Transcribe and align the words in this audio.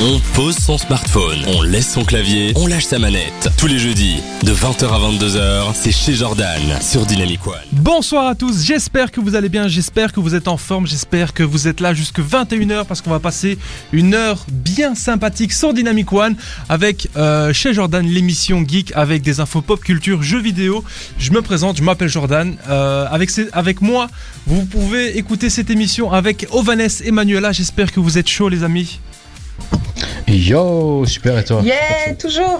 On 0.00 0.18
pose 0.34 0.56
son 0.56 0.76
smartphone, 0.76 1.38
on 1.46 1.62
laisse 1.62 1.92
son 1.92 2.04
clavier, 2.04 2.52
on 2.56 2.66
lâche 2.66 2.84
sa 2.84 2.98
manette. 2.98 3.48
Tous 3.56 3.68
les 3.68 3.78
jeudis, 3.78 4.16
de 4.42 4.52
20h 4.52 4.86
à 4.86 4.98
22h, 4.98 5.72
c'est 5.72 5.92
chez 5.92 6.14
Jordan, 6.14 6.60
sur 6.80 7.06
Dynamic 7.06 7.46
One. 7.46 7.54
Bonsoir 7.70 8.26
à 8.26 8.34
tous, 8.34 8.64
j'espère 8.64 9.12
que 9.12 9.20
vous 9.20 9.36
allez 9.36 9.48
bien, 9.48 9.68
j'espère 9.68 10.12
que 10.12 10.18
vous 10.18 10.34
êtes 10.34 10.48
en 10.48 10.56
forme, 10.56 10.88
j'espère 10.88 11.32
que 11.32 11.44
vous 11.44 11.68
êtes 11.68 11.78
là 11.78 11.94
jusque 11.94 12.18
21h 12.18 12.86
parce 12.86 13.02
qu'on 13.02 13.10
va 13.10 13.20
passer 13.20 13.56
une 13.92 14.14
heure 14.14 14.44
bien 14.50 14.96
sympathique 14.96 15.52
sur 15.52 15.72
Dynamic 15.72 16.12
One 16.12 16.34
avec 16.68 17.08
euh, 17.16 17.52
chez 17.52 17.72
Jordan 17.72 18.04
l'émission 18.04 18.64
Geek 18.66 18.92
avec 18.96 19.22
des 19.22 19.38
infos 19.38 19.62
pop 19.62 19.80
culture, 19.80 20.24
jeux 20.24 20.42
vidéo. 20.42 20.82
Je 21.18 21.30
me 21.30 21.40
présente, 21.40 21.76
je 21.76 21.84
m'appelle 21.84 22.08
Jordan. 22.08 22.56
Euh, 22.68 23.06
avec, 23.52 23.80
moi, 23.80 24.08
vous 24.48 24.64
pouvez 24.64 25.16
écouter 25.18 25.50
cette 25.50 25.70
émission 25.70 26.10
avec 26.10 26.48
Ovanes 26.50 26.80
et 27.04 27.12
Manuela. 27.12 27.52
J'espère 27.52 27.92
que 27.92 28.00
vous 28.00 28.18
êtes 28.18 28.28
chauds 28.28 28.48
les 28.48 28.64
amis. 28.64 28.98
Yo, 30.26 31.04
super 31.06 31.38
et 31.38 31.44
toi 31.44 31.60
Yeah, 31.62 32.14
toujours 32.18 32.58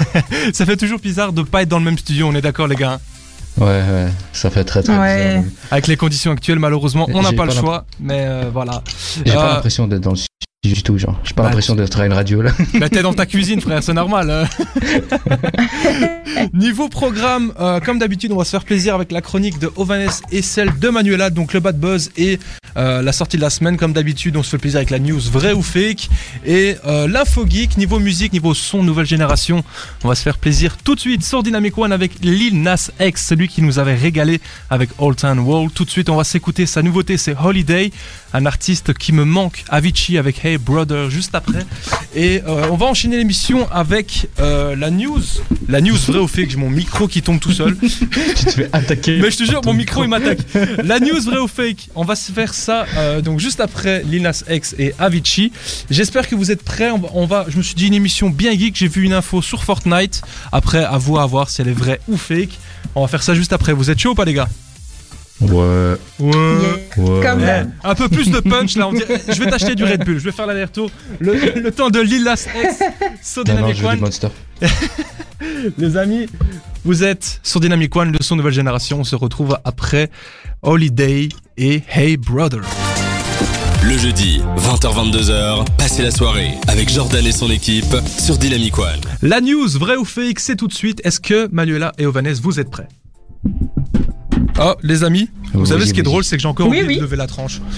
Ça 0.52 0.66
fait 0.66 0.76
toujours 0.76 0.98
bizarre 0.98 1.32
de 1.32 1.42
pas 1.42 1.62
être 1.62 1.68
dans 1.68 1.78
le 1.78 1.84
même 1.84 1.98
studio, 1.98 2.26
on 2.28 2.34
est 2.34 2.40
d'accord 2.42 2.66
les 2.66 2.76
gars 2.76 2.98
Ouais, 3.58 3.66
ouais, 3.66 4.08
ça 4.32 4.50
fait 4.50 4.64
très 4.64 4.82
très 4.82 4.98
Ouais. 4.98 5.36
bizarre. 5.38 5.44
Avec 5.70 5.86
les 5.86 5.96
conditions 5.96 6.32
actuelles, 6.32 6.58
malheureusement, 6.58 7.06
on 7.14 7.22
n'a 7.22 7.32
pas 7.32 7.46
le 7.46 7.52
choix, 7.52 7.86
mais 8.00 8.24
euh, 8.26 8.50
voilà. 8.52 8.82
J'ai 9.24 9.32
Euh, 9.32 9.34
pas 9.34 9.54
l'impression 9.54 9.86
d'être 9.86 10.02
dans 10.02 10.10
le 10.10 10.16
studio 10.16 10.45
du 10.74 10.82
tout, 10.82 10.98
genre. 10.98 11.18
J'ai 11.24 11.34
pas 11.34 11.42
Bah, 11.42 11.48
l'impression 11.48 11.74
d'être 11.74 11.98
à 12.00 12.06
une 12.06 12.12
radio 12.12 12.42
là. 12.42 12.52
Bah 12.74 12.88
t'es 12.88 13.02
dans 13.02 13.14
ta 13.14 13.26
cuisine 13.26 13.60
frère, 13.60 13.82
c'est 13.82 13.94
normal. 13.94 14.30
hein. 14.30 14.44
Niveau 16.52 16.88
programme, 16.88 17.52
euh, 17.60 17.80
comme 17.80 17.98
d'habitude, 17.98 18.32
on 18.32 18.36
va 18.36 18.44
se 18.44 18.50
faire 18.50 18.64
plaisir 18.64 18.94
avec 18.94 19.12
la 19.12 19.20
chronique 19.20 19.58
de 19.58 19.70
Ovanes 19.76 20.20
et 20.32 20.42
celle 20.42 20.76
de 20.78 20.88
Manuela, 20.88 21.30
donc 21.30 21.52
le 21.52 21.60
bad 21.60 21.78
buzz 21.78 22.10
et 22.16 22.38
euh, 22.76 23.02
la 23.02 23.12
sortie 23.12 23.36
de 23.36 23.42
la 23.42 23.50
semaine. 23.50 23.76
Comme 23.76 23.92
d'habitude, 23.92 24.36
on 24.36 24.42
se 24.42 24.50
fait 24.50 24.58
plaisir 24.58 24.78
avec 24.78 24.90
la 24.90 24.98
news 24.98 25.20
vrai 25.20 25.52
ou 25.52 25.62
fake 25.62 26.08
et 26.44 26.76
euh, 26.86 27.08
l'info 27.08 27.46
geek. 27.48 27.76
Niveau 27.78 27.98
musique, 27.98 28.32
niveau 28.32 28.54
son, 28.54 28.82
nouvelle 28.82 29.06
génération, 29.06 29.64
on 30.04 30.08
va 30.08 30.14
se 30.14 30.22
faire 30.22 30.38
plaisir 30.38 30.76
tout 30.82 30.94
de 30.94 31.00
suite 31.00 31.24
sur 31.24 31.42
Dynamic 31.42 31.76
One 31.78 31.92
avec 31.92 32.12
Lil 32.22 32.60
Nas 32.62 32.90
X, 33.00 33.26
celui 33.26 33.48
qui 33.48 33.62
nous 33.62 33.78
avait 33.78 33.94
régalé 33.94 34.40
avec 34.70 34.90
Old 34.98 35.16
Town 35.16 35.38
Wall. 35.38 35.70
Tout 35.70 35.84
de 35.84 35.90
suite, 35.90 36.08
on 36.10 36.16
va 36.16 36.24
s'écouter 36.24 36.66
sa 36.66 36.82
nouveauté, 36.82 37.16
c'est 37.16 37.34
Holiday, 37.42 37.90
un 38.34 38.46
artiste 38.46 38.92
qui 38.94 39.12
me 39.12 39.24
manque, 39.24 39.64
Avicii 39.68 40.18
avec 40.18 40.44
Hey 40.44 40.55
Brother 40.58 41.10
juste 41.10 41.34
après. 41.34 41.64
Et 42.14 42.42
euh, 42.46 42.68
on 42.70 42.76
va 42.76 42.86
enchaîner 42.86 43.16
l'émission 43.18 43.68
avec 43.70 44.28
euh, 44.40 44.74
la 44.76 44.90
news. 44.90 45.22
La 45.68 45.80
news 45.80 45.96
vraie 46.06 46.18
au 46.18 46.28
fait 46.28 46.44
que 46.44 46.50
j'ai 46.52 46.56
mon 46.56 46.70
micro 46.70 47.08
qui 47.08 47.22
tombe 47.22 47.40
tout 47.40 47.52
seul. 47.52 47.76
tu 47.78 48.44
te 48.44 48.50
fais 48.50 48.68
attaquer. 48.72 49.18
Mais 49.20 49.30
je 49.30 49.38
te 49.38 49.44
jure, 49.44 49.60
mon 49.64 49.74
micro 49.74 50.04
il 50.04 50.08
m'attaque. 50.08 50.38
La 50.84 51.00
news 51.00 51.20
vraie 51.22 51.38
ou 51.38 51.48
fake, 51.48 51.88
on 51.94 52.04
va 52.04 52.14
se 52.16 52.32
faire 52.32 52.54
ça 52.54 52.86
euh, 52.96 53.20
donc 53.20 53.40
juste 53.40 53.60
après 53.60 54.02
Lil 54.04 54.22
Nas 54.22 54.42
X 54.50 54.74
et 54.78 54.94
Avicii. 54.98 55.52
J'espère 55.90 56.28
que 56.28 56.34
vous 56.34 56.50
êtes 56.50 56.62
prêts. 56.62 56.90
On 56.90 56.98
va, 56.98 57.08
on 57.14 57.26
va- 57.26 57.46
je 57.48 57.56
me 57.58 57.62
suis 57.62 57.74
dit 57.74 57.86
une 57.88 57.94
émission 57.94 58.30
bien 58.30 58.52
geek. 58.52 58.76
J'ai 58.76 58.88
vu 58.88 59.02
une 59.04 59.12
info 59.12 59.42
sur 59.42 59.64
Fortnite. 59.64 60.22
Après, 60.52 60.84
à 60.84 60.98
vous 60.98 61.18
à 61.18 61.26
voir 61.26 61.50
si 61.50 61.60
elle 61.60 61.68
est 61.68 61.72
vraie 61.72 62.00
ou 62.08 62.16
fake. 62.16 62.58
On 62.94 63.02
va 63.02 63.08
faire 63.08 63.22
ça 63.22 63.34
juste 63.34 63.52
après. 63.52 63.72
Vous 63.72 63.90
êtes 63.90 63.98
chaud 63.98 64.10
ou 64.10 64.14
pas 64.14 64.24
les 64.24 64.34
gars? 64.34 64.48
Ouais, 65.40 65.94
Ouais. 66.18 66.32
Yeah. 66.32 67.04
ouais. 67.04 67.20
Comme 67.22 67.42
un 67.84 67.94
peu 67.94 68.08
plus 68.08 68.30
de 68.30 68.40
punch 68.40 68.76
là. 68.76 68.88
On 68.88 68.92
dirait- 68.92 69.20
je 69.28 69.38
vais 69.42 69.50
t'acheter 69.50 69.74
du 69.74 69.84
Red 69.84 70.04
Bull. 70.04 70.18
Je 70.18 70.24
vais 70.24 70.32
faire 70.32 70.46
l'aller-retour. 70.46 70.90
Le, 71.20 71.60
le 71.60 71.70
temps 71.72 71.90
de 71.90 72.00
Lil 72.00 72.24
Nas 72.24 72.34
X 72.46 72.78
sur 73.22 73.44
Non, 73.44 73.54
non, 73.60 73.70
Dynamic 73.72 73.84
One. 74.02 74.10
Les 75.78 75.96
amis, 75.98 76.26
vous 76.84 77.04
êtes 77.04 77.40
sur 77.42 77.60
Dynamic 77.60 77.94
One, 77.94 78.12
le 78.12 78.18
son 78.22 78.36
nouvelle 78.36 78.52
génération. 78.54 79.00
On 79.00 79.04
se 79.04 79.14
retrouve 79.16 79.58
après 79.64 80.10
Holiday 80.62 81.28
et 81.58 81.82
Hey 81.90 82.16
Brother. 82.16 82.60
Le 83.84 83.96
jeudi, 83.98 84.40
20h-22h, 84.56 85.64
passez 85.76 86.02
la 86.02 86.10
soirée 86.10 86.52
avec 86.66 86.88
Jordan 86.88 87.24
et 87.24 87.30
son 87.32 87.50
équipe 87.50 87.94
sur 88.18 88.36
Dynamic 88.38 88.78
One. 88.78 89.00
La 89.22 89.40
news, 89.40 89.68
vrai 89.78 89.96
ou 89.96 90.04
fake, 90.04 90.40
c'est 90.40 90.56
tout 90.56 90.66
de 90.66 90.72
suite. 90.74 91.00
Est-ce 91.04 91.20
que 91.20 91.48
Manuela 91.52 91.92
et 91.98 92.06
Ovanes, 92.06 92.32
vous 92.42 92.58
êtes 92.58 92.70
prêts? 92.70 92.88
Oh, 94.58 94.74
les 94.82 95.04
amis, 95.04 95.28
vous 95.52 95.60
Oui, 95.60 95.66
savez 95.66 95.84
ce 95.86 95.92
qui 95.92 96.00
est 96.00 96.02
oui. 96.02 96.04
drôle, 96.04 96.24
c'est 96.24 96.36
que 96.36 96.42
j'ai 96.42 96.48
encore 96.48 96.66
Oui, 96.68 96.78
oublié 96.78 96.94
oui. 96.94 96.96
de 96.96 97.02
lever 97.02 97.16
la 97.16 97.26
tranche. 97.26 97.60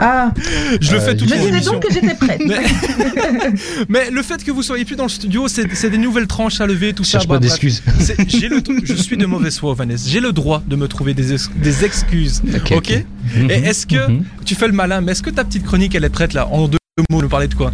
Ah, 0.00 0.32
Je 0.80 0.92
le 0.92 0.98
Euh, 0.98 1.00
fais 1.00 1.16
toutes 1.16 1.28
je 1.28 1.34
les 1.34 1.40
disais 1.40 1.50
émissions. 1.52 1.72
donc 1.72 1.82
que 1.82 1.92
j'étais 1.92 2.14
prête. 2.14 2.40
Mais, 2.46 2.58
mais 3.88 4.10
le 4.10 4.22
fait 4.22 4.44
que 4.44 4.50
vous 4.50 4.62
soyez 4.62 4.84
plus 4.84 4.96
dans 4.96 5.04
le 5.04 5.08
studio, 5.08 5.46
c'est 5.48 5.90
des 5.90 5.98
nouvelles 5.98 6.26
tranches 6.26 6.60
à 6.60 6.66
lever, 6.66 6.92
tout 6.92 7.04
Je 7.04 7.08
ça. 7.08 7.12
cherche 7.18 7.26
pas 7.28 7.34
bah, 7.34 7.40
d'excuses. 7.40 7.82
C'est- 8.00 8.28
j'ai 8.28 8.48
le- 8.48 8.62
Je 8.84 8.94
suis 8.94 9.16
de 9.16 9.26
mauvaise 9.26 9.58
foi, 9.58 9.70
Ovanes. 9.72 9.96
J'ai 10.06 10.20
le 10.20 10.32
droit 10.32 10.62
de 10.66 10.76
me 10.76 10.86
trouver 10.88 11.14
des, 11.14 11.32
ex- 11.32 11.50
des 11.56 11.84
excuses. 11.84 12.42
Ok? 12.74 12.90
Et 12.92 13.04
Mhm, 13.36 13.50
est-ce 13.50 13.86
que 13.86 14.08
mhm. 14.10 14.24
tu 14.44 14.54
fais 14.54 14.66
le 14.66 14.72
malin, 14.72 15.00
mais 15.00 15.12
est-ce 15.12 15.22
que 15.22 15.30
ta 15.30 15.44
petite 15.44 15.64
chronique 15.64 15.94
elle 15.94 16.04
est 16.04 16.08
prête 16.10 16.32
là? 16.34 16.46
En 16.48 16.68
deux 16.68 16.78
mots, 17.10 17.20
nous 17.22 17.28
parler 17.28 17.48
de 17.48 17.54
quoi? 17.54 17.72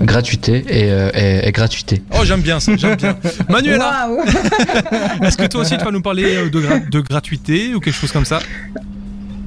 Gratuité 0.00 0.64
et, 0.68 0.90
euh, 0.90 1.10
et, 1.14 1.46
et 1.48 1.52
gratuité. 1.52 2.02
Oh, 2.12 2.24
j'aime 2.24 2.40
bien 2.40 2.58
ça, 2.60 2.74
j'aime 2.76 2.96
bien. 2.96 3.16
Manuela, 3.48 4.08
est-ce 5.22 5.36
que 5.36 5.46
toi 5.46 5.60
aussi 5.60 5.76
tu 5.76 5.84
vas 5.84 5.90
nous 5.90 6.00
parler 6.02 6.36
euh, 6.36 6.48
de, 6.50 6.60
gra- 6.60 6.88
de 6.88 7.00
gratuité 7.00 7.74
ou 7.74 7.80
quelque 7.80 7.94
chose 7.94 8.12
comme 8.12 8.24
ça? 8.24 8.38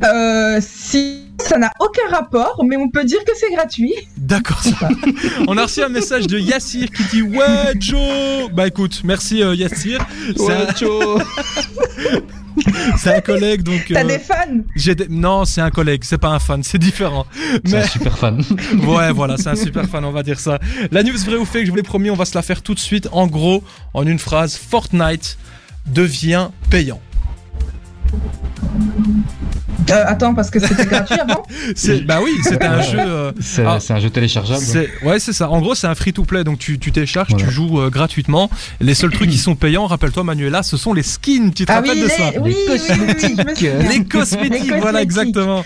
Euh, 0.03 0.59
Si 0.61 1.21
ça 1.41 1.57
n'a 1.57 1.71
aucun 1.79 2.07
rapport, 2.15 2.63
mais 2.67 2.77
on 2.77 2.89
peut 2.89 3.03
dire 3.03 3.19
que 3.25 3.31
c'est 3.35 3.51
gratuit. 3.53 3.93
D'accord. 4.17 4.61
On 5.47 5.57
a 5.57 5.63
reçu 5.63 5.81
un 5.81 5.89
message 5.89 6.27
de 6.27 6.37
Yassir 6.37 6.87
qui 6.89 7.03
dit 7.11 7.21
Ouais, 7.21 7.73
Joe 7.79 8.49
Bah 8.53 8.67
écoute, 8.67 9.01
merci 9.03 9.41
euh, 9.41 9.55
Yassir. 9.55 10.05
C'est 10.37 10.51
un- 10.53 10.67
c'est 12.97 13.15
un 13.15 13.21
collègue 13.21 13.63
donc. 13.63 13.85
T'as 13.91 14.03
euh, 14.03 14.07
des 14.07 14.19
fans 14.19 14.61
j'ai 14.75 14.95
des- 14.95 15.07
Non, 15.09 15.45
c'est 15.45 15.61
un 15.61 15.69
collègue, 15.71 16.03
c'est 16.03 16.17
pas 16.17 16.29
un 16.29 16.39
fan, 16.39 16.63
c'est 16.63 16.77
différent. 16.77 17.25
C'est 17.65 17.71
Mais 17.71 17.83
un 17.83 17.87
super 17.87 18.17
fan. 18.17 18.43
ouais, 18.87 19.11
voilà, 19.11 19.37
c'est 19.37 19.49
un 19.49 19.55
super 19.55 19.85
fan, 19.87 20.03
on 20.05 20.11
va 20.11 20.23
dire 20.23 20.39
ça. 20.39 20.59
La 20.91 21.03
news 21.03 21.17
vrai 21.25 21.35
ou 21.37 21.45
fake, 21.45 21.65
je 21.65 21.69
vous 21.71 21.77
l'ai 21.77 21.83
promis, 21.83 22.09
on 22.09 22.15
va 22.15 22.25
se 22.25 22.35
la 22.35 22.41
faire 22.41 22.61
tout 22.61 22.73
de 22.73 22.79
suite. 22.79 23.07
En 23.11 23.27
gros, 23.27 23.63
en 23.93 24.05
une 24.05 24.19
phrase, 24.19 24.55
Fortnite 24.57 25.37
devient 25.87 26.49
payant. 26.69 27.01
Euh, 29.91 30.03
Attends, 30.07 30.33
parce 30.33 30.49
que 30.49 30.59
c'était 30.59 30.85
gratuit 30.85 31.19
avant 31.19 31.43
C'est, 31.75 32.01
bah 32.05 32.19
oui, 32.23 32.31
c'était 32.41 32.65
un 32.65 32.81
jeu. 32.81 32.99
euh, 32.99 33.31
C'est 33.41 33.65
Ah. 33.65 33.79
c'est 33.81 33.93
un 33.93 33.99
jeu 33.99 34.09
téléchargeable. 34.09 34.63
ouais, 35.03 35.19
c'est 35.19 35.33
ça. 35.33 35.49
En 35.49 35.59
gros, 35.59 35.75
c'est 35.75 35.87
un 35.87 35.93
free-to-play, 35.95 36.43
donc 36.43 36.57
tu, 36.57 36.79
tu 36.79 36.91
télécharges, 36.91 37.29
Voilà. 37.31 37.45
tu 37.45 37.51
joues 37.51 37.79
euh, 37.81 37.89
gratuitement. 37.89 38.49
Les 38.79 38.93
seuls 38.95 39.11
trucs 39.11 39.29
qui 39.29 39.37
sont 39.37 39.55
payants, 39.55 39.85
rappelle-toi, 39.85 40.23
Manuela, 40.23 40.63
ce 40.63 40.77
sont 40.77 40.93
les 40.93 41.03
skins. 41.03 41.51
Tu 41.53 41.65
te 41.65 41.71
Ah 41.71 41.75
rappelles 41.75 41.91
oui, 41.91 41.99
de 42.01 42.05
les... 42.05 42.09
ça? 42.11 42.31
oui, 42.41 42.55
oui, 42.55 42.55
oui, 42.69 42.79
oui, 42.79 42.79
je 42.87 43.01
me 43.43 43.55
souviens. 43.55 43.89
Les 43.89 44.05
cosmétiques, 44.05 44.71
Les 44.71 44.79
voilà 44.79 45.03
cosmétiques. 45.03 45.03
exactement. 45.03 45.65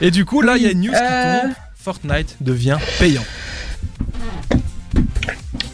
Et 0.00 0.10
du 0.10 0.24
coup, 0.24 0.42
là, 0.42 0.56
il 0.56 0.64
y 0.64 0.66
a 0.66 0.70
une 0.72 0.80
news 0.80 0.92
qui 0.92 0.98
tombe. 0.98 1.52
Fortnite 1.76 2.36
devient 2.40 2.78
payant. 2.98 3.24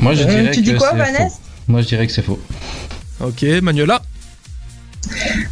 Moi 0.01 0.15
je 0.15 0.23
Euh, 0.23 0.27
dirais 0.27 0.51
tu 0.53 0.61
dis 0.63 0.73
que 0.73 0.79
quoi, 0.79 0.91
c'est 0.93 0.97
Vanessa? 0.99 1.29
faux. 1.31 1.41
Moi 1.69 1.83
je 1.83 1.87
dirais 1.87 2.07
que 2.07 2.13
c'est 2.13 2.23
faux. 2.23 2.41
Ok, 3.21 3.45
Manuela? 3.63 4.01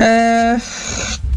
Euh... 0.00 0.56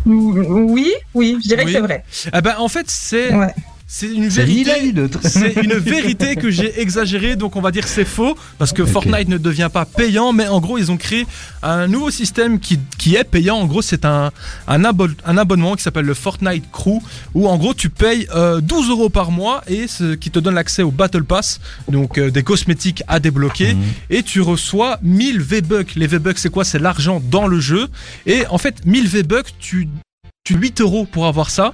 Oui, 0.05 0.91
oui, 1.13 1.37
je 1.43 1.47
dirais 1.47 1.63
Oui. 1.65 1.67
que 1.67 1.71
c'est 1.73 1.81
vrai. 1.81 2.03
Eh 2.33 2.41
ben, 2.41 2.55
en 2.57 2.67
fait, 2.67 2.85
c'est, 2.89 3.33
Ouais. 3.33 3.53
C'est 3.91 4.05
une 4.05 4.27
vérité. 4.27 4.69
C'est 5.23 5.55
une 5.63 6.35
que 6.35 6.51
j'ai 6.51 6.79
exagérée, 6.79 7.35
donc 7.35 7.55
on 7.55 7.61
va 7.61 7.71
dire 7.71 7.83
que 7.83 7.89
c'est 7.89 8.05
faux, 8.05 8.37
parce 8.59 8.71
que. 8.71 8.85
Fortnite 8.85 9.27
ne 9.29 9.37
devient 9.39 9.69
pas 9.73 9.85
payant, 9.85 10.31
mais 10.31 10.47
en 10.47 10.59
gros 10.59 10.77
ils 10.77 10.91
ont 10.91 10.97
créé 10.97 11.25
un 11.63 11.87
nouveau 11.87 12.11
système 12.11 12.59
qui, 12.59 12.79
qui 12.99 13.15
est 13.15 13.23
payant. 13.23 13.57
En 13.57 13.65
gros 13.65 13.81
c'est 13.81 14.05
un, 14.05 14.31
un, 14.67 14.83
abo- 14.83 15.07
un 15.25 15.37
abonnement 15.37 15.75
qui 15.75 15.81
s'appelle 15.81 16.05
le 16.05 16.13
Fortnite 16.13 16.69
Crew, 16.71 16.99
où 17.33 17.47
en 17.47 17.57
gros 17.57 17.73
tu 17.73 17.89
payes 17.89 18.27
euh, 18.35 18.61
12 18.61 18.89
euros 18.89 19.09
par 19.09 19.31
mois 19.31 19.63
et 19.67 19.87
ce 19.87 20.13
qui 20.13 20.29
te 20.29 20.37
donne 20.39 20.53
l'accès 20.55 20.83
au 20.83 20.91
Battle 20.91 21.23
Pass, 21.23 21.59
donc 21.87 22.19
euh, 22.19 22.29
des 22.29 22.43
cosmétiques 22.43 23.01
à 23.07 23.19
débloquer, 23.19 23.73
Mhm. 23.73 23.83
et 24.11 24.21
tu 24.23 24.41
reçois 24.41 24.99
1000 25.01 25.41
V-Bucks. 25.41 25.95
Les 25.95 26.05
V-Bucks 26.07 26.37
c'est 26.37 26.49
quoi? 26.51 26.63
C'est 26.63 26.79
l'argent 26.79 27.21
dans 27.31 27.47
le 27.47 27.59
jeu, 27.59 27.87
et 28.27 28.45
en 28.47 28.59
fait 28.59 28.85
1000 28.85 29.07
V-Bucks 29.07 29.53
tu, 29.59 29.87
tu 30.43 30.53
8 30.55 30.81
euros 30.81 31.05
pour 31.11 31.25
avoir 31.25 31.49
ça, 31.49 31.73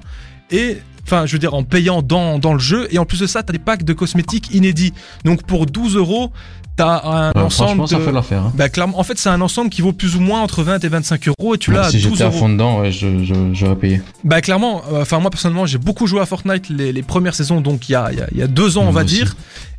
et 0.50 0.78
Enfin, 1.06 1.26
je 1.26 1.34
veux 1.34 1.40
dire, 1.40 1.54
en 1.54 1.64
payant 1.64 2.02
dans, 2.02 2.40
dans 2.40 2.54
le 2.54 2.60
jeu. 2.60 2.88
Et 2.92 2.98
en 2.98 3.06
plus 3.06 3.20
de 3.20 3.28
ça, 3.28 3.44
t'as 3.44 3.54
des 3.54 3.60
packs 3.60 3.84
de 3.84 3.94
cosmétiques 3.94 4.54
inédits. 4.54 4.94
Donc 5.24 5.44
pour 5.44 5.66
12 5.68 5.96
euros, 5.96 6.32
t'as 6.78 7.02
un 7.06 7.28
Ouais, 7.32 7.42
ensemble 7.42 7.68
franchement, 7.70 7.88
ça 7.88 7.98
de... 7.98 8.02
fait 8.04 8.12
l'affaire. 8.12 8.42
hein. 8.42 8.54
Bah, 8.56 8.70
clairement, 8.70 9.00
en 9.00 9.04
fait, 9.04 9.18
c'est 9.18 9.30
un 9.30 9.40
ensemble 9.42 9.70
qui 9.70 9.82
vaut 9.82 9.94
plus 9.94 10.16
ou 10.16 10.20
moins 10.20 10.42
entre 10.42 10.64
20 10.64 10.84
et 10.84 10.88
25 10.90 11.28
euros 11.30 11.56
et 11.56 11.58
tu 11.58 11.72
l'as 11.72 11.86
à 11.86 11.90
si 11.92 11.98
12 12.02 12.12
j'étais 12.12 12.24
à 12.24 12.28
euros. 12.28 12.38
fond 12.40 12.50
dedans, 12.50 12.80
ouais, 12.82 12.92
je- 12.92 13.24
je- 13.24 13.54
j'aurais 13.54 13.76
payé. 13.76 14.02
Bah, 14.24 14.42
clairement, 14.42 14.82
euh, 14.92 15.04
enfin, 15.04 15.20
moi 15.20 15.30
personnellement, 15.30 15.66
j'ai 15.68 15.78
beaucoup 15.78 16.08
joué 16.08 16.20
à 16.22 16.26
Fortnite 16.26 16.70
les, 16.70 16.92
les 16.92 17.04
premières 17.04 17.36
saisons, 17.36 17.62
donc 17.62 17.88
il 17.88 17.94
y 17.94 17.96
a, 17.96 18.12
y 18.12 18.20
a- 18.22 18.28
il 18.32 18.38
y 18.38 18.42
a 18.42 18.48
deux 18.48 18.78
ans, 18.78 18.84
on 18.88 18.92
va 18.92 19.04
aussi. 19.04 19.16
dire. 19.16 19.36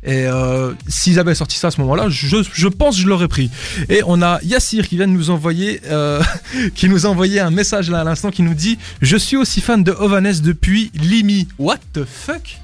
Et 0.07 0.25
euh, 0.25 0.73
s'ils 0.87 1.19
avaient 1.19 1.35
sorti 1.35 1.57
ça 1.57 1.67
à 1.67 1.71
ce 1.71 1.81
moment-là, 1.81 2.07
je, 2.07 2.67
pense 2.69 2.95
que 2.95 3.01
je 3.01 3.07
l'aurais 3.07 3.27
pris. 3.27 3.51
Et 3.89 4.01
on 4.05 4.21
a 4.21 4.39
Yassir 4.41 4.87
qui 4.87 4.95
vient 4.95 5.07
de 5.07 5.11
nous 5.11 5.29
envoyer, 5.29 5.81
euh, 5.87 6.23
qui 6.75 6.87
nous 6.87 7.05
a 7.05 7.09
envoyé 7.09 7.41
un 7.41 7.51
message 7.51 7.91
là 7.91 7.99
à 7.99 8.03
l'instant 8.05 8.31
qui 8.31 8.41
nous 8.41 8.53
dit 8.53 8.77
Je 9.01 9.17
suis 9.17 9.35
aussi 9.35 9.59
fan 9.59 9.83
de 9.83 9.91
Ovanes 9.91 10.41
depuis 10.41 10.91
Limi. 10.95 11.49
What 11.59 11.79
the 11.93 12.05
fuck? 12.05 12.57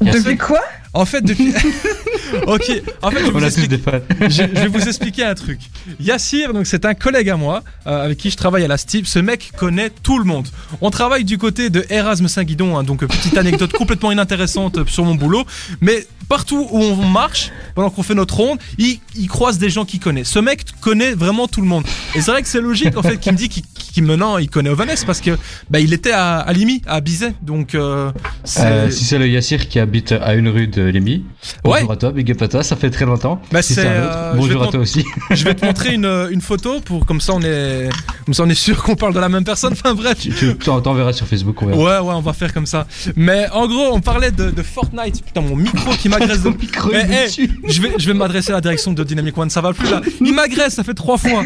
Depuis 0.00 0.36
quoi? 0.36 0.60
En 0.92 1.04
fait, 1.04 1.20
depuis. 1.22 1.52
ok, 2.46 2.82
en 3.02 3.10
fait, 3.10 3.18
je 3.20 3.24
vais, 3.26 3.30
vous 3.30 3.44
expliquer, 3.44 3.68
des 3.68 3.78
fans. 3.78 4.00
je- 4.22 4.28
je 4.28 4.60
vais 4.60 4.66
vous 4.66 4.88
expliquer 4.88 5.24
un 5.24 5.34
truc. 5.34 5.60
Yassir, 6.00 6.52
donc 6.52 6.66
c'est 6.66 6.84
un 6.84 6.94
collègue 6.94 7.30
à 7.30 7.36
moi 7.36 7.62
euh, 7.86 8.04
avec 8.04 8.18
qui 8.18 8.30
je 8.30 8.36
travaille 8.36 8.64
à 8.64 8.68
la 8.68 8.76
STIP. 8.76 9.06
Ce 9.06 9.18
mec 9.20 9.52
connaît 9.56 9.90
tout 10.02 10.18
le 10.18 10.24
monde. 10.24 10.48
On 10.80 10.90
travaille 10.90 11.22
du 11.24 11.38
côté 11.38 11.70
de 11.70 11.84
Erasme 11.90 12.26
Saint-Guidon, 12.26 12.76
hein, 12.76 12.82
donc 12.82 13.02
euh, 13.02 13.06
petite 13.06 13.38
anecdote 13.38 13.72
complètement 13.72 14.10
inintéressante 14.10 14.78
euh, 14.78 14.84
sur 14.86 15.04
mon 15.04 15.14
boulot. 15.14 15.44
Mais 15.80 16.06
partout 16.28 16.66
où 16.72 16.78
on 16.82 17.06
marche, 17.06 17.50
pendant 17.76 17.90
qu'on 17.90 18.02
fait 18.02 18.14
notre 18.14 18.34
ronde, 18.36 18.58
il, 18.78 18.98
il 19.14 19.28
croise 19.28 19.58
des 19.58 19.70
gens 19.70 19.84
qu'il 19.84 20.00
connaît. 20.00 20.24
Ce 20.24 20.40
mec 20.40 20.64
connaît 20.80 21.12
vraiment 21.12 21.46
tout 21.46 21.60
le 21.60 21.68
monde. 21.68 21.84
Et 22.16 22.20
c'est 22.20 22.32
vrai 22.32 22.42
que 22.42 22.48
c'est 22.48 22.60
logique 22.60 22.96
en 22.96 23.02
fait 23.02 23.16
qu'il 23.18 23.32
me 23.32 23.38
dit 23.38 23.48
qu'il 23.48 23.62
qu'il- 23.64 24.04
maintenant 24.04 24.38
il 24.38 24.48
connaît 24.48 24.70
Ovanes 24.70 24.88
parce 25.06 25.20
que 25.20 25.36
bah, 25.68 25.78
il 25.80 25.92
était 25.92 26.12
à, 26.12 26.38
à 26.38 26.52
Limi, 26.52 26.80
à 26.86 27.00
Bizet. 27.00 27.34
Donc 27.42 27.74
euh, 27.76 28.10
c'est- 28.44 28.60
Euh, 28.64 28.90
si 28.90 29.04
c'est 29.04 29.18
le 29.18 29.28
Yassir 29.28 29.68
qui 29.70 29.78
habite 29.78 30.12
à 30.12 30.34
une 30.34 30.48
rue 30.48 30.66
de 30.66 30.82
Lémy, 30.82 31.24
bonjour 31.62 31.88
Ouais. 31.88 31.92
à 31.94 31.96
toi, 31.96 32.10
big 32.10 32.30
up 32.32 32.42
à 32.42 32.48
toi, 32.48 32.62
ça 32.64 32.74
fait 32.74 32.90
très 32.90 33.04
longtemps. 33.06 33.40
Bah, 33.52 33.62
si 33.62 33.74
c'est, 33.74 33.86
un 33.86 33.90
euh, 33.90 34.04
autre, 34.08 34.32
vais 34.32 34.38
bonjour 34.40 34.62
à 34.64 34.66
toi 34.66 34.80
aussi. 34.80 35.04
je 35.30 35.44
vais 35.44 35.54
te 35.54 35.64
montrer 35.64 35.94
une, 35.94 36.28
une 36.32 36.40
photo 36.40 36.80
pour 36.80 37.06
comme 37.06 37.20
ça 37.20 37.34
on 37.34 37.40
est 37.42 37.88
comme 38.24 38.34
ça 38.34 38.42
on 38.42 38.48
est 38.48 38.54
sûr 38.54 38.82
qu'on 38.82 38.96
parle 38.96 39.14
de 39.14 39.20
la 39.20 39.28
même 39.28 39.44
personne. 39.44 39.72
Enfin 39.80 39.94
bref. 39.94 40.18
tu 40.18 40.30
tu- 40.34 40.56
t'en 40.56 40.80
t'en 40.80 40.92
verras 40.94 41.12
sur 41.12 41.26
Facebook, 41.26 41.62
on 41.62 41.66
verra. 41.66 41.78
Ouais 42.02 42.08
ouais 42.08 42.14
on 42.14 42.20
va 42.20 42.32
faire 42.32 42.52
comme 42.52 42.66
ça. 42.66 42.86
Mais 43.14 43.46
en 43.52 43.68
gros 43.68 43.90
on 43.94 44.00
parlait 44.00 44.32
de, 44.32 44.50
de 44.50 44.62
Fortnite. 44.62 45.24
Putain 45.24 45.40
mon 45.40 45.54
micro 45.54 45.92
qui 45.92 46.08
m'agresse 46.08 46.42
de... 46.42 46.48
micro, 46.60 46.90
Mais, 46.90 47.08
hey, 47.08 47.48
je 47.68 47.80
vais 47.80 47.92
je 47.96 48.06
vais 48.08 48.14
m'adresser 48.14 48.50
à 48.50 48.56
la 48.56 48.60
direction 48.60 48.92
de 48.92 49.04
Dynamic 49.04 49.38
One. 49.38 49.50
Ça 49.50 49.60
va 49.60 49.72
plus 49.72 49.88
là. 49.88 50.00
Il 50.20 50.34
m'agresse 50.34 50.74
ça 50.74 50.82
fait 50.84 50.94
trois 50.94 51.16
fois. 51.16 51.44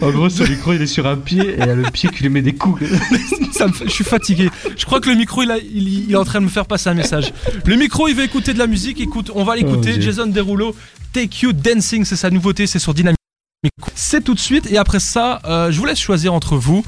En 0.00 0.10
gros, 0.10 0.30
son 0.30 0.44
micro, 0.44 0.72
il 0.72 0.80
est 0.82 0.86
sur 0.86 1.06
un 1.06 1.16
pied 1.16 1.42
et 1.50 1.56
il 1.58 1.62
a 1.62 1.74
le 1.74 1.82
pied 1.82 2.08
qui 2.08 2.22
lui 2.22 2.30
met 2.30 2.42
des 2.42 2.54
coups. 2.54 2.82
Ça 3.52 3.66
me 3.66 3.72
fait- 3.72 3.84
je 3.86 3.90
suis 3.92 4.04
fatigué. 4.04 4.48
Je 4.76 4.84
crois 4.86 5.00
que 5.00 5.10
le 5.10 5.16
micro 5.16 5.42
il, 5.42 5.50
a- 5.50 5.58
il, 5.58 6.06
il 6.08 6.12
est 6.12 6.16
en 6.16 6.24
train 6.24 6.40
de 6.40 6.46
me 6.46 6.50
faire 6.50 6.64
passer 6.66 6.88
un 6.88 6.94
message. 6.94 7.33
Le 7.64 7.76
micro 7.76 8.08
il 8.08 8.14
veut 8.14 8.24
écouter 8.24 8.54
de 8.54 8.58
la 8.58 8.66
musique. 8.66 9.00
Écoute 9.00 9.30
on 9.34 9.44
va 9.44 9.56
l'écouter. 9.56 9.94
Oh. 9.96 10.00
Jason 10.00 10.26
Derulo 10.26 10.74
Take 11.12 11.38
You 11.42 11.52
Dancing 11.52 12.04
c'est 12.04 12.16
sa 12.16 12.30
nouveauté. 12.30 12.66
C'est 12.66 12.78
sur 12.78 12.94
Dynamic. 12.94 13.18
C'est 13.94 14.22
tout 14.22 14.34
de 14.34 14.40
suite 14.40 14.70
et 14.70 14.76
après 14.78 15.00
ça, 15.00 15.40
euh, 15.44 15.70
je 15.70 15.78
vous 15.78 15.86
laisse 15.86 15.98
choisir 15.98 16.34
entre 16.34 16.56
vous. 16.56 16.84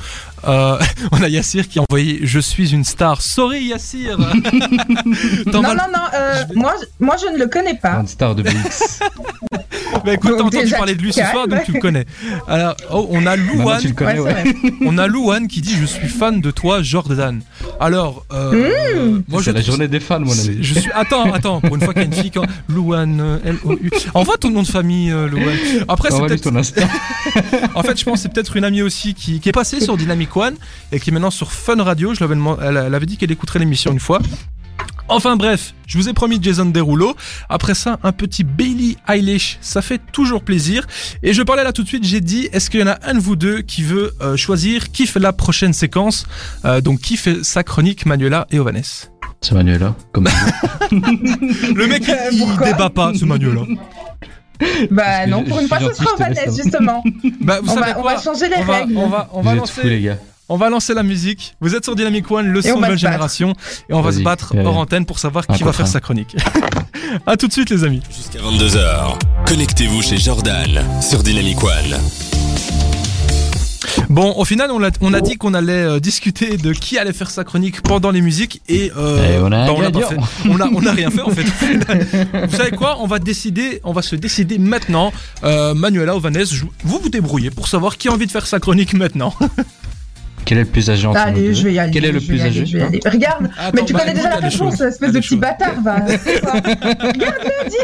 Euh, 0.46 0.78
on 1.12 1.22
a 1.22 1.28
Yassir 1.28 1.68
qui 1.68 1.78
a 1.78 1.82
envoyé 1.88 2.20
Je 2.22 2.38
suis 2.38 2.72
une 2.72 2.84
star. 2.84 3.22
Sorry 3.22 3.64
Yassir. 3.64 4.18
Non, 5.46 5.62
non, 5.62 5.74
non, 5.74 5.84
euh, 6.14 6.42
je 6.42 6.48
vais- 6.48 6.60
moi, 6.60 6.74
moi 7.00 7.16
je 7.20 7.32
ne 7.32 7.38
le 7.38 7.46
connais 7.46 7.74
pas. 7.74 7.92
Grande 7.94 8.08
star 8.08 8.34
de 8.34 8.42
BX. 8.42 9.00
Bah 10.04 10.12
écoute, 10.12 10.34
t'as 10.36 10.44
entendu 10.44 10.70
parler 10.70 10.94
de 10.94 11.02
lui 11.02 11.12
ce 11.12 11.22
soir, 11.24 11.48
donc 11.48 11.64
tu 11.64 11.72
le 11.72 11.80
connais. 11.80 12.04
Alors, 12.46 12.76
oh, 12.92 13.06
on 13.10 13.24
a 13.26 13.34
Louane, 13.34 13.80
tu 13.80 13.88
le 13.88 13.94
connais, 13.94 14.18
Ouais, 14.18 14.32
ouais. 14.32 14.44
c'est 14.44 14.58
vrai. 14.58 14.72
on 14.84 14.98
a 14.98 15.06
Louane 15.06 15.48
qui 15.48 15.60
dit 15.62 15.74
je 15.74 15.86
suis 15.86 16.06
fan 16.08 16.40
de 16.40 16.50
toi, 16.50 16.82
Jordan. 16.82 17.40
Alors, 17.80 18.24
euh, 18.32 19.20
moi 19.26 19.40
je 19.40 19.46
c'est 19.46 19.52
la 19.52 19.62
journée 19.62 19.88
des 19.88 20.00
fans, 20.00 20.20
mon 20.20 20.32
ami. 20.32 20.58
Je 20.60 20.78
suis. 20.78 20.90
Attends, 20.92 21.32
attends. 21.32 21.60
Pour 21.60 21.76
une 21.76 21.82
fois 21.82 21.94
qu'il 21.94 22.02
y 22.02 22.04
a 22.04 22.08
une 22.08 22.14
fille, 22.14 22.30
quand... 22.30 22.44
Louane, 22.68 23.40
L-O-U. 23.44 23.90
Envoie 24.14 24.36
ton 24.36 24.50
nom 24.50 24.62
de 24.62 24.68
famille, 24.68 25.10
euh, 25.10 25.28
Louane. 25.28 25.56
Après, 25.88 26.10
c'est 26.10 26.20
peut-être. 26.20 26.50
En 27.74 27.82
fait, 27.82 27.98
je 27.98 28.04
pense 28.04 28.14
que 28.14 28.20
c'est 28.20 28.32
peut-être 28.32 28.56
une 28.56 28.64
amie 28.64 28.82
aussi 28.82 29.14
qui, 29.14 29.40
qui 29.40 29.48
est 29.48 29.52
passée 29.52 29.80
sur 29.80 29.96
Dynamic 29.96 30.36
One 30.36 30.54
et 30.92 31.00
qui 31.00 31.10
est 31.10 31.12
maintenant 31.12 31.30
sur 31.30 31.52
Fun 31.52 31.82
Radio. 31.82 32.14
Je 32.14 32.20
l'avais 32.20 32.36
elle, 32.62 32.76
elle 32.86 32.94
avait 32.94 33.06
dit 33.06 33.16
qu'elle 33.16 33.32
écouterait 33.32 33.58
l'émission 33.58 33.92
une 33.92 34.00
fois. 34.00 34.20
Enfin 35.08 35.36
bref, 35.36 35.72
je 35.86 35.98
vous 35.98 36.08
ai 36.08 36.12
promis 36.12 36.38
Jason 36.42 36.66
Derulo. 36.66 37.14
Après 37.48 37.74
ça, 37.74 37.98
un 38.02 38.10
petit 38.10 38.42
Bailey 38.42 38.96
Eilish, 39.08 39.58
ça 39.60 39.80
fait 39.80 40.00
toujours 40.10 40.42
plaisir. 40.42 40.86
Et 41.22 41.32
je 41.32 41.42
parlais 41.42 41.62
là 41.62 41.72
tout 41.72 41.84
de 41.84 41.88
suite, 41.88 42.04
j'ai 42.04 42.20
dit, 42.20 42.48
est-ce 42.52 42.70
qu'il 42.70 42.80
y 42.80 42.82
en 42.82 42.88
a 42.88 42.98
un 43.04 43.14
de 43.14 43.20
vous 43.20 43.36
deux 43.36 43.62
qui 43.62 43.82
veut 43.82 44.14
euh, 44.20 44.36
choisir 44.36 44.90
qui 44.90 45.06
fait 45.06 45.20
la 45.20 45.32
prochaine 45.32 45.72
séquence? 45.72 46.26
Euh, 46.64 46.80
Donc 46.80 47.00
qui 47.00 47.16
fait 47.16 47.44
sa 47.44 47.62
chronique, 47.62 48.04
Manuela 48.04 48.48
et 48.50 48.58
Ovanes 48.58 48.82
C'est 49.40 49.54
Manuela, 49.54 49.94
comme 50.12 50.24
Le 50.90 51.86
mec, 51.86 52.02
il, 52.32 52.56
débat 52.64 52.90
pas, 52.90 53.12
ce 53.14 53.24
Manuela. 53.24 53.62
Bah 54.90 55.26
non, 55.26 55.42
pour 55.44 55.60
une 55.60 55.68
fois, 55.68 55.78
ce 55.80 55.92
sera 55.94 56.16
Vanessa, 56.18 56.46
la- 56.46 56.52
justement. 56.52 57.02
Bah, 57.40 57.60
vous 57.62 57.70
On 57.72 57.74
savez 57.74 57.92
va, 57.92 57.98
on 57.98 58.02
quoi 58.02 58.14
va 58.14 58.20
changer 58.22 58.48
les 58.48 58.56
on 58.56 58.64
va, 58.64 58.72
règles. 58.78 58.96
on 58.96 59.08
va, 59.08 59.28
on 59.32 59.40
va 59.42 59.54
lancer. 59.54 59.80
fous, 59.82 59.86
les 59.86 60.00
gars. 60.00 60.18
On 60.48 60.56
va 60.56 60.70
lancer 60.70 60.94
la 60.94 61.02
musique. 61.02 61.56
Vous 61.60 61.74
êtes 61.74 61.82
sur 61.84 61.96
Dynamic 61.96 62.30
One, 62.30 62.46
le 62.46 62.64
Et 62.64 62.70
on 62.70 62.74
son 62.76 62.80
nouvelle 62.80 62.96
génération. 62.98 63.52
Et 63.88 63.94
on 63.94 64.00
va 64.00 64.12
se 64.12 64.20
battre 64.20 64.54
hors 64.64 64.76
antenne 64.78 65.04
pour 65.04 65.18
savoir 65.18 65.44
un 65.48 65.54
qui 65.56 65.64
va 65.64 65.72
faire 65.72 65.86
un. 65.86 65.88
sa 65.88 66.00
chronique. 66.00 66.36
à 67.26 67.36
tout 67.36 67.48
de 67.48 67.52
suite, 67.52 67.68
les 67.70 67.82
amis. 67.82 68.00
Jusqu'à 68.16 68.38
22h. 68.38 69.18
Connectez-vous 69.48 70.02
chez 70.02 70.18
Jordan 70.18 70.84
sur 71.02 71.22
Dynamic 71.24 71.62
One. 71.64 72.00
Bon, 74.08 74.34
au 74.36 74.44
final, 74.44 74.70
on 74.70 74.82
a, 74.82 74.90
on 75.00 75.12
a 75.14 75.20
dit 75.20 75.36
qu'on 75.36 75.54
allait 75.54 75.72
euh, 75.72 76.00
discuter 76.00 76.56
de 76.56 76.72
qui 76.72 76.98
allait 76.98 77.12
faire 77.12 77.30
sa 77.30 77.44
chronique 77.44 77.80
pendant 77.82 78.10
les 78.10 78.20
musiques 78.20 78.60
et, 78.68 78.92
euh, 78.96 79.36
Et 79.36 79.42
on 79.42 79.46
a 79.52 79.66
bah, 79.66 79.90
pas 79.90 80.00
fait. 80.08 80.16
On 80.48 80.60
a, 80.60 80.68
on 80.68 80.86
a 80.86 80.92
rien 80.92 81.10
fait 81.10 81.22
en 81.22 81.30
fait. 81.30 81.44
vous 82.46 82.56
savez 82.56 82.70
quoi? 82.70 82.98
On 83.00 83.06
va 83.06 83.18
décider, 83.18 83.80
on 83.84 83.92
va 83.92 84.02
se 84.02 84.16
décider 84.16 84.58
maintenant. 84.58 85.12
Euh, 85.44 85.74
Manuela 85.74 86.16
ou 86.16 86.20
Vanessa, 86.20 86.54
vous 86.84 86.98
vous 86.98 87.08
débrouillez 87.08 87.50
pour 87.50 87.68
savoir 87.68 87.96
qui 87.96 88.08
a 88.08 88.12
envie 88.12 88.26
de 88.26 88.32
faire 88.32 88.46
sa 88.46 88.58
chronique 88.60 88.94
maintenant. 88.94 89.34
Quel 90.44 90.58
est 90.58 90.62
le 90.62 90.68
plus 90.68 90.88
âgé 90.90 91.06
entre 91.08 91.18
nous 91.18 91.26
Allez, 91.26 91.54
je 91.54 91.64
vais 91.64 91.72
y 91.72 91.78
aller. 91.80 91.90
Quel 91.90 92.04
est 92.04 92.12
le 92.12 92.20
plus 92.20 92.40
âgé 92.40 92.64
hein. 92.80 92.88
Regarde, 93.04 93.50
Attends, 93.58 93.72
mais 93.74 93.84
tu 93.84 93.92
bah, 93.92 93.98
connais 94.00 94.14
déjà 94.14 94.28
la 94.28 94.36
réponse, 94.36 94.80
espèce 94.80 95.10
de 95.10 95.18
petit 95.18 95.34
bâtard, 95.36 95.74
va. 95.82 95.96
Regarde-le, 96.04 97.68
dis 97.68 97.76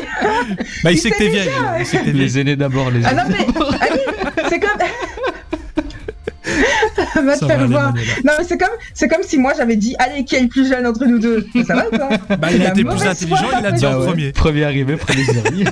Bah, 0.84 0.92
il 0.92 0.92
Il 0.92 0.98
sait 0.98 1.10
que 1.10 1.18
t'es 1.18 1.28
vieille. 1.28 1.46
déjà. 1.46 1.80
Il 1.80 1.86
sait 1.86 1.98
que 1.98 2.04
t'es 2.04 2.12
vieille. 2.12 2.24
Les 2.24 2.38
aînés 2.38 2.54
d'abord, 2.54 2.92
les 2.92 3.04
Ah 3.04 3.14
non, 3.14 3.22
aînés. 3.24 3.46
mais. 3.48 4.42
C'est 4.48 4.60
comme. 4.60 4.70
va 7.22 7.36
te 7.38 7.46
faire 7.46 7.66
voir. 7.68 7.92
Non, 8.24 8.32
mais 8.38 8.44
c'est 8.46 8.58
comme, 8.58 8.68
c'est 8.94 9.08
comme 9.08 9.22
si 9.22 9.38
moi 9.38 9.52
j'avais 9.56 9.76
dit, 9.76 9.94
allez, 9.98 10.24
qui 10.24 10.36
est 10.36 10.40
le 10.40 10.48
plus 10.48 10.68
jeune 10.68 10.86
entre 10.86 11.04
nous 11.04 11.18
deux 11.18 11.46
Ça 11.66 11.74
va 11.74 11.86
ou 11.88 11.96
quoi 11.96 12.08
Bah, 12.36 12.48
il 12.52 12.58
La 12.62 12.70
était 12.70 12.84
plus 12.84 13.02
intelligent, 13.06 13.48
il 13.58 13.66
a 13.66 13.72
dit 13.72 13.86
en 13.86 13.92
Bah 13.92 13.98
ouais. 14.00 14.06
premier. 14.06 14.32
Premier 14.32 14.64
arrivé, 14.64 14.96
premier 14.96 15.24
servi. 15.26 15.64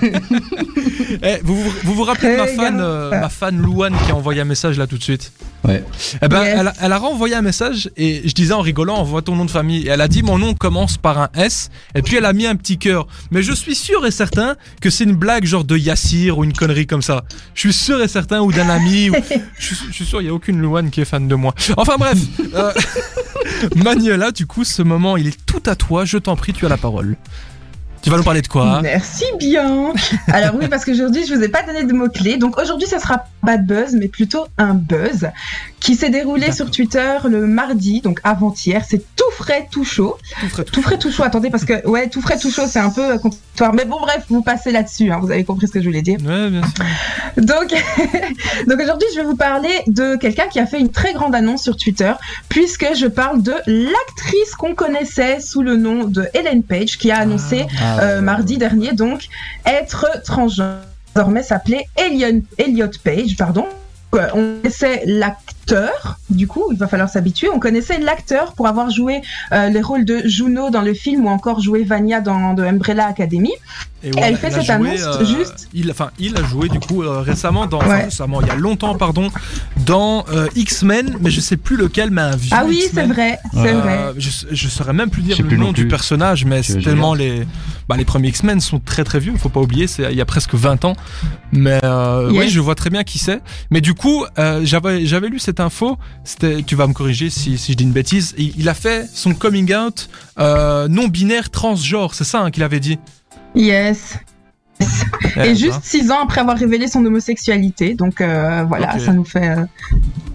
Eh, 1.23 1.39
vous, 1.43 1.57
vous, 1.63 1.71
vous 1.85 1.95
vous 1.95 2.05
rappelez 2.05 2.33
de 2.33 2.37
ma 2.39 2.49
Eh, 2.49 2.57
fan, 2.57 2.79
euh, 2.81 3.11
ma 3.11 3.29
fan 3.29 3.57
Louane 3.61 3.95
qui 4.05 4.11
a 4.13 4.15
envoyé 4.17 4.41
un 4.41 4.45
message 4.45 4.79
là 4.79 4.87
tout 4.87 4.99
de 4.99 5.03
suite? 5.03 5.33
Ouais. 5.63 5.85
Eh 6.23 6.29
ben, 6.29 6.43
Yes. 6.43 6.57
elle, 6.59 6.69
a, 6.69 6.73
elle 6.81 6.93
a 6.93 6.99
renvoyé 6.99 7.35
un 7.35 7.43
message 7.43 7.91
et 7.99 8.23
je 8.27 8.33
disais 8.33 8.55
en 8.55 8.63
rigolant, 8.63 8.97
envoie 8.97 9.21
ton 9.21 9.37
nom 9.37 9.45
de 9.45 9.51
famille. 9.51 9.83
Et 9.87 9.89
elle 9.89 10.01
a 10.01 10.09
dit 10.09 10.23
mon 10.23 10.39
nom 10.39 10.55
commence 10.55 10.97
par 10.97 11.19
un 11.19 11.29
S 11.35 11.69
et 11.95 12.01
puis 12.01 12.17
elle 12.17 12.25
a 12.25 12.33
mis 12.33 12.47
un 12.47 12.57
petit 12.57 12.79
cœur. 12.79 13.07
Mais 13.31 13.43
je 13.43 13.53
suis 13.53 13.75
sûr 13.75 14.07
et 14.07 14.11
certain 14.11 14.57
que 14.81 14.89
c'est 14.89 15.05
une 15.05 15.15
blague 15.15 15.45
genre 15.45 15.65
de 15.65 15.77
Yassir 15.77 16.39
ou 16.39 16.45
une 16.45 16.55
connerie 16.55 16.87
comme 16.87 17.03
ça. 17.03 17.25
Je 17.55 17.61
suis 17.61 17.73
sûr 17.75 18.01
et 18.03 18.09
certain 18.09 18.41
ou 18.41 18.53
d'un 18.53 18.71
ami. 18.71 19.11
ou- 19.11 19.15
Je, 19.59 19.75
suis- 19.75 19.87
je 19.89 19.93
suis 19.93 20.07
sûr 20.07 20.23
il 20.23 20.27
y 20.27 20.31
a 20.31 20.35
aucune 20.35 20.59
Louane 20.61 20.91
qui 20.91 21.03
est 21.03 21.05
fan 21.05 21.29
de 21.29 21.35
moi. 21.35 21.55
Enfin 21.77 21.97
bref, 21.99 22.19
euh, 22.55 22.73
Manuela, 23.77 24.31
du 24.31 24.47
coup, 24.47 24.65
ce 24.65 24.83
moment 24.83 25.17
il 25.17 25.27
est 25.29 25.47
tout 25.47 25.63
à 25.67 25.77
toi. 25.77 26.05
Je 26.05 26.19
t'en 26.19 26.37
prie, 26.37 26.53
tu 26.53 26.65
as 26.67 26.69
la 26.69 26.77
parole. 26.79 27.17
Tu 28.03 28.09
vas 28.09 28.17
nous 28.17 28.23
parler 28.23 28.41
de 28.41 28.49
quoi 28.49 28.81
Merci 28.83 29.25
bien. 29.39 29.93
Alors 30.29 30.55
oui, 30.59 30.69
parce 30.69 30.87
qu'aujourd'hui, 30.87 31.27
je 31.27 31.35
vous 31.35 31.43
ai 31.43 31.49
pas 31.49 31.63
donné 31.63 31.85
de 31.85 31.93
mots-clés. 31.93 32.39
Donc 32.39 32.59
aujourd'hui, 32.59 32.87
ça 32.87 32.99
sera 32.99 33.25
pas 33.45 33.59
de 33.59 33.67
buzz, 33.67 33.95
mais 33.95 34.09
plutôt 34.09 34.47
un 34.57 34.75
buzz 34.75 35.29
qui 35.81 35.97
s'est 35.97 36.09
déroulé 36.09 36.51
sur 36.53 36.71
Twitter 36.71 37.19
le 37.25 37.47
mardi, 37.47 38.01
donc 38.01 38.21
avant-hier. 38.25 38.85
C'est 38.89 39.03
frais, 39.43 39.67
tout 39.71 39.85
chaud. 39.85 40.17
Tout 40.41 40.49
frais, 40.49 40.65
tout 40.65 40.73
Tout 40.73 40.83
frais, 40.83 40.99
tout 40.99 41.11
chaud. 41.11 41.23
Attendez, 41.25 41.51
parce 41.51 41.65
que 41.65 41.87
ouais, 41.87 42.09
tout 42.09 42.21
frais, 42.21 42.39
tout 42.39 42.51
chaud, 42.51 42.65
c'est 42.67 42.79
un 42.79 42.91
peu 42.91 43.13
euh, 43.13 43.19
contradictoire. 43.19 43.73
Mais 43.75 43.85
bon, 43.85 43.99
bref, 44.01 44.25
vous 44.29 44.43
passez 44.43 44.71
là-dessus. 44.71 45.11
hein, 45.11 45.19
vous 45.21 45.31
avez 45.31 45.45
compris 45.45 45.67
ce 45.67 45.73
que 45.73 45.81
je 45.81 45.87
voulais 45.87 46.03
dire. 46.03 46.19
Ouais, 46.25 46.51
bien 46.51 46.61
sûr. 46.63 47.43
Donc, 47.43 47.71
donc 48.69 48.81
aujourd'hui, 48.81 49.09
je 49.15 49.21
vais 49.21 49.27
vous 49.27 49.37
parler 49.37 49.71
de 49.87 50.17
quelqu'un 50.17 50.47
qui 50.49 50.59
a 50.61 50.67
fait 50.67 50.79
une 50.79 50.91
très 50.91 51.13
grande 51.15 51.35
annonce 51.35 51.63
sur 51.63 51.77
Twitter, 51.77 52.13
puisque 52.49 52.87
je 52.95 53.07
parle 53.07 53.43
de 53.43 53.55
l'actrice 53.67 54.55
qu'on 54.59 54.75
connaissait 54.75 55.41
sous 55.41 55.63
le 55.63 55.77
nom 55.77 56.05
de 56.05 56.27
Ellen 56.35 56.63
Page, 56.63 56.99
qui 56.99 57.11
a 57.11 57.19
annoncé 57.19 57.67
Ah, 57.81 58.01
euh, 58.01 58.21
mardi 58.21 58.59
dernier, 58.59 58.93
donc, 58.93 59.29
être 59.67 60.07
transgenre. 60.25 60.77
Désormais 61.17 61.43
s'appelait 61.43 61.87
Elliot 61.97 62.91
Page, 63.03 63.37
pardon. 63.37 63.67
Euh, 64.15 64.29
On 64.35 64.57
connaissait 64.63 65.03
l'acteur, 65.07 65.55
du 66.31 66.47
coup, 66.47 66.65
il 66.73 66.79
va 66.79 66.89
falloir 66.89 67.09
s'habituer. 67.09 67.49
On 67.49 67.61
connaissait 67.61 67.99
l'acteur 68.01 68.55
pour 68.55 68.67
avoir 68.67 68.91
joué 68.91 69.21
euh, 69.53 69.69
les 69.69 69.81
rôles 69.81 70.05
de 70.05 70.21
Juno 70.25 70.71
dans 70.71 70.83
le 70.83 70.95
film 70.95 71.27
ou 71.27 71.29
encore 71.29 71.61
joué 71.61 71.85
Vania 71.85 72.21
dans 72.21 72.55
The 72.55 72.61
Umbrella 72.61 73.07
Academy. 73.07 73.53
Et 74.03 74.11
Elle 74.17 74.37
fait 74.37 74.51
cette 74.51 74.71
annonce 74.71 75.01
juste- 75.27 75.69
Il, 75.75 75.91
enfin, 75.91 76.11
il 76.19 76.35
a 76.39 76.43
joué 76.43 76.69
du 76.71 76.81
coup 76.81 77.03
euh, 77.03 77.21
récemment 77.21 77.67
dans, 77.67 77.79
enfin, 77.79 78.05
récemment, 78.05 78.41
il 78.41 78.47
y 78.47 78.51
a 78.51 78.55
longtemps, 78.57 78.95
pardon, 78.97 79.29
dans 79.85 80.25
euh, 80.33 80.47
X-Men, 80.57 81.19
mais 81.21 81.31
je 81.31 81.41
sais 81.41 81.59
plus 81.59 81.77
lequel, 81.77 82.11
mais 82.11 82.23
un 82.23 82.35
vieux. 82.37 82.57
Ah 82.59 82.65
oui, 82.67 82.83
c'est 82.93 83.05
vrai, 83.07 83.39
c'est 83.53 83.59
Euh, 83.75 83.81
vrai. 83.81 83.99
Je, 84.17 84.31
je 84.51 84.69
saurais 84.69 84.95
même 84.95 85.11
plus 85.11 85.21
dire 85.23 85.37
le 85.39 85.45
plus 85.47 85.59
nom 85.59 85.73
du 85.73 85.87
personnage, 85.87 86.45
mais 86.47 86.63
c'est 86.63 86.81
tellement 86.81 87.13
les, 87.15 87.47
bah, 87.89 87.97
les 87.99 88.07
premiers 88.07 88.29
X-Men 88.29 88.61
sont 88.61 88.81
très 88.81 89.05
très 89.05 89.19
vieux. 89.21 89.35
Faut 89.37 89.51
pas 89.51 89.61
oublier, 89.61 89.87
c'est 89.87 90.05
il 90.11 90.17
y 90.17 90.23
a 90.23 90.27
presque 90.27 90.55
20 90.55 90.85
ans. 90.87 90.95
Mais 91.53 91.79
euh, 91.85 92.29
Yes. 92.33 92.41
oui, 92.41 92.49
je 92.49 92.61
vois 92.61 92.75
très 92.75 92.89
bien 92.91 93.05
qui 93.05 93.19
c'est. 93.19 93.41
Mais 93.71 93.81
du 93.83 93.93
coup, 93.95 94.25
euh, 94.39 94.61
j'avais 94.65 95.05
j'avais 95.05 95.29
lu 95.29 95.39
cette 95.39 95.50
info. 95.59 95.97
C'était, 96.23 96.63
tu 96.63 96.77
vas 96.77 96.87
me 96.87 96.93
corriger 96.93 97.31
si, 97.31 97.59
si 97.59 97.73
je 97.73 97.77
dis 97.77 97.83
une 97.85 97.91
bêtise. 97.93 98.35
Il, 98.39 98.53
il 98.57 98.69
a 98.69 98.75
fait 98.75 99.09
son 99.13 99.35
coming 99.35 99.75
out 99.75 100.09
euh, 100.39 100.87
non 100.87 101.09
binaire 101.09 101.51
transgenre. 101.51 102.15
C'est 102.15 102.23
ça 102.25 102.43
hein, 102.43 102.51
qu'il 102.53 102.63
avait 102.63 102.79
dit? 102.79 102.99
Yes. 103.57 104.19
Eh, 104.81 104.85
Et 104.85 105.35
bah. 105.35 105.55
juste 105.55 105.81
six 105.83 106.11
ans 106.11 106.21
après 106.23 106.41
avoir 106.41 106.57
révélé 106.57 106.87
son 106.89 107.05
homosexualité, 107.05 107.93
donc 107.95 108.23
euh, 108.23 108.65
voilà, 108.67 108.99
ça 108.99 109.13
nous 109.13 109.27
fait 109.27 109.51
euh, 109.51 109.65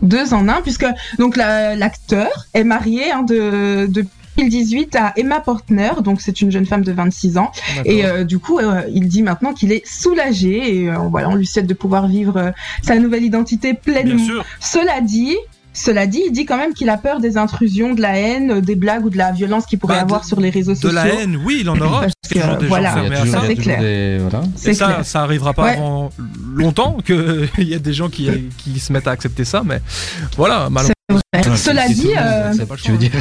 deux 0.03 0.35
en 0.35 0.47
un, 0.47 0.61
puisque 0.61 0.85
donc 1.17 1.35
la- 1.35 1.75
l'acteur 1.75 2.29
est 2.53 2.63
marié 2.63 3.11
hein, 3.11 3.23
de, 3.23 3.87
de- 3.87 4.05
2018 4.37 4.95
à 4.95 5.13
Emma 5.17 5.39
Portner, 5.39 5.91
donc 6.03 6.21
c'est 6.21 6.41
une 6.41 6.51
jeune 6.51 6.65
femme 6.65 6.83
de 6.83 6.91
26 6.91 7.37
ans. 7.37 7.51
Et 7.85 8.05
euh, 8.05 8.23
du 8.23 8.39
coup, 8.39 8.59
euh, 8.59 8.81
il 8.93 9.07
dit 9.07 9.21
maintenant 9.23 9.53
qu'il 9.53 9.71
est 9.71 9.85
soulagé 9.87 10.81
et 10.81 10.89
euh, 10.89 10.97
voilà, 11.09 11.29
on 11.29 11.35
lui 11.35 11.45
souhaite 11.47 11.67
de 11.67 11.73
pouvoir 11.73 12.07
vivre 12.07 12.37
euh, 12.37 12.51
sa 12.81 12.97
nouvelle 12.99 13.23
identité 13.23 13.73
Bien 13.73 13.93
pleinement. 13.93 14.25
sûr. 14.25 14.43
Cela 14.59 15.01
dit, 15.01 15.35
cela 15.73 16.07
dit, 16.07 16.21
il 16.27 16.31
dit 16.31 16.45
quand 16.45 16.57
même 16.57 16.73
qu'il 16.73 16.89
a 16.89 16.97
peur 16.97 17.19
des 17.19 17.37
intrusions, 17.37 17.93
de 17.93 18.01
la 18.01 18.17
haine, 18.17 18.51
euh, 18.51 18.61
des 18.61 18.75
blagues 18.75 19.05
ou 19.05 19.09
de 19.09 19.17
la 19.17 19.31
violence 19.31 19.65
qu'il 19.65 19.77
pourrait 19.79 19.95
Bah, 19.95 19.99
de- 20.01 20.05
avoir 20.05 20.23
sur 20.25 20.39
les 20.39 20.49
réseaux 20.49 20.71
De 20.73 20.77
sociaux. 20.77 20.95
la 20.95 21.07
haine, 21.07 21.37
oui, 21.45 21.59
il 21.61 21.69
en 21.69 21.77
aura. 21.79 22.01
Parce 22.01 22.13
parce 22.21 22.33
qu'il 22.33 22.41
y 22.41 22.43
a 22.43 22.55
que, 22.55 22.65
voilà. 22.65 22.93
ça. 23.25 23.41
c'est 23.45 23.55
clair. 23.55 23.79
des. 23.79 24.17
Voilà. 24.19 24.45
Et 24.65 24.73
ça, 24.73 24.85
clair. 24.87 25.05
ça 25.05 25.21
arrivera 25.21 25.53
pas 25.53 25.63
Ouais. 25.63 25.73
avant 25.77 26.09
longtemps 26.53 26.97
qu'il 27.05 27.47
y 27.59 27.73
a 27.75 27.79
des 27.79 27.93
gens 27.93 28.09
qui, 28.09 28.29
qui 28.57 28.79
se 28.79 28.91
mettent 28.93 29.07
à 29.07 29.11
accepter 29.11 29.45
ça, 29.45 29.61
mais 29.65 29.79
voilà, 30.37 30.69
malheureusement. 30.71 30.94
Vrai. 31.09 31.57
Cela 31.57 31.87
dit, 31.87 32.11
euh, 32.17 32.53
tu 32.81 32.91
veux 32.91 32.97
dire, 32.97 33.11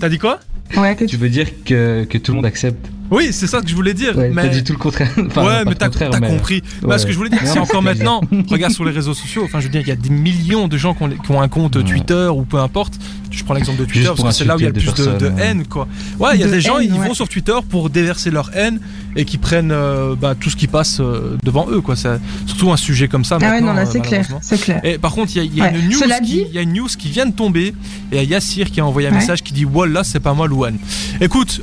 T'as 0.00 0.08
dit 0.08 0.18
quoi 0.18 0.40
ouais, 0.76 0.96
que 0.96 1.04
tu 1.04 1.16
veux 1.16 1.28
dire 1.28 1.64
que, 1.64 2.04
que 2.04 2.18
tout 2.18 2.32
le 2.32 2.36
monde 2.36 2.46
accepte 2.46 2.90
Oui, 3.10 3.28
c'est 3.32 3.46
ça 3.46 3.60
que 3.60 3.68
je 3.68 3.74
voulais 3.74 3.94
dire. 3.94 4.16
Ouais, 4.16 4.30
mais... 4.32 4.42
T'as 4.42 4.48
dit 4.48 4.64
tout 4.64 4.72
le 4.72 4.78
contraire. 4.78 5.10
Enfin, 5.26 5.44
ouais, 5.44 5.64
mais 5.66 5.74
t'as 5.74 5.88
mais- 6.20 6.28
compris. 6.28 6.62
Bah, 6.82 6.88
Ouais. 6.88 6.98
ce 6.98 7.06
que 7.06 7.12
je 7.12 7.16
voulais 7.16 7.30
dire, 7.30 7.40
c'est 7.44 7.58
encore 7.58 7.82
maintenant. 7.82 8.20
regarde 8.50 8.72
sur 8.72 8.84
les 8.84 8.92
réseaux 8.92 9.14
sociaux. 9.14 9.42
Enfin, 9.44 9.60
je 9.60 9.64
veux 9.64 9.70
dire, 9.72 9.80
il 9.82 9.88
y 9.88 9.92
a 9.92 9.96
des 9.96 10.10
millions 10.10 10.68
de 10.68 10.76
gens 10.76 10.94
qui 10.94 11.02
ont, 11.02 11.08
qui 11.10 11.30
ont 11.30 11.40
un 11.40 11.48
compte 11.48 11.76
Ouais. 11.76 11.84
Twitter 11.84 12.28
ou 12.34 12.42
peu 12.44 12.58
importe. 12.58 12.94
Je 13.30 13.44
prends 13.44 13.54
l'exemple 13.54 13.78
de 13.80 13.84
Twitter 13.84 14.00
Juste 14.08 14.22
parce 14.22 14.28
que 14.36 14.38
c'est 14.38 14.44
là 14.46 14.56
où 14.56 14.58
il 14.58 14.62
y 14.62 14.66
a 14.66 14.70
le 14.70 14.74
plus 14.74 14.86
de, 14.94 15.30
haine, 15.38 15.66
quoi. 15.66 15.86
Ouais, 16.18 16.30
il 16.34 16.40
y 16.40 16.44
a 16.44 16.46
De 16.46 16.52
des 16.52 16.60
gens, 16.62 16.78
ils 16.78 16.90
ouais. 16.92 17.08
vont 17.08 17.14
sur 17.14 17.28
Twitter 17.28 17.52
pour 17.68 17.90
déverser 17.90 18.30
leur 18.30 18.50
haine 18.56 18.80
et 19.16 19.24
qui 19.26 19.36
prennent 19.36 19.70
euh, 19.70 20.14
bah, 20.18 20.34
tout 20.38 20.48
ce 20.48 20.56
qui 20.56 20.66
passe 20.66 20.98
euh, 21.00 21.36
devant 21.44 21.66
eux, 21.70 21.80
quoi. 21.82 21.94
C'est 21.94 22.18
surtout 22.46 22.72
un 22.72 22.76
sujet 22.78 23.06
comme 23.06 23.24
ça. 23.24 23.38
Ah 23.42 23.50
ouais, 23.50 23.60
non, 23.60 23.74
là, 23.74 23.82
euh, 23.82 23.86
c'est 23.90 24.00
clair, 24.00 24.26
clair. 24.62 24.80
Et 24.82 24.96
par 24.98 25.12
contre, 25.12 25.32
il 25.36 25.44
y 25.44 25.56
y 25.58 25.60
a 25.62 25.70
une 25.70 25.88
news 25.90 25.98
qui, 26.00 26.20
dit- 26.22 26.44
il 26.48 26.54
y 26.54 26.58
a 26.58 26.62
une 26.62 26.72
news 26.72 26.88
qui 26.98 27.10
vient 27.10 27.26
de 27.26 27.32
tomber 27.32 27.66
et 27.66 27.74
il 28.12 28.16
y 28.16 28.18
a 28.18 28.22
Yassir 28.22 28.70
qui 28.70 28.80
a 28.80 28.86
envoyé 28.86 29.08
un 29.08 29.12
message 29.12 29.42
qui 29.42 29.52
dit 29.52 29.66
Wallah, 29.66 30.04
c'est 30.04 30.20
pas 30.20 30.32
moi 30.32 30.46
Louane. 30.48 30.78
Écoute, 31.20 31.60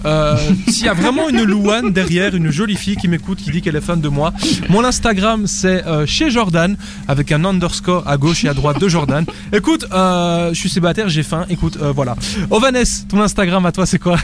s'il 0.68 0.86
y 0.86 0.90
a 0.90 0.94
vraiment 0.94 1.30
une 1.30 1.35
Louane 1.44 1.92
derrière, 1.92 2.36
une 2.36 2.51
jolie 2.51 2.75
fille 2.75 2.96
qui 2.96 3.08
m'écoute, 3.08 3.39
qui 3.39 3.51
dit 3.51 3.62
qu'elle 3.62 3.75
est 3.75 3.82
fan 3.82 4.00
de 4.00 4.10
moi, 4.10 4.34
mon 4.70 4.84
Instagram 4.84 5.48
c'est 5.48 5.86
euh, 5.86 6.06
chez 6.06 6.30
Jordan 6.30 6.77
avec 7.08 7.32
un 7.32 7.44
underscore 7.46 8.08
à 8.08 8.18
gauche 8.18 8.44
et 8.46 8.50
à 8.50 8.54
droite 8.54 8.80
de 8.80 8.88
Jordan. 8.88 9.25
Écoute, 9.51 9.86
euh, 9.92 10.50
je 10.54 10.60
suis 10.60 10.70
célibataire, 10.70 11.10
j'ai 11.10 11.24
faim. 11.24 11.46
Écoute, 11.50 11.77
euh, 11.82 11.92
voilà. 11.92 12.15
Ovanes, 12.50 12.86
ton 13.10 13.22
Instagram 13.22 13.65
à 13.65 13.72
toi 13.72 13.86
c'est 13.86 14.00
quoi? 14.00 14.18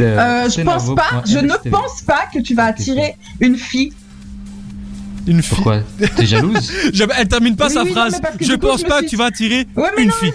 Euh, 0.00 0.48
je 0.48 0.62
pense 0.62 0.94
pas, 0.94 1.22
je 1.26 1.38
ne 1.38 1.70
pense 1.70 2.02
pas 2.02 2.26
que 2.32 2.40
tu 2.40 2.54
vas 2.54 2.64
attirer 2.66 3.16
une 3.40 3.56
fille. 3.56 3.92
Une 5.26 5.42
fille. 5.42 5.54
Pourquoi 5.54 5.80
T'es 6.16 6.26
jalouse 6.26 6.72
Jamais- 6.92 7.14
Elle 7.18 7.28
termine 7.28 7.56
pas 7.56 7.66
Oui, 7.68 7.72
sa 7.74 7.82
oui, 7.82 7.88
non, 7.90 7.94
phrase. 7.94 8.20
que 8.38 8.44
je 8.44 8.52
coup, 8.54 8.58
pense 8.66 8.80
je 8.80 8.86
pas 8.86 8.96
suis- 8.98 9.04
que 9.06 9.10
tu 9.10 9.16
vas 9.16 9.26
attirer 9.26 9.66
Ouais, 9.76 9.88
mais 9.96 10.02
une 10.04 10.08
non, 10.08 10.14
fille. 10.16 10.32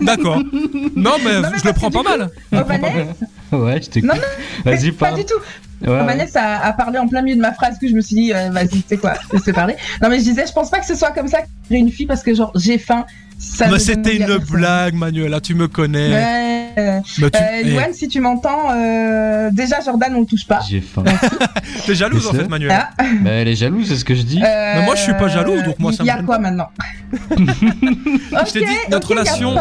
D'accord. 0.00 0.38
Non 0.96 1.12
mais, 1.24 1.40
Non, 1.40 1.48
mais 1.52 1.58
je 1.62 1.66
le 1.66 1.72
prends 1.72 1.90
pas 1.90 2.02
coup- 2.02 2.08
mal. 2.08 2.30
Oh, 2.52 2.56
Vanessa, 2.66 3.12
Ouais, 3.52 3.82
je 3.82 3.90
t'écoute. 3.90 4.10
Non, 4.10 4.20
Vas-y, 4.64 4.92
pas 4.92 5.12
du 5.12 5.24
tout. 5.24 5.34
Ouais. 5.82 5.88
Vanessa 6.04 6.40
a, 6.42 6.66
a 6.68 6.72
parlé 6.72 6.98
en 6.98 7.06
plein 7.06 7.20
milieu 7.22 7.36
de 7.36 7.40
ma 7.42 7.52
phrase 7.52 7.78
que 7.78 7.86
je 7.88 7.92
me 7.94 8.00
suis 8.00 8.14
dit, 8.16 8.32
euh, 8.32 8.48
vas-y, 8.50 8.68
tu 8.68 8.82
sais 8.88 8.96
quoi, 8.96 9.14
laisse 9.32 9.42
parler. 9.54 9.74
Non, 10.02 10.08
mais 10.08 10.18
je 10.18 10.24
disais, 10.24 10.46
je 10.46 10.52
pense 10.52 10.70
pas 10.70 10.78
que 10.80 10.86
ce 10.86 10.94
soit 10.94 11.10
comme 11.10 11.28
ça 11.28 11.42
que 11.42 11.46
j'ai 11.70 11.76
une 11.76 11.90
fille 11.90 12.06
parce 12.06 12.22
que, 12.22 12.34
genre, 12.34 12.52
j'ai 12.54 12.78
faim. 12.78 13.04
Ça 13.38 13.66
Mais 13.66 13.72
me 13.74 13.78
c'était 13.78 14.16
une 14.16 14.38
blague, 14.50 14.94
Manuela, 14.94 15.40
tu 15.40 15.54
me 15.54 15.68
connais. 15.68 16.10
Ouais. 16.12 16.68
euh, 16.78 17.00
Bah, 17.18 17.30
tu 17.30 17.38
euh, 17.38 17.84
eh, 17.88 17.92
si 17.92 18.08
tu 18.08 18.20
m'entends, 18.20 18.70
euh, 18.74 19.50
déjà, 19.52 19.80
Jordan, 19.84 20.14
on 20.16 20.20
le 20.20 20.26
touche 20.26 20.46
pas. 20.46 20.60
J'ai 20.68 20.80
faim. 20.80 21.04
t'es 21.86 21.94
jalouse 21.94 22.26
en 22.26 22.32
Mais 22.32 22.38
fait, 22.40 22.48
Manuela. 22.48 22.90
Ah, 22.98 23.04
Mais 23.22 23.42
elle 23.42 23.48
est 23.48 23.56
jalouse, 23.56 23.88
c'est 23.88 23.96
ce 23.96 24.04
que 24.04 24.14
je 24.14 24.22
dis. 24.22 24.40
euh, 24.42 24.82
moi, 24.82 24.94
je 24.94 25.02
suis 25.02 25.12
pas 25.14 25.28
jaloux, 25.28 25.60
donc 25.62 25.78
moi, 25.78 25.92
ça 25.92 26.02
Il 26.02 26.06
y 26.08 26.12
me 26.12 26.18
a 26.18 26.22
quoi 26.22 26.36
pas. 26.36 26.42
maintenant? 26.42 26.68
Je 27.38 28.52
t'ai 28.52 28.60
dit, 28.60 28.72
notre 28.90 29.08
relation, 29.08 29.54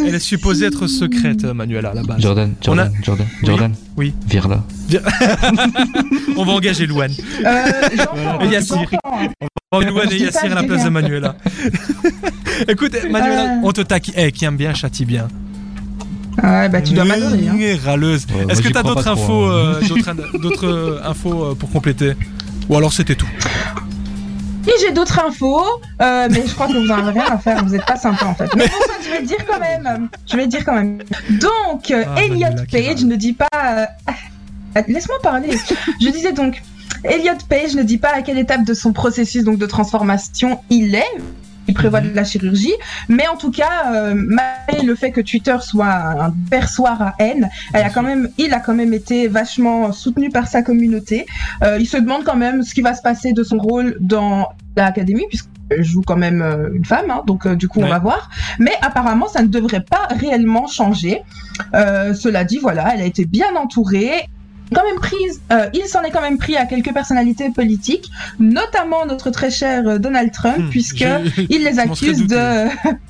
Elle 0.00 0.14
est 0.14 0.18
supposée 0.18 0.66
être 0.66 0.86
secrète, 0.86 1.44
Manuela, 1.44 1.90
à 1.90 1.94
la 1.94 2.02
base. 2.02 2.20
Jordan, 2.20 2.50
a- 2.60 2.64
Jordan, 2.64 2.92
Jordan, 3.02 3.26
Oui. 3.42 3.46
Jordan. 3.48 3.74
Oui. 3.96 4.14
Vire 4.28 4.48
là. 4.48 4.62
On 6.36 6.44
va 6.44 6.52
engager 6.52 6.86
Louane. 6.86 7.12
Euh, 7.44 8.42
Et 8.42 8.46
Yassir. 8.52 8.76
On 9.04 9.78
va 9.80 9.86
engager 9.86 9.90
Louane 9.90 10.12
et 10.12 10.18
Yassir 10.18 10.52
à 10.52 10.54
la 10.54 10.62
place 10.62 10.84
de. 10.84 10.90
Manuela. 10.90 11.36
Écoute, 12.68 12.96
Manuela, 13.10 13.44
Euh. 13.44 13.60
on 13.64 13.72
te 13.72 13.80
taquine. 13.82 14.14
Eh, 14.16 14.32
qui 14.32 14.44
aime 14.44 14.56
bien, 14.56 14.74
châtie 14.74 15.04
bien. 15.04 15.28
Ouais, 16.42 16.68
bah, 16.68 16.80
tu 16.80 16.94
dois 16.94 17.04
m'adorer. 17.04 17.46
Hein. 17.48 17.54
Mmh, 17.54 17.84
Râleuse. 17.86 18.26
Ouais, 18.34 18.46
Est-ce 18.52 18.62
que 18.62 18.68
t'as 18.68 18.82
d'autres 18.82 19.06
infos, 19.08 19.44
hein. 19.46 19.76
euh, 19.82 19.88
d'autres 19.88 20.38
d'autres, 20.38 20.66
euh, 20.66 21.00
infos 21.04 21.44
euh, 21.44 21.54
pour 21.54 21.70
compléter? 21.70 22.12
Ou 22.68 22.76
alors 22.76 22.92
c'était 22.92 23.14
tout? 23.16 23.28
Et 24.66 24.72
j'ai 24.80 24.92
d'autres 24.92 25.18
infos, 25.18 25.60
euh, 26.00 26.28
mais 26.30 26.42
je 26.46 26.54
crois 26.54 26.68
que 26.68 26.72
vous 26.74 26.90
en 26.90 26.98
avez 27.06 27.20
rien 27.20 27.30
à 27.32 27.38
faire, 27.38 27.64
vous 27.64 27.74
êtes 27.74 27.84
pas 27.84 27.96
sympa 27.96 28.26
en 28.26 28.34
fait. 28.34 28.48
Mais 28.56 28.66
bon, 28.66 28.72
ça, 28.86 28.92
je 29.04 29.10
vais 29.10 29.20
le 29.20 29.26
dire 29.26 29.44
quand 29.46 29.58
même. 29.58 30.08
Je 30.30 30.36
vais 30.36 30.42
le 30.42 30.48
dire 30.48 30.64
quand 30.64 30.74
même. 30.74 30.98
Donc, 31.30 31.90
euh, 31.90 32.04
Ah, 32.16 32.22
Elliot 32.22 32.38
Manuela 32.48 32.66
qui 32.66 32.76
Page 32.82 33.04
ne 33.04 33.16
dit 33.16 33.32
pas. 33.32 33.48
euh, 33.54 33.86
ah, 34.06 34.82
Laisse-moi 34.86 35.18
parler. 35.22 35.50
Je 36.00 36.08
disais 36.10 36.32
donc, 36.32 36.62
Elliot 37.04 37.34
Page 37.48 37.74
ne 37.74 37.82
dit 37.82 37.98
pas 37.98 38.10
à 38.14 38.22
quelle 38.22 38.38
étape 38.38 38.64
de 38.64 38.74
son 38.74 38.92
processus 38.92 39.42
donc 39.44 39.58
de 39.58 39.66
transformation 39.66 40.60
il 40.70 40.94
est. 40.94 41.10
Il 41.68 41.74
prévoit 41.74 42.00
de 42.00 42.14
la 42.14 42.24
chirurgie, 42.24 42.74
mais 43.08 43.26
en 43.28 43.36
tout 43.36 43.50
cas, 43.50 43.92
euh, 43.94 44.14
malgré 44.14 44.84
le 44.84 44.94
fait 44.94 45.10
que 45.10 45.20
Twitter 45.20 45.56
soit 45.60 45.92
un 45.92 46.34
perçoir 46.50 47.00
à 47.00 47.14
haine, 47.18 47.48
elle 47.72 47.84
a 47.84 47.90
quand 47.90 48.02
même, 48.02 48.28
il 48.38 48.52
a 48.52 48.60
quand 48.60 48.74
même 48.74 48.92
été 48.92 49.28
vachement 49.28 49.92
soutenu 49.92 50.30
par 50.30 50.48
sa 50.48 50.62
communauté. 50.62 51.26
Euh, 51.62 51.78
il 51.78 51.86
se 51.86 51.96
demande 51.96 52.24
quand 52.24 52.36
même 52.36 52.62
ce 52.62 52.74
qui 52.74 52.82
va 52.82 52.94
se 52.94 53.02
passer 53.02 53.32
de 53.32 53.42
son 53.42 53.58
rôle 53.58 53.96
dans 54.00 54.48
l'académie, 54.76 55.26
puisqu'elle 55.28 55.84
joue 55.84 56.02
quand 56.02 56.16
même 56.16 56.42
euh, 56.42 56.70
une 56.74 56.84
femme, 56.84 57.10
hein, 57.10 57.22
donc 57.26 57.46
euh, 57.46 57.54
du 57.54 57.68
coup 57.68 57.80
on 57.80 57.88
va 57.88 57.98
voir. 57.98 58.30
Mais 58.58 58.72
apparemment, 58.80 59.28
ça 59.28 59.42
ne 59.42 59.48
devrait 59.48 59.84
pas 59.84 60.08
réellement 60.10 60.66
changer. 60.66 61.22
Euh, 61.74 62.14
cela 62.14 62.44
dit, 62.44 62.58
voilà, 62.58 62.94
elle 62.94 63.00
a 63.00 63.04
été 63.04 63.24
bien 63.24 63.54
entourée. 63.56 64.28
Quand 64.72 64.84
même 64.84 64.98
prise, 65.00 65.40
euh, 65.52 65.68
il 65.74 65.84
s'en 65.86 66.02
est 66.02 66.10
quand 66.10 66.20
même 66.20 66.38
pris 66.38 66.56
à 66.56 66.66
quelques 66.66 66.92
personnalités 66.92 67.50
politiques, 67.50 68.10
notamment 68.38 69.06
notre 69.06 69.30
très 69.30 69.50
cher 69.50 69.86
euh, 69.86 69.98
Donald 69.98 70.30
Trump, 70.32 70.58
Hmm, 70.58 70.68
puisque 70.70 71.04
il 71.50 71.64
les 71.64 71.78
accuse 71.78 72.26
de, 72.26 72.68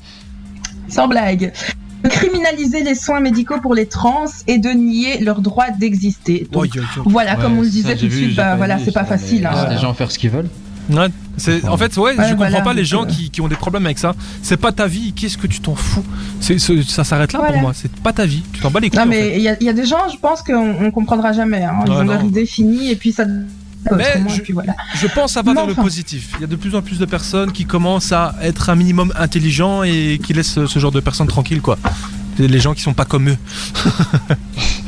sans 0.88 1.08
blague, 1.08 1.52
de 2.04 2.08
criminaliser 2.08 2.82
les 2.82 2.94
soins 2.94 3.20
médicaux 3.20 3.60
pour 3.60 3.74
les 3.74 3.86
trans 3.86 4.24
et 4.46 4.58
de 4.58 4.70
nier 4.70 5.18
leur 5.20 5.40
droit 5.40 5.70
d'exister. 5.70 6.46
Donc, 6.50 6.62
Oi, 6.62 6.68
oi, 6.80 6.82
oi. 6.98 7.02
voilà, 7.06 7.36
comme 7.36 7.58
on 7.58 7.62
le 7.62 7.68
disait 7.68 7.96
tout 7.96 8.06
de 8.06 8.10
suite, 8.12 8.36
bah 8.36 8.42
pas 8.50 8.56
voilà, 8.56 8.78
c'est 8.78 8.92
pas 8.92 9.04
facile. 9.04 9.42
laisse 9.42 9.52
Hein. 9.52 9.68
les 9.70 9.78
gens 9.78 9.94
faire 9.94 10.10
ce 10.10 10.18
qu'ils 10.18 10.30
veulent. 10.30 10.48
Ouais, 10.90 11.06
c'est, 11.36 11.64
en 11.66 11.76
fait, 11.78 11.96
ouais, 11.96 12.02
Ouais, 12.02 12.14
je 12.16 12.20
comprends 12.30 12.36
voilà, 12.36 12.60
pas 12.60 12.74
les 12.74 12.84
gens 12.84 13.06
qui, 13.06 13.30
qui 13.30 13.40
ont 13.40 13.48
des 13.48 13.54
problèmes 13.56 13.86
avec 13.86 13.98
ça. 13.98 14.14
C'est 14.42 14.56
pas 14.56 14.72
ta 14.72 14.86
vie, 14.86 15.12
qu'est-ce 15.12 15.38
que 15.38 15.46
tu 15.46 15.60
t'en 15.60 15.74
fous? 15.76 16.04
C'est, 16.40 16.58
c'est- 16.58 16.82
Ça 16.82 17.04
s'arrête 17.04 17.32
là 17.32 17.38
Voilà. 17.38 17.52
pour 17.54 17.62
moi, 17.62 17.72
c'est 17.74 17.90
pas 18.00 18.12
ta 18.12 18.26
vie, 18.26 18.42
tu 18.52 18.60
t'en 18.60 18.70
bats 18.70 18.80
les 18.80 18.90
couilles. 18.90 18.98
Non, 18.98 19.06
mais 19.06 19.34
il 19.36 19.42
y, 19.42 19.48
a- 19.48 19.56
il 19.60 19.66
y 19.66 19.70
a 19.70 19.72
des 19.72 19.86
gens, 19.86 20.08
je 20.12 20.18
pense 20.18 20.42
qu'on 20.42 20.74
on 20.84 20.90
comprendra 20.90 21.32
jamais. 21.32 21.62
Hein. 21.62 21.76
Ils 21.86 21.90
Ouais, 21.90 21.96
ont 21.98 22.04
non. 22.04 22.12
leur 22.14 22.24
idée 22.24 22.46
finie 22.46 22.90
et 22.90 22.96
puis 22.96 23.12
ça. 23.12 23.24
Mais 23.96 24.04
je- 24.28 24.36
et 24.36 24.40
puis 24.42 24.52
voilà. 24.52 24.74
Je 24.94 25.06
pense 25.08 25.32
ça 25.32 25.42
va 25.42 25.54
vers 25.54 25.66
le 25.66 25.74
positif. 25.74 26.30
Il 26.38 26.40
y 26.42 26.44
a 26.44 26.46
de 26.46 26.56
plus 26.56 26.74
en 26.74 26.82
plus 26.82 26.98
de 26.98 27.04
personnes 27.06 27.50
qui 27.52 27.64
commencent 27.64 28.12
à 28.12 28.34
être 28.42 28.70
un 28.70 28.74
minimum 28.76 29.12
intelligents 29.18 29.82
et 29.82 30.20
qui 30.24 30.32
laissent 30.34 30.64
ce, 30.66 30.78
genre 30.78 30.92
de 30.92 31.00
personnes 31.00 31.26
tranquilles, 31.28 31.60
quoi. 31.62 31.78
Les 32.38 32.60
gens 32.60 32.74
qui 32.74 32.82
sont 32.82 32.94
pas 32.94 33.04
comme 33.04 33.28
eux. 33.30 33.36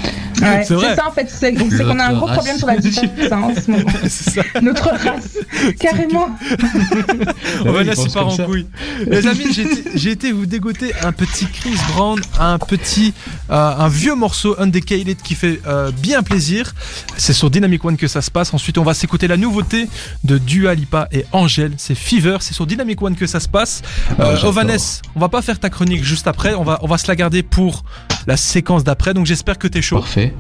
Ouais, 0.45 0.65
C'est 0.65 0.75
vrai. 0.75 0.87
c'est 0.91 0.97
ça 0.97 1.09
en 1.09 1.13
fait, 1.13 1.29
c'est 1.29 1.55
c'est 1.71 1.85
qu'on 1.85 1.99
a 1.99 2.05
un 2.05 2.15
gros 2.15 2.27
problème 2.27 2.57
sur 2.59 2.67
la 2.67 2.77
différence 2.77 3.33
hein, 3.33 3.41
en 3.43 3.55
ce 3.55 3.71
moment. 3.71 3.91
c'est 4.09 4.31
ça. 4.31 4.43
Notre 4.63 4.89
race, 4.91 5.39
carrément. 5.81 6.29
On 7.65 7.73
va 7.73 7.85
pensent 7.85 8.13
part 8.13 8.27
en 8.29 8.31
ça. 8.31 8.45
couille. 8.45 8.67
Les 9.07 9.27
amis, 9.27 9.47
j'ai 9.53 9.63
été- 9.63 9.85
j'ai 9.95 10.11
été 10.11 10.33
vous 10.33 10.47
dégoter 10.47 10.93
un 11.03 11.13
petit 11.13 11.47
Chris 11.47 11.77
Brown, 11.95 12.21
un 12.39 12.59
petit, 12.59 13.15
euh, 13.51 13.55
un 13.79 13.89
vieux 13.89 14.15
morceau 14.15 14.55
Undecayed 14.59 15.17
qui 15.23 15.35
fait 15.35 15.61
euh, 15.67 15.91
bien 15.93 16.23
plaisir. 16.23 16.75
C'est 17.17 17.33
sur 17.33 17.51
Dynamic 17.51 17.85
One 17.85 17.97
que 17.97 18.09
ça 18.09 18.21
se 18.23 18.31
passe. 18.31 18.53
Ensuite, 18.55 18.79
on 18.79 18.83
va 18.85 18.95
s'écouter 18.95 19.29
la 19.29 19.37
nouveauté 19.37 19.89
de 20.25 20.39
Dua 20.39 20.75
Lipa 20.75 21.09
et 21.13 21.25
Angèle. 21.33 21.73
C'est 21.79 21.95
Fever. 21.95 22.39
C'est 22.41 22.55
sur 22.55 22.67
Dynamic 22.67 23.01
One 23.03 23.17
que 23.17 23.27
ça 23.27 23.41
se 23.41 23.49
passe. 23.49 23.83
Ah, 24.19 24.25
Euh. 24.25 24.45
Ovanes, 24.45 24.77
on 25.17 25.21
va 25.21 25.29
pas 25.29 25.43
faire 25.43 25.59
ta 25.59 25.71
chronique 25.71 26.05
juste 26.05 26.27
après. 26.27 26.55
On 26.55 26.65
va, 26.65 26.79
on 26.83 26.87
va 26.87 26.99
se 26.99 27.07
la 27.09 27.17
garder 27.17 27.43
pour 27.43 27.85
la 28.27 28.37
séquence 28.37 28.85
d'après. 28.85 29.15
Donc 29.15 29.27
j'espère 29.27 29.59
que 29.59 29.69
t'es 29.69 29.83
chaud. 29.83 30.01
Parfait. 30.01 30.34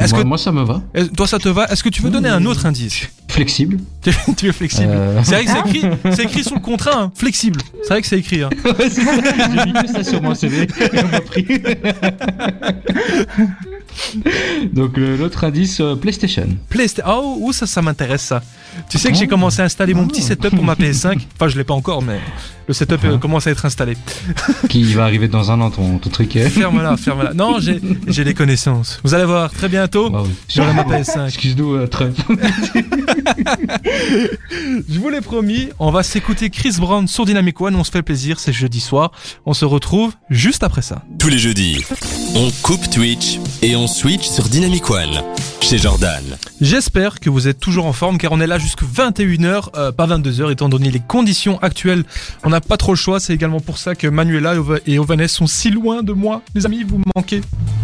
Est-ce 0.00 0.14
moi, 0.14 0.22
que 0.22 0.28
moi, 0.28 0.38
ça 0.38 0.52
me 0.52 0.62
va. 0.62 0.82
toi 1.16 1.26
ça 1.26 1.38
te 1.38 1.48
va? 1.48 1.66
Est-ce 1.66 1.82
que 1.82 1.88
tu 1.88 2.00
veux 2.02 2.10
donner 2.10 2.28
un 2.28 2.44
autre 2.46 2.64
indice? 2.66 3.08
Flexible. 3.28 3.78
tu, 4.36 4.48
es 4.48 4.52
flexible. 4.52 4.92
Euh, 4.92 5.20
C'est 5.24 5.34
vrai 5.34 5.44
que 5.44 5.50
c'est 5.50 5.58
écrit, 5.58 5.84
c'est 6.14 6.22
écrit 6.24 6.44
sur 6.44 6.54
le 6.54 6.60
contrat, 6.60 6.96
hein, 6.96 7.12
flexible. 7.14 7.60
C'est 7.82 7.88
vrai 7.88 8.00
que 8.00 8.06
c'est 8.06 8.18
écrit. 8.18 8.42
Hein. 8.42 8.50
J'ai 8.64 9.66
mis 9.66 9.72
que 9.72 9.88
ça 9.88 10.04
sur 10.04 10.22
mon 10.22 10.34
CV. 10.36 10.68
Donc 14.72 14.96
le- 14.96 15.16
l'autre 15.16 15.44
indice, 15.44 15.80
euh, 15.80 15.94
PlayStation. 15.96 16.46
PlayStation. 16.68 17.10
Oh, 17.12 17.36
où 17.40 17.52
ça, 17.52 17.66
ça 17.66 17.82
m'intéresse 17.82 18.22
ça. 18.22 18.42
Tu 18.90 18.98
sais 18.98 19.10
que 19.12 19.16
j'ai 19.16 19.26
Oh. 19.26 19.30
commencé 19.30 19.62
à 19.62 19.64
installer 19.66 19.94
mon 19.94 20.06
petit 20.08 20.22
setup 20.22 20.50
pour 20.54 20.64
ma 20.64 20.74
PS5. 20.74 21.18
Enfin, 21.36 21.48
je 21.48 21.56
l'ai 21.56 21.64
pas 21.64 21.74
encore, 21.74 22.02
mais 22.02 22.18
le 22.66 22.74
setup 22.74 23.04
euh, 23.04 23.12
Ah. 23.14 23.18
commence 23.18 23.46
à 23.46 23.50
être 23.52 23.64
installé. 23.66 23.96
qui 24.68 24.82
va 24.94 25.04
arriver 25.04 25.28
dans 25.28 25.50
un 25.52 25.60
an, 25.60 25.70
ton, 25.70 25.98
ton 25.98 26.10
truc. 26.10 26.34
est- 26.36 26.48
Ferme-la, 26.50 26.96
ferme-la. 26.96 27.34
Non, 27.34 27.58
j'ai 27.60 27.80
j'ai 28.08 28.24
des 28.24 28.34
connaissances. 28.34 29.00
Vous 29.04 29.14
allez 29.14 29.24
voir 29.24 29.50
très 29.52 29.68
bientôt. 29.68 30.10
Waouh. 30.10 30.26
J'aurai 30.48 30.72
ma 30.72 30.82
PS5. 30.82 31.26
Excuse-nous, 31.28 31.74
euh, 31.74 31.86
Trump. 31.86 32.16
Je 34.88 34.98
vous 34.98 35.08
l'ai 35.08 35.20
promis, 35.20 35.68
on 35.78 35.90
va 35.90 36.02
s'écouter 36.02 36.50
Chris 36.50 36.74
Brown 36.78 37.06
sur 37.08 37.24
Dynamic 37.24 37.60
One. 37.60 37.76
On 37.76 37.84
se 37.84 37.90
fait 37.90 38.02
plaisir, 38.02 38.38
c'est 38.40 38.52
jeudi 38.52 38.80
soir. 38.80 39.12
On 39.46 39.54
se 39.54 39.64
retrouve 39.64 40.12
juste 40.30 40.62
après 40.62 40.82
ça. 40.82 41.02
Tous 41.18 41.28
les 41.28 41.38
jeudis, 41.38 41.84
on 42.34 42.50
coupe 42.62 42.88
Twitch 42.90 43.38
et 43.62 43.76
on 43.76 43.83
switch 43.86 44.26
sur 44.28 44.44
Dynamic 44.48 44.88
One 44.90 45.22
chez 45.60 45.78
Jordan. 45.78 46.22
J'espère 46.60 47.20
que 47.20 47.30
vous 47.30 47.48
êtes 47.48 47.58
toujours 47.60 47.86
en 47.86 47.92
forme 47.92 48.18
car 48.18 48.32
on 48.32 48.40
est 48.40 48.46
là 48.46 48.58
jusqu'à 48.58 48.84
21h, 48.86 49.68
euh, 49.76 49.92
pas 49.92 50.06
22h 50.06 50.50
étant 50.52 50.68
donné 50.68 50.90
les 50.90 51.00
conditions 51.00 51.58
actuelles. 51.62 52.04
On 52.44 52.50
n'a 52.50 52.60
pas 52.60 52.76
trop 52.76 52.92
le 52.92 52.96
choix, 52.96 53.20
c'est 53.20 53.32
également 53.34 53.60
pour 53.60 53.78
ça 53.78 53.94
que 53.94 54.06
Manuela 54.06 54.54
et 54.54 54.58
Ova- 54.58 54.78
et 54.86 54.98
Ovanes 54.98 55.28
sont 55.28 55.46
si 55.46 55.70
loin 55.70 56.02
de 56.02 56.12
moi. 56.12 56.42
Les 56.54 56.66
amis, 56.66 56.82
vous 56.86 56.98
me 56.98 57.04
manquez. 57.16 57.40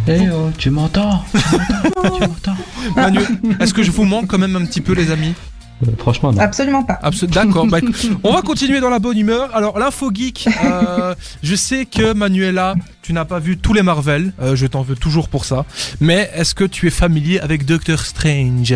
Eh 0.09 0.29
oh, 0.31 0.51
tu 0.59 0.71
m'entends 0.71 1.25
Tu 1.33 1.39
m'entends? 1.39 2.03
Tu 2.19 2.21
m'entends? 2.29 2.57
Manu, 2.97 3.21
est-ce 3.61 3.75
que 3.75 3.83
je 3.83 3.91
vous 3.91 4.05
manque 4.05 4.27
quand 4.27 4.39
même 4.39 4.57
un 4.57 4.65
petit 4.65 4.81
peu 4.81 4.93
les 4.93 5.11
amis? 5.11 5.35
Euh, 5.83 5.91
Franchement, 5.99 6.33
non. 6.33 6.41
Absolument 6.41 6.83
pas. 6.83 6.99
Absol- 7.03 7.27
D'accord. 7.31 7.67
Bah, 7.67 7.79
on 8.23 8.33
va 8.33 8.43
continuer 8.43 8.81
dans 8.81 8.91
la 8.91 8.99
bonne 8.99 9.19
humeur. 9.19 9.55
Alors, 9.55 9.79
l'info 9.79 10.11
geek, 10.13 10.49
euh, 10.65 11.15
je 11.43 11.55
sais 11.55 11.87
que 11.87 12.13
Manuela, 12.13 12.75
tu 13.03 13.13
n'as 13.13 13.25
pas 13.25 13.39
vu 13.39 13.57
tous 13.59 13.73
les 13.73 13.83
Marvel. 13.83 14.33
euh, 14.43 14.57
je 14.57 14.67
t'en 14.67 14.83
veux 14.83 14.97
toujours 14.97 15.29
pour 15.29 15.45
ça. 15.45 15.65
Mais 16.01 16.31
est-ce 16.35 16.55
que 16.55 16.65
tu 16.65 16.87
es 16.87 16.91
familier 16.91 17.41
avec 17.41 17.65
Doctor 17.65 18.01
Strange? 18.05 18.75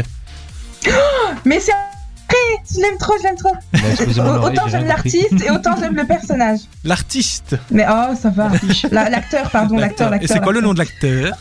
Mais 1.45 1.61
c'est 1.61 1.73
vrai, 1.73 2.63
je 2.75 2.81
l'aime 2.81 2.99
trop, 2.99 3.13
je 3.19 3.23
l'aime 3.25 3.37
trop. 3.37 3.55
Bah, 3.73 4.41
Autant 4.45 4.63
j'ai 4.67 4.71
j'aime 4.73 4.87
l'artiste 4.87 5.33
et 5.47 5.51
autant 5.51 5.75
j'aime 5.79 5.95
le 5.95 6.05
personnage. 6.07 6.61
L'artiste? 6.85 7.57
Mais 7.71 7.85
oh, 7.89 8.15
ça 8.21 8.31
va. 8.31 8.51
La- 8.91 9.09
L'acteur, 9.11 9.51
pardon, 9.51 9.77
l'acteur, 9.77 10.13
Et 10.15 10.27
c'est 10.27 10.41
quoi 10.41 10.53
le 10.53 10.61
nom 10.61 10.73
de 10.75 10.79
l'acteur? 10.79 11.37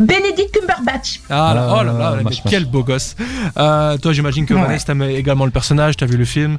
Benedict 0.00 0.50
Cumberbatch. 0.52 1.20
Ah, 1.30 1.52
là, 1.54 1.76
oh 1.78 1.82
là 1.84 1.92
là, 1.92 2.14
mais 2.16 2.22
mâche, 2.24 2.44
mâche. 2.44 2.50
quel 2.50 2.64
beau 2.64 2.82
gosse. 2.84 3.16
Euh, 3.56 3.96
toi, 3.98 4.12
j'imagine 4.12 4.46
que 4.46 4.54
Ouais. 4.54 4.60
Vanessa 4.62 4.86
t'aimes 4.86 5.02
également 5.02 5.44
le 5.44 5.50
personnage. 5.50 5.96
T'as 5.96 6.06
vu 6.06 6.16
le 6.16 6.24
film 6.24 6.58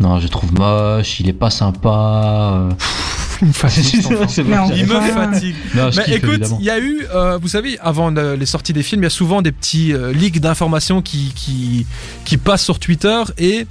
Non, 0.00 0.18
je 0.20 0.28
trouve 0.28 0.52
moche, 0.54 1.20
il 1.20 1.28
est 1.28 1.32
pas 1.32 1.50
sympa. 1.50 1.88
euh. 1.88 2.70
Il 3.40 3.46
me 3.48 3.52
fatigue. 3.52 4.02
Il 4.74 4.86
me 4.88 5.00
fatigue. 5.00 5.54
Non, 5.76 5.90
Mais 5.96 6.02
kiffe, 6.02 6.16
écoute, 6.16 6.42
il 6.58 6.64
y 6.64 6.70
a 6.70 6.80
eu, 6.80 7.06
euh, 7.14 7.38
vous 7.40 7.46
savez, 7.46 7.78
avant 7.78 8.10
le- 8.10 8.34
les 8.34 8.46
sorties 8.46 8.72
des 8.72 8.82
films, 8.82 9.02
il 9.02 9.04
y 9.04 9.06
a 9.06 9.10
souvent 9.10 9.42
des 9.42 9.52
petits 9.52 9.92
euh, 9.92 10.12
leaks 10.12 10.40
d'informations 10.40 11.02
qui, 11.02 11.32
qui, 11.36 11.86
qui 12.24 12.36
passent 12.36 12.64
sur 12.64 12.80
Twitter 12.80 13.22
et 13.38 13.68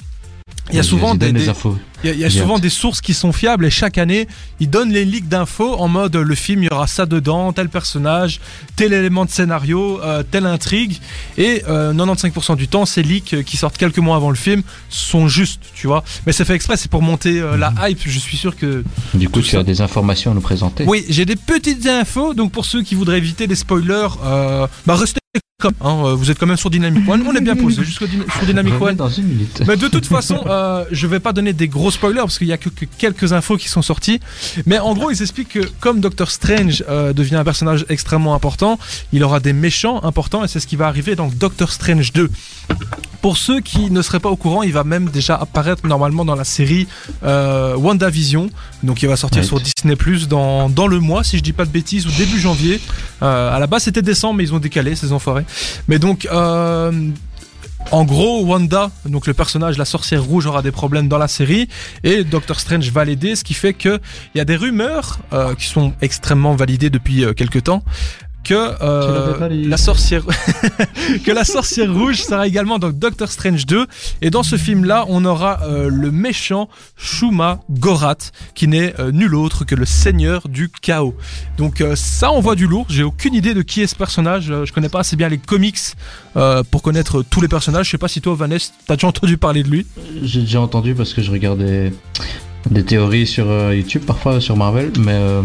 il 0.69 0.75
y 0.75 0.79
a 0.79 0.83
souvent 0.83 1.15
des, 1.15 1.47
infos. 1.49 1.77
il 2.03 2.07
y 2.07 2.09
a, 2.09 2.13
il 2.13 2.19
y 2.19 2.25
a 2.25 2.27
Direct. 2.27 2.43
souvent 2.43 2.59
des 2.59 2.69
sources 2.69 3.01
qui 3.01 3.13
sont 3.13 3.31
fiables 3.31 3.65
et 3.65 3.69
chaque 3.69 3.97
année, 3.97 4.27
ils 4.59 4.69
donnent 4.69 4.91
les 4.91 5.05
leaks 5.05 5.27
d'infos 5.27 5.75
en 5.79 5.87
mode 5.87 6.15
le 6.15 6.35
film, 6.35 6.63
il 6.63 6.65
y 6.65 6.73
aura 6.73 6.87
ça 6.87 7.05
dedans, 7.05 7.53
tel 7.53 7.69
personnage, 7.69 8.39
tel 8.75 8.93
élément 8.93 9.25
de 9.25 9.29
scénario, 9.29 10.01
euh, 10.03 10.23
telle 10.29 10.45
intrigue. 10.45 10.97
Et 11.37 11.63
euh, 11.69 11.93
95% 11.93 12.55
du 12.55 12.67
temps, 12.67 12.85
ces 12.85 13.03
leaks 13.03 13.33
euh, 13.33 13.43
qui 13.43 13.57
sortent 13.57 13.77
quelques 13.77 13.97
mois 13.99 14.15
avant 14.17 14.29
le 14.29 14.35
film 14.35 14.61
sont 14.89 15.27
justes, 15.27 15.61
tu 15.73 15.87
vois. 15.87 16.03
Mais 16.25 16.33
c'est 16.33 16.45
fait 16.45 16.55
exprès, 16.55 16.77
c'est 16.77 16.91
pour 16.91 17.01
monter 17.01 17.39
euh, 17.39 17.57
la 17.57 17.73
hype. 17.89 17.99
Je 18.05 18.19
suis 18.19 18.37
sûr 18.37 18.55
que 18.55 18.83
Du 19.13 19.29
coup, 19.29 19.41
tu 19.41 19.51
ça. 19.51 19.59
as 19.59 19.63
des 19.63 19.81
informations 19.81 20.31
à 20.31 20.33
nous 20.33 20.41
présenter. 20.41 20.83
oui, 20.87 21.05
j'ai 21.09 21.25
des 21.25 21.35
petites 21.35 21.85
infos, 21.87 22.33
donc 22.33 22.51
pour 22.51 22.65
ceux 22.65 22.83
qui 22.83 22.95
voudraient 22.95 23.17
éviter 23.17 23.47
les 23.47 23.55
spoilers, 23.55 24.07
euh, 24.25 24.67
bah 24.85 24.95
restez 24.95 25.19
hein, 25.63 25.71
euh, 25.81 26.15
vous 26.15 26.29
êtes 26.29 26.37
quand 26.37 26.45
même 26.45 26.57
sur 26.57 26.69
Dynamic 26.69 27.07
One, 27.09 27.23
on 27.27 27.35
est 27.35 27.41
bien 27.41 27.55
posé 27.55 27.83
jusqu'au 27.83 28.05
sur 28.07 28.45
Dynamic 28.45 28.79
One. 28.79 28.95
dans 28.95 29.09
une 29.09 29.25
minute. 29.25 29.63
Mais 29.67 29.75
de 29.75 29.87
toute 29.87 30.05
façon, 30.17 30.43
euh, 30.45 30.85
je 30.91 31.07
vais 31.07 31.19
pas 31.19 31.33
donner 31.33 31.53
des 31.53 31.67
gros 31.67 31.91
spoilers 31.91 32.21
parce 32.21 32.37
qu'il 32.37 32.47
y 32.47 32.53
a 32.53 32.57
que, 32.57 32.69
que 32.69 32.85
quelques 32.97 33.33
infos 33.33 33.57
qui 33.57 33.69
sont 33.69 33.81
sorties. 33.81 34.19
Mais 34.65 34.79
en 34.79 34.93
gros, 34.93 35.11
ils 35.11 35.21
expliquent 35.21 35.49
que 35.49 35.65
comme 35.79 35.99
Doctor 35.99 36.29
Strange 36.29 36.83
euh, 36.89 37.13
devient 37.13 37.35
un 37.35 37.43
personnage 37.43 37.85
extrêmement 37.89 38.35
important, 38.35 38.79
il 39.13 39.23
aura 39.23 39.39
des 39.39 39.53
méchants 39.53 40.03
importants 40.03 40.43
et 40.43 40.47
c'est 40.47 40.59
ce 40.59 40.67
qui 40.67 40.75
va 40.75 40.87
arriver 40.87 41.15
dans 41.15 41.27
Doctor 41.27 41.71
Strange 41.71 42.13
2. 42.13 42.29
Pour 43.21 43.37
ceux 43.37 43.61
qui 43.61 43.91
ne 43.91 44.01
seraient 44.01 44.19
pas 44.19 44.29
au 44.29 44.35
courant, 44.35 44.63
il 44.63 44.73
va 44.73 44.83
même 44.83 45.09
déjà 45.09 45.35
apparaître 45.35 45.85
normalement 45.87 46.25
dans 46.25 46.35
la 46.35 46.43
série 46.43 46.87
euh, 47.23 47.75
WandaVision. 47.75 48.49
Donc 48.83 49.01
il 49.01 49.09
va 49.09 49.15
sortir 49.15 49.43
sur 49.43 49.59
Disney 49.59 49.95
Plus 49.95 50.27
dans, 50.27 50.69
dans 50.69 50.87
le 50.87 50.99
mois, 50.99 51.23
si 51.23 51.37
je 51.37 51.43
dis 51.43 51.53
pas 51.53 51.65
de 51.65 51.71
bêtises, 51.71 52.05
ou 52.07 52.11
début 52.11 52.39
janvier. 52.39 52.79
Euh, 53.23 53.55
à 53.55 53.59
la 53.59 53.67
base 53.67 53.83
c'était 53.83 54.01
décembre, 54.01 54.35
mais 54.35 54.43
ils 54.43 54.53
ont 54.53 54.59
décalé 54.59 54.95
ces 54.95 55.11
enfoirés. 55.11 55.45
Mais 55.87 55.99
donc 55.99 56.27
euh, 56.31 57.11
en 57.91 58.03
gros, 58.03 58.43
Wanda, 58.43 58.91
donc 59.05 59.27
le 59.27 59.33
personnage, 59.33 59.77
la 59.77 59.85
sorcière 59.85 60.23
rouge, 60.23 60.45
aura 60.45 60.61
des 60.61 60.71
problèmes 60.71 61.07
dans 61.07 61.17
la 61.17 61.29
série 61.29 61.69
et 62.03 62.23
Doctor 62.25 62.59
Strange 62.59 62.91
va 62.91 63.05
l'aider, 63.05 63.35
ce 63.35 63.43
qui 63.45 63.53
fait 63.53 63.73
que 63.73 63.99
il 64.35 64.37
y 64.37 64.41
a 64.41 64.45
des 64.45 64.57
rumeurs 64.57 65.19
euh, 65.31 65.55
qui 65.55 65.67
sont 65.67 65.93
extrêmement 66.01 66.55
validées 66.55 66.89
depuis 66.89 67.23
euh, 67.23 67.33
quelques 67.33 67.63
temps 67.63 67.83
que 68.43 68.53
euh, 68.53 69.49
la 69.49 69.77
sorcière 69.77 70.23
que 71.25 71.31
la 71.31 71.43
sorcière 71.43 71.93
rouge 71.93 72.21
sera 72.21 72.47
également 72.47 72.79
dans 72.79 72.91
Doctor 72.91 73.29
Strange 73.29 73.65
2 73.65 73.85
et 74.21 74.29
dans 74.29 74.43
ce 74.43 74.55
film 74.55 74.85
là 74.85 75.05
on 75.09 75.25
aura 75.25 75.59
euh, 75.63 75.89
le 75.89 76.11
méchant 76.11 76.69
Shuma 76.95 77.59
Gorath 77.69 78.31
qui 78.55 78.67
n'est 78.67 78.93
euh, 78.99 79.11
nul 79.11 79.35
autre 79.35 79.65
que 79.65 79.75
le 79.75 79.85
seigneur 79.85 80.47
du 80.47 80.69
chaos. 80.81 81.15
Donc 81.57 81.83
ça 81.95 82.31
on 82.31 82.39
voit 82.39 82.55
du 82.55 82.67
lourd. 82.67 82.85
J'ai 82.89 83.03
aucune 83.03 83.33
idée 83.33 83.53
de 83.53 83.61
qui 83.61 83.81
est 83.81 83.87
ce 83.87 83.95
personnage. 83.95 84.45
Je 84.45 84.71
connais 84.71 84.89
pas 84.89 84.99
assez 84.99 85.15
bien 85.15 85.29
les 85.29 85.37
comics 85.37 85.77
pour 86.71 86.81
connaître 86.81 87.23
tous 87.23 87.41
les 87.41 87.47
personnages. 87.47 87.87
Je 87.87 87.91
sais 87.91 87.97
pas 87.97 88.07
si 88.07 88.21
toi 88.21 88.35
Vanessa 88.35 88.71
t'as 88.85 88.95
déjà 88.95 89.07
entendu 89.07 89.37
parler 89.37 89.63
de 89.63 89.69
lui. 89.69 89.85
J'ai 90.23 90.41
déjà 90.41 90.61
entendu 90.61 90.95
parce 90.95 91.13
que 91.13 91.21
je 91.21 91.31
regarde 91.31 91.63
des, 92.69 92.83
théories 92.83 93.27
sur 93.27 93.47
YouTube, 93.73 94.03
parfois 94.05 94.39
sur 94.41 94.55
Marvel, 94.55 94.91
mais, 94.99 95.13
euh, 95.13 95.41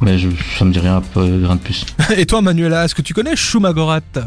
mais 0.00 0.18
je, 0.18 0.28
ça 0.58 0.64
me 0.64 0.72
dit 0.72 0.78
rien, 0.80 0.96
un 0.96 1.00
peu, 1.00 1.20
rien 1.20 1.56
de 1.56 1.60
plus. 1.60 1.84
et 2.16 2.26
toi 2.26 2.42
Manuela 2.42 2.84
est-ce 2.84 2.94
que 2.94 3.02
tu 3.02 3.14
connais 3.14 3.36
Shuma 3.36 3.72
Gorath 3.72 4.18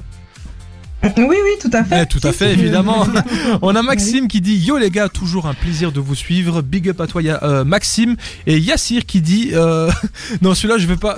Oui, 1.03 1.11
oui, 1.27 1.35
tout 1.61 1.69
à 1.73 1.83
fait. 1.83 2.01
Eh, 2.03 2.05
tout 2.05 2.25
à 2.25 2.31
fait, 2.31 2.53
évidemment. 2.53 3.05
On 3.61 3.75
a 3.75 3.81
Maxime 3.81 4.27
qui 4.29 4.39
dit 4.39 4.55
Yo 4.55 4.77
les 4.77 4.89
gars, 4.89 5.09
toujours 5.09 5.47
un 5.47 5.53
plaisir 5.53 5.91
de 5.91 5.99
vous 5.99 6.15
suivre. 6.15 6.61
Big 6.61 6.87
up 6.89 7.01
à 7.01 7.07
toi, 7.07 7.21
euh, 7.43 7.65
Maxime. 7.65 8.15
Et 8.47 8.57
Yassir 8.57 9.05
qui 9.05 9.19
dit 9.19 9.49
euh, 9.53 9.91
Non, 10.41 10.53
celui-là, 10.55 10.77
je 10.77 10.87
vais 10.87 10.95
pas. 10.95 11.17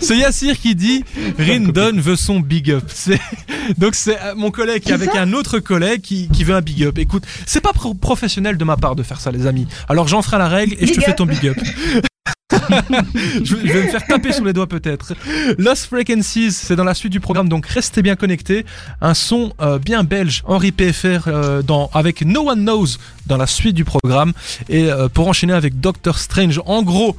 c'est 0.00 0.16
Yassir 0.18 0.58
qui 0.58 0.74
dit 0.74 1.04
Rindon 1.38 1.92
veut 1.94 2.16
son 2.16 2.40
big 2.40 2.72
up. 2.72 2.84
C'est- 2.88 3.20
Donc, 3.78 3.94
c'est 3.94 4.20
euh, 4.20 4.34
mon 4.36 4.50
collègue 4.50 4.90
avec 4.90 5.14
un 5.14 5.32
autre 5.32 5.60
collègue 5.60 6.00
qui, 6.00 6.28
qui 6.28 6.42
veut 6.42 6.54
un 6.56 6.60
big 6.60 6.82
up. 6.82 6.98
Écoute, 6.98 7.22
c'est 7.46 7.60
pas 7.60 7.72
pro- 7.72 7.94
professionnel 7.94 8.56
de 8.58 8.64
ma 8.64 8.76
part 8.76 8.96
de 8.96 9.02
faire 9.04 9.20
ça, 9.20 9.30
les 9.30 9.46
amis. 9.46 9.68
Alors, 9.88 10.08
j'en 10.08 10.22
ferai 10.22 10.38
la 10.38 10.48
règle 10.48 10.74
et 10.80 10.86
je 10.88 10.92
te 10.92 11.00
fais 11.00 11.14
ton 11.14 11.26
big 11.26 11.46
up. 11.46 11.56
je, 13.44 13.56
vais- 13.56 13.82
me 13.84 13.88
faire 13.88 14.06
taper 14.06 14.32
sur 14.32 14.44
les 14.44 14.52
doigts 14.52 14.66
peut-être. 14.66 15.14
Lost 15.58 15.86
Frequencies, 15.86 16.52
c'est 16.52 16.76
dans 16.76 16.84
la 16.84 16.94
suite 16.94 17.12
du 17.12 17.20
programme, 17.20 17.48
donc 17.48 17.66
restez 17.66 18.02
bien 18.02 18.16
connectés. 18.16 18.64
Un 19.00 19.14
son 19.14 19.52
euh, 19.60 19.78
bien 19.78 20.04
belge, 20.04 20.42
Henri 20.46 20.72
PFR, 20.72 21.26
euh, 21.28 21.62
dans, 21.62 21.90
avec 21.94 22.22
No 22.22 22.50
One 22.50 22.60
Knows 22.64 22.96
dans 23.26 23.36
la 23.36 23.46
suite 23.46 23.74
du 23.74 23.84
programme. 23.84 24.32
Et 24.68 24.90
euh, 24.90 25.08
pour 25.08 25.28
enchaîner 25.28 25.52
avec 25.54 25.80
Doctor 25.80 26.18
Strange, 26.18 26.60
en 26.66 26.82
gros, 26.82 27.16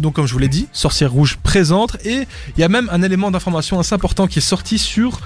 donc 0.00 0.14
comme 0.14 0.26
je 0.26 0.32
vous 0.32 0.38
l'ai 0.38 0.48
dit, 0.48 0.68
Sorcière 0.72 1.10
Rouge 1.10 1.36
présente. 1.42 1.96
Et 2.04 2.26
il 2.56 2.60
y 2.60 2.62
a 2.64 2.68
même 2.68 2.88
un 2.92 3.02
élément 3.02 3.30
d'information 3.30 3.78
assez 3.80 3.94
important 3.94 4.26
qui 4.26 4.38
est 4.38 4.42
sorti 4.42 4.78
sur 4.78 5.20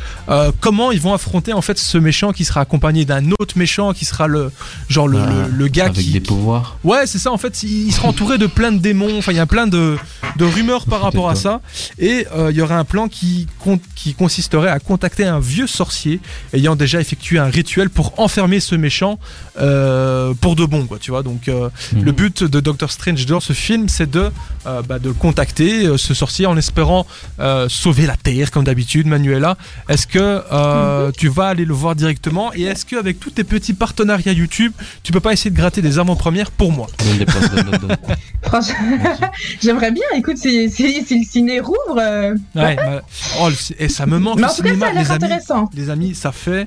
comment 0.61 0.91
ils 0.91 1.01
vont 1.01 1.13
affronter 1.13 1.53
en 1.53 1.61
fait 1.63 1.79
ce 1.79 1.99
méchant 1.99 2.33
qui 2.33 2.45
sera 2.45 2.61
accompagné 2.63 3.05
d'un 3.05 3.31
autre 3.39 3.57
méchant 3.59 3.93
qui 3.93 4.05
sera 4.05 4.27
le 4.27 4.51
genre 4.89 5.07
le, 5.09 5.19
Ah, 5.21 5.31
le- 5.51 5.57
le 5.57 5.69
gars 5.69 5.85
Avec 5.87 5.97
qui, 5.99 6.11
des 6.13 6.21
pouvoirs. 6.21 6.79
Ouais, 6.83 7.07
c'est 7.07 7.19
ça. 7.19 7.31
En 7.33 7.39
fait, 7.39 7.63
il 7.63 7.87
il 7.89 7.93
sera 7.93 8.09
entouré 8.09 8.39
de 8.39 8.47
plein 8.47 8.73
de 8.73 8.79
démons. 8.79 9.16
Enfin, 9.19 9.33
il 9.33 9.37
y 9.37 9.41
a 9.41 9.47
plein 9.47 9.67
de, 9.67 9.97
de 10.37 10.45
rumeurs 10.45 10.87
par 10.87 11.01
rapport 11.01 11.29
à 11.29 11.35
ça. 11.35 11.61
Et 11.99 12.27
euh, 12.35 12.51
il 12.51 12.57
y 12.57 12.61
aurait 12.63 12.75
un 12.75 12.85
plan 12.85 13.09
qui, 13.09 13.47
con- 13.59 13.81
qui 13.95 14.15
consisterait 14.15 14.69
à 14.71 14.79
contacter 14.79 15.25
un 15.25 15.41
vieux 15.41 15.67
sorcier 15.67 16.21
ayant 16.53 16.77
déjà 16.77 17.01
effectué 17.01 17.39
un 17.39 17.47
rituel 17.47 17.91
pour 17.91 18.19
enfermer 18.19 18.61
ce 18.61 18.75
méchant 18.75 19.19
euh, 19.61 20.35
pour 20.41 20.57
de 20.57 20.65
bon, 20.65 20.87
quoi. 20.87 20.99
Tu 20.99 21.11
vois. 21.11 21.23
Donc, 21.23 21.49
euh, 21.49 21.69
Mhm. 21.93 22.05
le 22.05 22.13
but 22.13 22.45
de 22.45 22.61
Doctor 22.61 22.91
Strange 22.91 23.27
dans 23.27 23.41
ce 23.41 23.53
film, 23.53 23.89
c'est 23.89 24.11
de, 24.11 24.31
euh, 24.67 24.83
bah, 24.83 24.99
de 24.99 25.11
contacter 25.13 25.87
euh, 25.87 25.97
ce 25.97 26.15
sorcier 26.15 26.47
en 26.47 26.57
espérant 26.57 27.07
euh, 27.41 27.69
sauver 27.69 28.07
la 28.07 28.17
Terre, 28.17 28.51
comme 28.51 28.65
d'habitude, 28.65 29.07
Manuela. 29.07 29.57
Est-ce 29.89 30.07
que 30.07 30.43
euh, 30.53 31.11
tu 31.17 31.29
vas 31.29 31.47
aller 31.47 31.65
le 31.65 31.75
voir 31.75 31.95
directement? 31.95 32.53
Et 32.55 32.63
est-ce 32.63 32.85
qu'avec 32.85 33.21
tous 33.21 33.31
tes 33.31 33.45
petits 33.45 33.75
partenariats 33.75 34.33
YouTube, 34.33 34.73
tu 35.03 35.13
peux 35.13 35.21
pas 35.21 35.33
essayer 35.33 35.51
de 35.51 35.57
gratter 35.57 35.83
des 35.83 35.99
avant-premières 35.99 36.51
pour 36.51 36.73
moi? 36.73 36.87
Donne 37.05 37.19
des 37.19 37.25
places, 37.27 37.51
donne, 37.51 37.71
donne, 37.71 37.81
donne. 37.81 37.97
Franchement, 38.43 38.75
j'aimerais 39.63 39.91
bien. 39.93 40.05
Écoute, 40.17 40.37
si, 40.39 40.71
si, 40.71 41.05
si 41.05 41.19
le 41.19 41.25
ciné 41.25 41.61
rouvre. 41.61 41.99
euh, 41.99 42.35
Ouais, 42.55 42.77
bah, 42.77 43.03
oh, 43.41 43.49
le- 43.49 43.83
et 43.85 43.89
ça 43.89 44.07
me 44.07 44.19
manque 44.19 44.37
Mais 44.37 44.43
le 44.43 44.49
en 44.49 44.55
tout 44.55 44.63
cas, 44.63 44.69
ça 44.79 44.87
a 44.87 44.89
les 44.93 44.99
l'air 44.99 45.11
amis. 45.13 45.25
intéressant. 45.25 45.71
Les 45.75 45.91
amis, 45.91 46.15
ça 46.15 46.33
fait 46.33 46.67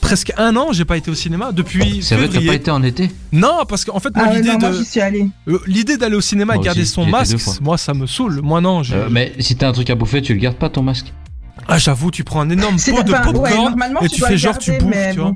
presque 0.00 0.32
un 0.36 0.54
an, 0.56 0.72
j'ai 0.72 0.84
pas 0.84 0.96
été 0.96 1.10
au 1.10 1.14
cinéma 1.14 1.50
depuis 1.52 2.02
C'est 2.02 2.14
vrai 2.16 2.28
que 2.28 2.34
t'as 2.34 2.46
pas 2.46 2.54
été 2.54 2.70
en 2.70 2.82
été 2.82 3.10
Non, 3.32 3.64
parce 3.68 3.84
qu'en 3.84 3.98
fait, 4.00 4.14
moi, 4.14 4.26
Ah 4.28 4.34
l'idée 4.34 4.56
de 4.56 4.64
euh, 5.48 5.58
l'idée 5.66 5.96
d'aller 5.96 6.16
au 6.16 6.20
cinéma 6.20 6.56
et 6.56 6.60
garder 6.60 6.82
aussi, 6.82 6.90
son 6.92 7.06
masque, 7.06 7.36
moi, 7.60 7.78
ça 7.78 7.94
me 7.94 8.06
saoule. 8.06 8.40
Moi, 8.42 8.60
non. 8.60 8.82
j'ai- 8.82 8.94
Euh, 8.94 9.08
Mais 9.10 9.32
si 9.40 9.56
t'as 9.56 9.68
un 9.68 9.72
truc 9.72 9.90
à 9.90 9.94
bouffer, 9.94 10.22
tu 10.22 10.34
le 10.34 10.40
gardes 10.40 10.56
pas 10.56 10.68
ton 10.68 10.82
masque 10.82 11.12
Ah, 11.66 11.78
j'avoue, 11.78 12.10
tu 12.10 12.22
prends 12.24 12.40
un 12.40 12.50
énorme 12.50 12.76
pot 12.76 13.02
de 13.02 13.12
ouais, 13.12 13.22
popcorn 13.22 13.76
et 14.02 14.08
tu 14.08 14.22
fais 14.22 14.38
genre 14.38 14.56
tu 14.58 14.72
bouffes, 14.72 14.82
mais 14.88 15.12
tu 15.14 15.20
vois. 15.20 15.32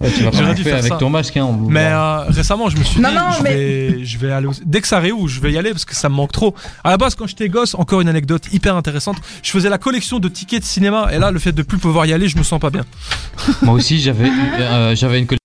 Ouais, 0.00 0.10
Tu 0.10 0.22
vas 0.24 0.30
pas 0.30 0.54
dû 0.54 0.62
faire 0.64 0.78
avec 0.78 0.92
ça. 0.92 0.98
ton 0.98 1.08
masque, 1.10 1.36
hein. 1.36 1.44
on- 1.48 1.68
Mais 1.68 1.86
euh, 1.86 2.24
récemment, 2.28 2.68
je 2.68 2.76
me 2.76 2.84
suis 2.84 3.00
Non, 3.00 3.08
dit, 3.10 3.14
non, 3.14 3.22
je, 3.38 3.42
mais- 3.44 3.54
vais, 3.54 4.04
je 4.04 4.18
vais 4.18 4.32
aller 4.32 4.46
au... 4.46 4.52
Dès 4.64 4.80
que 4.80 4.88
ça 4.88 4.98
réouvre, 4.98 5.28
je 5.28 5.40
vais 5.40 5.52
y 5.52 5.58
aller 5.58 5.70
parce 5.70 5.84
que 5.84 5.94
ça 5.94 6.08
me 6.08 6.14
manque 6.14 6.32
trop. 6.32 6.54
À 6.84 6.90
la 6.90 6.96
base, 6.96 7.14
quand 7.14 7.26
j'étais 7.26 7.48
gosse, 7.48 7.74
encore 7.74 8.00
une 8.00 8.08
anecdote 8.08 8.44
hyper 8.52 8.76
intéressante, 8.76 9.16
je 9.42 9.50
faisais 9.50 9.68
la 9.68 9.78
collection 9.78 10.18
de 10.18 10.28
tickets 10.28 10.60
de 10.62 10.66
cinéma 10.66 11.08
et 11.12 11.18
là, 11.18 11.30
le 11.30 11.38
fait 11.38 11.52
de 11.52 11.62
plus 11.62 11.78
pouvoir 11.78 12.06
y 12.06 12.12
aller, 12.12 12.28
je 12.28 12.36
me 12.36 12.42
sens 12.42 12.60
pas 12.60 12.70
bien. 12.70 12.84
Moi 13.62 13.74
aussi, 13.74 14.00
j'avais 14.00 14.28
euh, 14.60 14.94
j'avais 14.96 15.18
une 15.20 15.26
collection 15.26 15.40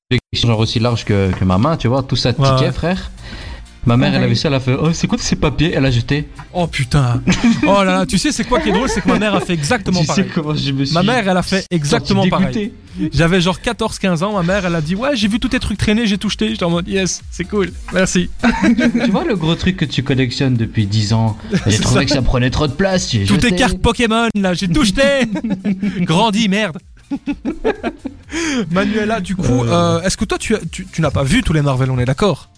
genre 0.50 0.60
aussi 0.60 0.80
large 0.80 1.06
que, 1.06 1.32
que 1.32 1.44
ma 1.46 1.58
main, 1.58 1.78
tu 1.78 1.88
vois, 1.88 2.04
tout 2.04 2.16
ça 2.16 2.32
de 2.32 2.38
tickets, 2.38 2.60
ouais. 2.62 2.72
frère. 2.72 3.12
Ma 3.88 3.96
mère, 3.98 4.14
elle 4.14 4.24
avait 4.24 4.36
ça, 4.36 4.50
elle 4.50 4.54
a 4.54 4.60
fait 4.60 4.76
Oh, 4.80 4.92
c'est 4.94 5.08
quoi 5.08 5.18
ces 5.18 5.36
papiers? 5.38 5.72
Elle 5.74 5.86
a 5.86 5.92
jeté. 5.92 6.28
Oh 6.54 6.68
putain. 6.68 7.22
Oh 7.66 7.84
là 7.84 7.86
là, 7.86 8.06
tu 8.06 8.18
sais, 8.18 8.32
c'est 8.32 8.44
quoi 8.44 8.60
qui 8.60 8.70
est 8.70 8.72
drôle 8.74 8.90
C'est 8.90 9.02
que 9.02 9.08
ma 9.08 9.18
mère 9.18 9.34
a 9.34 9.40
fait 9.40 9.54
exactement 9.54 10.02
Tu 10.02 10.06
sais 10.06 10.14
pareil. 10.24 10.32
comment 10.36 10.54
je 10.56 10.72
me 10.72 10.86
suis. 10.86 10.94
Ma 10.94 11.04
mère, 11.04 11.28
elle 11.28 11.38
a 11.38 11.42
fait 11.42 11.66
exactement 11.72 12.28
pareil. 12.28 12.74
J'avais 13.14 13.40
genre 13.42 13.60
14-15 13.64 14.24
ans, 14.24 14.34
ma 14.34 14.44
mère, 14.44 14.66
elle 14.66 14.76
a 14.76 14.82
dit 14.82 14.96
Ouais, 14.96 15.16
j'ai 15.16 15.28
vu 15.28 15.40
tous 15.40 15.50
tes 15.50 15.60
trucs 15.60 15.78
traîner, 15.78 16.06
j'ai 16.06 16.18
tout 16.18 16.30
jeté. 16.30 16.50
J'étais 16.50 16.64
en 16.66 16.70
mode 16.70 16.88
Yes, 16.88 17.22
c'est 17.32 17.46
cool, 17.46 17.72
merci. 17.94 18.30
Tu 19.06 19.12
vois 19.12 19.24
le 19.24 19.36
gros 19.36 19.56
truc 19.56 19.78
que 19.78 19.86
tu 19.86 20.04
collectionnes 20.04 20.56
depuis 20.56 20.86
10 20.86 21.14
ans? 21.14 21.38
J'ai 21.68 21.78
trouvé 21.80 22.02
ça. 22.02 22.06
que 22.06 22.12
ça 22.12 22.22
prenait 22.22 22.50
trop 22.50 22.68
de 22.68 22.74
place. 22.74 23.10
Toutes 23.28 23.40
tes 23.42 23.56
cartes 23.56 23.78
Pokémon, 23.80 24.28
là, 24.36 24.54
j'ai 24.54 24.68
tout 24.68 24.84
jeté 24.84 25.02
Grandi, 26.02 26.50
merde 26.50 26.78
Manuela, 28.72 29.22
du 29.22 29.36
coup, 29.36 29.64
Euh. 29.64 30.00
euh, 30.00 30.02
est-ce 30.02 30.18
que 30.18 30.26
toi, 30.26 30.38
tu, 30.38 30.56
as- 30.56 30.60
tu, 30.72 30.86
tu 30.92 31.02
n'as 31.02 31.12
pas 31.12 31.24
vu 31.24 31.42
tous 31.44 31.54
les 31.54 31.62
Marvel, 31.62 31.90
on 31.92 32.00
est 32.00 32.06
d'accord? 32.06 32.50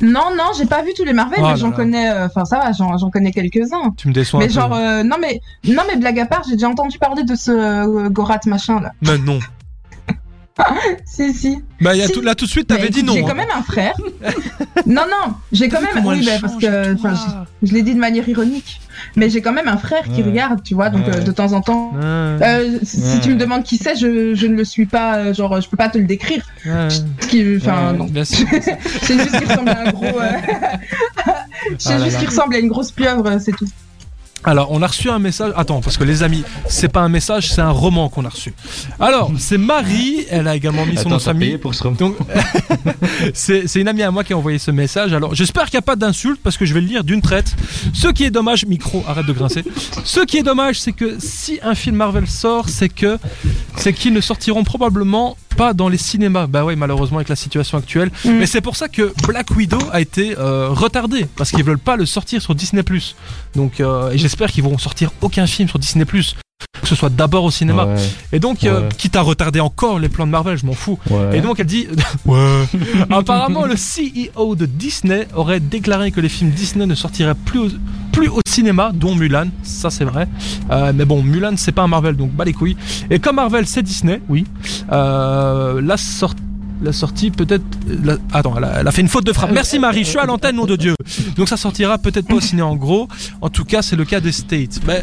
Non, 0.00 0.34
non, 0.36 0.50
j'ai 0.56 0.66
pas 0.66 0.82
vu 0.82 0.90
tous 0.96 1.04
les 1.04 1.12
Marvel, 1.12 1.38
Oh 1.42 1.46
mais 1.48 1.56
j'en 1.56 1.72
connais. 1.72 2.10
euh, 2.10 2.26
Enfin, 2.26 2.44
ça 2.44 2.58
va, 2.58 2.72
j'en 2.72 2.96
j'en 2.98 3.10
connais 3.10 3.32
quelques-uns. 3.32 3.92
Tu 3.96 4.08
me 4.08 4.12
déçois 4.12 4.40
Mais 4.40 4.46
un 4.46 4.48
genre, 4.48 4.70
peu. 4.70 4.76
euh, 4.76 5.02
non, 5.02 5.16
mais 5.20 5.40
non, 5.64 5.82
mais 5.88 5.96
blague 5.96 6.18
à 6.20 6.26
part, 6.26 6.42
j'ai 6.48 6.54
déjà 6.54 6.68
entendu 6.68 6.98
parler 6.98 7.24
de 7.24 7.34
ce 7.34 7.50
euh, 7.50 8.08
Gorat 8.08 8.40
machin 8.46 8.80
là. 8.80 8.92
Mais 9.02 9.18
non. 9.18 9.38
Si, 11.04 11.32
si. 11.34 11.58
Bah, 11.80 11.94
il 11.94 11.98
y 12.00 12.02
a 12.02 12.06
Si. 12.06 12.12
tout- 12.12 12.20
là, 12.22 12.34
tout 12.34 12.44
de 12.46 12.50
suite, 12.50 12.66
t'avais 12.68 12.88
dit 12.88 13.02
non. 13.02 13.12
J'ai 13.12 13.20
hein. 13.22 13.24
quand 13.28 13.34
même 13.34 13.50
un 13.54 13.62
frère. 13.62 13.94
non, 14.86 15.02
non, 15.10 15.34
j'ai 15.52 15.68
quand 15.68 15.80
même. 15.80 16.04
Oui, 16.04 16.24
bah, 16.24 16.32
parce 16.40 16.56
que. 16.56 16.96
je, 16.96 17.66
je 17.68 17.72
l'ai 17.74 17.82
dit 17.82 17.94
de 17.94 17.98
manière 18.00 18.28
ironique. 18.28 18.80
Mais 19.14 19.28
j'ai 19.28 19.42
quand 19.42 19.52
même 19.52 19.68
un 19.68 19.76
frère 19.76 20.02
qui 20.04 20.22
Ouais. 20.22 20.28
regarde, 20.30 20.62
tu 20.62 20.74
vois, 20.74 20.88
donc 20.88 21.06
Ouais. 21.06 21.16
euh, 21.16 21.20
de 21.20 21.30
temps 21.30 21.52
en 21.52 21.60
temps. 21.60 21.92
Ouais, 21.94 22.00
Euh, 22.00 22.78
si 22.82 23.20
tu 23.20 23.30
me 23.30 23.36
demandes 23.36 23.62
qui 23.62 23.76
c'est, 23.76 23.94
je, 23.94 24.34
je 24.34 24.46
ne 24.46 24.56
le 24.56 24.64
suis 24.64 24.86
pas, 24.86 25.16
euh, 25.18 25.34
genre, 25.34 25.60
je 25.60 25.68
peux 25.68 25.76
pas 25.76 25.88
te 25.90 25.98
le 25.98 26.04
décrire. 26.04 26.42
ouais. 26.64 26.88
Ce 26.90 27.26
qui- 27.28 27.56
Enfin, 27.58 27.92
Ouais. 27.92 27.98
non. 27.98 28.06
C'est 28.24 29.18
juste 29.18 29.38
qu'il 29.38 29.48
ressemble 29.48 29.68
à 29.68 29.80
un 29.80 29.90
gros. 29.92 30.04
euh, 30.06 30.30
C'est 31.78 31.92
Ah 31.94 32.04
juste 32.04 32.18
qu'il 32.18 32.28
ressemble 32.28 32.54
à 32.54 32.58
une 32.58 32.68
grosse 32.68 32.90
pieuvre, 32.92 33.38
c'est 33.38 33.52
tout. 33.52 33.66
Alors, 34.46 34.68
on 34.70 34.80
a 34.80 34.86
reçu 34.86 35.10
un 35.10 35.18
message. 35.18 35.52
Attends, 35.56 35.80
parce 35.80 35.96
que 35.96 36.04
les 36.04 36.22
amis, 36.22 36.44
c'est 36.68 36.88
pas 36.88 37.00
un 37.00 37.08
message, 37.08 37.50
c'est 37.52 37.60
un 37.60 37.70
roman 37.70 38.08
qu'on 38.08 38.24
a 38.24 38.28
reçu. 38.28 38.54
Alors, 39.00 39.32
c'est 39.38 39.58
Marie, 39.58 40.24
elle 40.30 40.46
a 40.46 40.54
également 40.54 40.86
mis 40.86 40.96
son 40.96 41.08
nom 41.08 41.16
de 41.16 41.22
famille. 41.22 41.58
pour 41.58 41.74
ce 41.74 41.82
roman 41.82 41.96
Donc, 41.96 42.16
c'est 43.34 43.66
c'est 43.66 43.80
une 43.80 43.88
amie 43.88 44.04
à 44.04 44.12
moi 44.12 44.22
qui 44.22 44.32
a 44.32 44.36
envoyé 44.38 44.58
ce 44.58 44.70
message. 44.70 45.12
Alors, 45.12 45.34
j'espère 45.34 45.64
qu'il 45.64 45.74
n'y 45.74 45.80
a 45.80 45.82
pas 45.82 45.96
d'insulte 45.96 46.40
parce 46.40 46.56
que 46.56 46.64
je 46.64 46.74
vais 46.74 46.80
le 46.80 46.86
lire 46.86 47.02
d'une 47.02 47.20
traite. 47.20 47.56
Ce 47.92 48.06
qui 48.06 48.22
est 48.22 48.30
dommage, 48.30 48.64
micro, 48.66 49.04
arrête 49.08 49.26
de 49.26 49.32
grincer. 49.32 49.64
Ce 50.04 50.20
qui 50.20 50.38
est 50.38 50.44
dommage, 50.44 50.78
c'est 50.80 50.92
que 50.92 51.16
si 51.18 51.58
un 51.64 51.74
film 51.74 51.96
Marvel 51.96 52.28
sort, 52.28 52.68
c'est 52.68 52.88
que 52.88 53.18
c'est 53.76 53.92
qu'ils 53.92 54.12
ne 54.12 54.20
sortiront 54.20 54.64
probablement 54.64 55.36
pas 55.56 55.72
dans 55.74 55.88
les 55.88 55.98
cinémas. 55.98 56.46
Bah 56.46 56.64
ouais, 56.64 56.76
malheureusement 56.76 57.18
avec 57.18 57.28
la 57.28 57.36
situation 57.36 57.78
actuelle. 57.78 58.10
Mm. 58.24 58.30
Mais 58.32 58.46
c'est 58.46 58.60
pour 58.60 58.76
ça 58.76 58.88
que 58.88 59.12
Black 59.26 59.50
Widow 59.50 59.78
a 59.92 60.00
été 60.00 60.36
euh, 60.38 60.68
retardé 60.70 61.26
parce 61.36 61.50
qu'ils 61.50 61.64
veulent 61.64 61.78
pas 61.78 61.96
le 61.96 62.06
sortir 62.06 62.42
sur 62.42 62.54
Disney+. 62.54 62.82
Donc, 63.54 63.80
euh, 63.80 64.10
et 64.10 64.18
j'espère 64.18 64.50
qu'ils 64.50 64.64
vont 64.64 64.78
sortir 64.78 65.12
aucun 65.20 65.46
film 65.46 65.68
sur 65.68 65.78
Disney+. 65.78 66.04
Que 66.80 66.88
ce 66.88 66.94
soit 66.94 67.10
d'abord 67.10 67.44
au 67.44 67.50
cinéma. 67.50 67.84
Ouais, 67.86 67.96
Et 68.32 68.38
donc, 68.38 68.64
euh, 68.64 68.88
quitte 68.96 69.16
à 69.16 69.20
retarder 69.22 69.60
encore 69.60 69.98
les 69.98 70.08
plans 70.08 70.26
de 70.26 70.30
Marvel, 70.30 70.56
je 70.56 70.64
m'en 70.66 70.72
fous. 70.72 70.98
ouais. 71.10 71.38
Et 71.38 71.40
donc 71.40 71.58
elle 71.60 71.66
dit 71.66 71.86
Ouais. 72.26 72.64
Apparemment 73.10 73.64
le 73.66 73.74
CEO 73.74 74.54
de 74.54 74.66
Disney 74.66 75.26
aurait 75.34 75.60
déclaré 75.60 76.12
que 76.12 76.20
les 76.20 76.28
films 76.28 76.50
Disney 76.50 76.86
ne 76.86 76.94
sortiraient 76.94 77.34
plus 77.34 77.58
au, 77.60 77.68
plus 78.12 78.28
au 78.28 78.40
cinéma, 78.46 78.90
dont 78.94 79.14
Mulan, 79.14 79.46
ça 79.62 79.90
c'est 79.90 80.04
vrai. 80.04 80.28
Euh, 80.70 80.92
mais 80.94 81.04
bon, 81.04 81.22
Mulan 81.22 81.54
c'est 81.56 81.72
pas 81.72 81.82
un 81.82 81.88
Marvel 81.88 82.16
donc 82.16 82.30
bas 82.32 82.44
les 82.44 82.52
couilles. 82.52 82.76
Et 83.10 83.18
comme 83.18 83.36
Marvel 83.36 83.66
c'est 83.66 83.82
Disney, 83.82 84.20
oui. 84.28 84.44
Euh, 84.92 85.80
la 85.82 85.96
sortie 85.96 86.42
la 86.82 86.92
sortie 86.92 87.30
peut-être. 87.30 87.64
la- 88.04 88.18
Attends, 88.34 88.54
elle 88.58 88.64
a, 88.64 88.80
elle 88.80 88.86
a 88.88 88.92
fait 88.92 89.00
une 89.00 89.08
faute 89.08 89.24
de 89.24 89.32
frappe. 89.32 89.50
Merci 89.50 89.78
Marie, 89.78 90.04
je 90.04 90.10
suis 90.10 90.18
à 90.18 90.26
l'antenne, 90.26 90.56
nom 90.56 90.66
de 90.66 90.76
Dieu. 90.76 90.94
Donc 91.36 91.48
ça 91.48 91.56
sortira 91.56 91.96
peut-être 91.98 92.28
pas 92.28 92.34
au 92.34 92.40
ciné 92.40 92.60
en 92.62 92.76
gros. 92.76 93.08
En 93.40 93.48
tout 93.48 93.64
cas, 93.64 93.80
c'est 93.82 93.96
le 93.96 94.04
cas 94.04 94.20
des 94.20 94.32
States. 94.32 94.80
Mais 94.86 95.02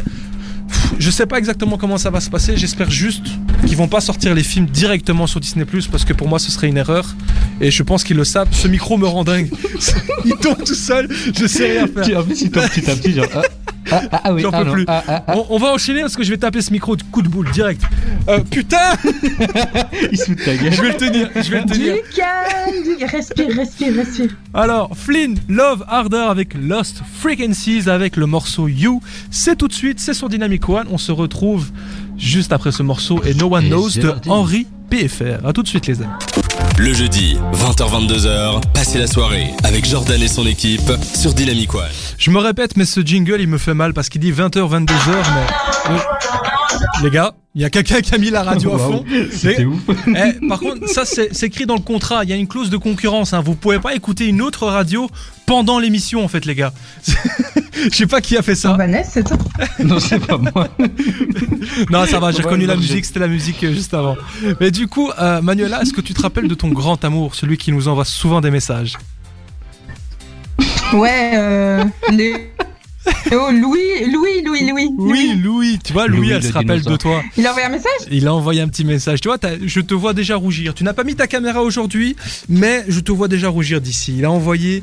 je 0.98 1.10
sais 1.10 1.26
pas 1.26 1.38
exactement 1.38 1.76
comment 1.76 1.98
ça 1.98 2.10
va 2.10 2.20
se 2.20 2.30
passer. 2.30 2.56
J'espère 2.56 2.90
juste 2.90 3.26
qu'ils 3.66 3.76
vont 3.76 3.88
pas 3.88 4.00
sortir 4.00 4.34
les 4.34 4.42
films 4.42 4.66
directement 4.66 5.26
sur 5.26 5.40
Disney 5.40 5.66
parce 5.90 6.04
que 6.04 6.12
pour 6.12 6.28
moi 6.28 6.38
ce 6.38 6.50
serait 6.50 6.68
une 6.68 6.76
erreur. 6.76 7.14
Et 7.60 7.70
je 7.70 7.82
pense 7.82 8.04
qu'ils 8.04 8.16
le 8.16 8.24
savent. 8.24 8.48
Ce 8.52 8.68
micro 8.68 8.96
me 8.96 9.06
rend 9.06 9.24
dingue. 9.24 9.50
Il 10.24 10.34
tombe 10.36 10.62
tout 10.64 10.74
seul. 10.74 11.08
Je 11.36 11.46
sais 11.46 11.72
rien 11.72 11.86
faire. 11.86 12.24
Petit 12.24 12.90
à 12.90 12.96
petit. 12.96 13.20
Ah, 13.34 13.42
ah, 13.90 14.00
ah, 14.12 14.20
ah 14.24 14.32
oui, 14.32 14.42
J'en 14.42 14.50
peux 14.50 14.64
non, 14.64 14.72
plus. 14.72 14.84
ah, 14.88 15.02
ah, 15.06 15.24
ah. 15.26 15.34
On, 15.36 15.46
on 15.50 15.58
va 15.58 15.72
enchaîner 15.72 16.00
parce 16.00 16.16
que 16.16 16.22
je 16.22 16.30
vais 16.30 16.36
taper 16.38 16.60
ce 16.62 16.72
micro 16.72 16.96
de 16.96 17.02
coup 17.04 17.22
de 17.22 17.28
boule 17.28 17.50
direct. 17.50 17.82
Euh, 18.28 18.40
putain, 18.40 18.78
Il 20.12 20.18
se 20.18 20.24
fout 20.26 20.38
de 20.38 20.44
ta 20.44 20.56
gueule. 20.56 20.72
je 20.72 20.80
vais 20.82 20.88
le 20.88 20.96
tenir. 20.96 21.30
Je 21.34 21.50
vais 21.50 21.60
le 21.60 21.66
tenir. 21.66 21.94
Du 21.94 22.00
calme, 22.14 22.98
du... 22.98 23.04
respire, 23.04 23.48
respire, 23.56 23.94
respire. 23.94 24.30
Alors, 24.54 24.90
Flynn, 24.96 25.38
Love 25.48 25.84
Harder 25.88 26.26
avec 26.28 26.54
Lost 26.54 27.02
Frequencies 27.20 27.88
avec 27.88 28.16
le 28.16 28.26
morceau 28.26 28.68
You. 28.68 29.00
C'est 29.30 29.56
tout 29.56 29.68
de 29.68 29.72
suite, 29.74 30.00
c'est 30.00 30.14
sur 30.14 30.28
Dynamic 30.28 30.68
One. 30.68 30.86
On 30.90 30.98
se 30.98 31.12
retrouve 31.12 31.70
juste 32.16 32.52
après 32.52 32.72
ce 32.72 32.82
morceau 32.82 33.20
et 33.24 33.34
No 33.34 33.54
One 33.54 33.64
Et 33.66 33.68
Knows 33.68 33.90
de. 33.90 34.14
Henri 34.28 34.66
PFR. 34.90 35.44
A 35.46 35.52
tout 35.52 35.62
de 35.62 35.68
suite, 35.68 35.86
les 35.86 36.00
amis. 36.02 36.10
Le 36.78 36.92
jeudi, 36.92 37.38
20h-22h, 37.52 38.60
passez 38.72 38.98
la 38.98 39.06
soirée 39.06 39.52
avec 39.62 39.84
Jordan 39.84 40.20
et 40.20 40.28
son 40.28 40.44
équipe 40.46 40.92
sur 41.14 41.32
Dynamic 41.32 41.74
One. 41.74 41.84
Je 42.18 42.30
me 42.30 42.38
répète, 42.38 42.76
mais 42.76 42.84
ce 42.84 43.00
jingle, 43.00 43.40
il 43.40 43.48
me 43.48 43.58
fait 43.58 43.74
mal 43.74 43.94
parce 43.94 44.08
qu'il 44.08 44.20
dit 44.20 44.32
20h, 44.32 44.58
22h, 44.58 44.88
mais. 45.88 45.96
Les 47.02 47.10
gars, 47.10 47.34
il 47.54 47.62
y 47.62 47.64
a 47.64 47.70
quelqu'un 47.70 48.00
qui 48.00 48.14
a 48.14 48.18
mis 48.18 48.30
la 48.30 48.42
radio 48.42 48.74
à 48.74 48.78
fond. 48.78 49.04
C'était 49.30 49.62
Et- 49.62 49.64
ouf. 49.64 49.80
Eh, 50.08 50.46
par 50.48 50.58
contre, 50.60 50.88
ça 50.88 51.04
c'est 51.04 51.42
écrit 51.42 51.66
dans 51.66 51.74
le 51.74 51.80
contrat. 51.80 52.24
Il 52.24 52.30
y 52.30 52.32
a 52.32 52.36
une 52.36 52.48
clause 52.48 52.70
de 52.70 52.76
concurrence. 52.76 53.32
Hein. 53.32 53.40
Vous 53.40 53.54
pouvez 53.54 53.78
pas 53.78 53.94
écouter 53.94 54.26
une 54.26 54.40
autre 54.42 54.66
radio 54.66 55.08
pendant 55.46 55.78
l'émission, 55.78 56.24
en 56.24 56.28
fait, 56.28 56.44
les 56.46 56.54
gars. 56.54 56.72
Je 57.90 57.96
sais 57.96 58.06
pas 58.06 58.20
qui 58.20 58.36
a 58.36 58.42
fait 58.42 58.54
ça. 58.54 58.72
Vanessa, 58.74 59.10
c'est 59.14 59.24
toi. 59.24 59.36
Non, 59.84 59.98
c'est 60.00 60.24
pas 60.24 60.38
moi. 60.38 60.68
Non, 61.90 62.06
ça 62.06 62.18
va. 62.20 62.30
J'ai 62.30 62.38
Ouais, 62.38 62.44
reconnu 62.44 62.66
la 62.66 62.76
musique. 62.76 63.04
C'était 63.04 63.20
la 63.20 63.28
musique 63.28 63.62
euh, 63.64 63.72
juste 63.74 63.92
avant. 63.94 64.16
Mais 64.60 64.70
du 64.70 64.86
coup, 64.86 65.10
euh, 65.20 65.42
Manuela, 65.42 65.82
est-ce 65.82 65.92
que 65.92 66.00
tu 66.00 66.14
te 66.14 66.22
rappelles 66.22 66.48
de 66.48 66.54
ton 66.54 66.68
grand 66.68 67.04
amour, 67.04 67.34
celui 67.34 67.58
qui 67.58 67.72
nous 67.72 67.88
envoie 67.88 68.04
souvent 68.04 68.40
des 68.40 68.50
messages? 68.50 68.94
Ouais, 70.92 71.32
euh. 71.34 71.84
Les... 72.12 72.50
Oh, 73.32 73.50
Louis, 73.50 74.10
Louis, 74.12 74.42
Louis, 74.44 74.70
Louis. 74.70 74.90
Oui, 74.96 75.34
Louis. 75.42 75.78
Tu 75.82 75.92
vois, 75.92 76.06
Louis, 76.06 76.18
Louis, 76.18 76.30
elle 76.30 76.42
le 76.42 76.48
se 76.48 76.52
rappelle 76.52 76.82
de 76.82 76.96
toi. 76.96 77.22
Il 77.36 77.46
a 77.46 77.50
envoyé 77.50 77.66
un 77.66 77.70
message? 77.70 77.90
Il 78.10 78.26
a 78.28 78.34
envoyé 78.34 78.60
un 78.60 78.68
petit 78.68 78.84
message. 78.84 79.20
Tu 79.20 79.28
vois, 79.28 79.38
t'as- 79.38 79.58
je 79.64 79.80
te 79.80 79.92
vois 79.94 80.12
déjà 80.14 80.36
rougir. 80.36 80.72
Tu 80.74 80.84
n'as 80.84 80.92
pas 80.92 81.04
mis 81.04 81.14
ta 81.16 81.26
caméra 81.26 81.62
aujourd'hui, 81.62 82.16
mais 82.48 82.84
je 82.88 83.00
te 83.00 83.12
vois 83.12 83.28
déjà 83.28 83.48
rougir 83.48 83.80
d'ici. 83.80 84.14
Il 84.18 84.24
a 84.24 84.30
envoyé 84.30 84.82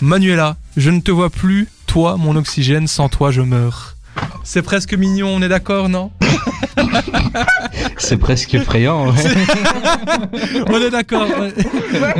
Manuela, 0.00 0.56
je 0.76 0.90
ne 0.90 1.00
te 1.00 1.10
vois 1.10 1.30
plus. 1.30 1.68
Toi, 1.86 2.16
mon 2.18 2.36
oxygène, 2.36 2.88
sans 2.88 3.08
toi, 3.08 3.30
je 3.30 3.42
meurs. 3.42 3.91
C'est 4.44 4.62
presque 4.62 4.94
mignon, 4.94 5.28
on 5.28 5.40
est 5.42 5.48
d'accord, 5.48 5.88
non 5.88 6.10
C'est 7.98 8.16
presque 8.16 8.52
effrayant. 8.54 9.10
ouais. 9.10 9.22
On 10.68 10.80
est 10.80 10.90
d'accord. 10.90 11.28
ouais. 11.28 11.52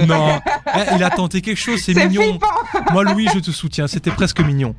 Non, 0.07 0.41
Eh, 0.77 0.95
il 0.97 1.03
a 1.03 1.11
tenté 1.11 1.41
quelque 1.41 1.59
chose, 1.59 1.81
c'est 1.83 1.95
mignon. 1.95 2.23
flippant 2.23 2.93
Moi, 2.93 3.05
Louis, 3.05 3.29
je 3.35 3.41
te 3.41 3.51
soutiens. 3.51 3.87
C'était 3.89 4.11
presque 4.13 4.41
mignon. 4.41 4.75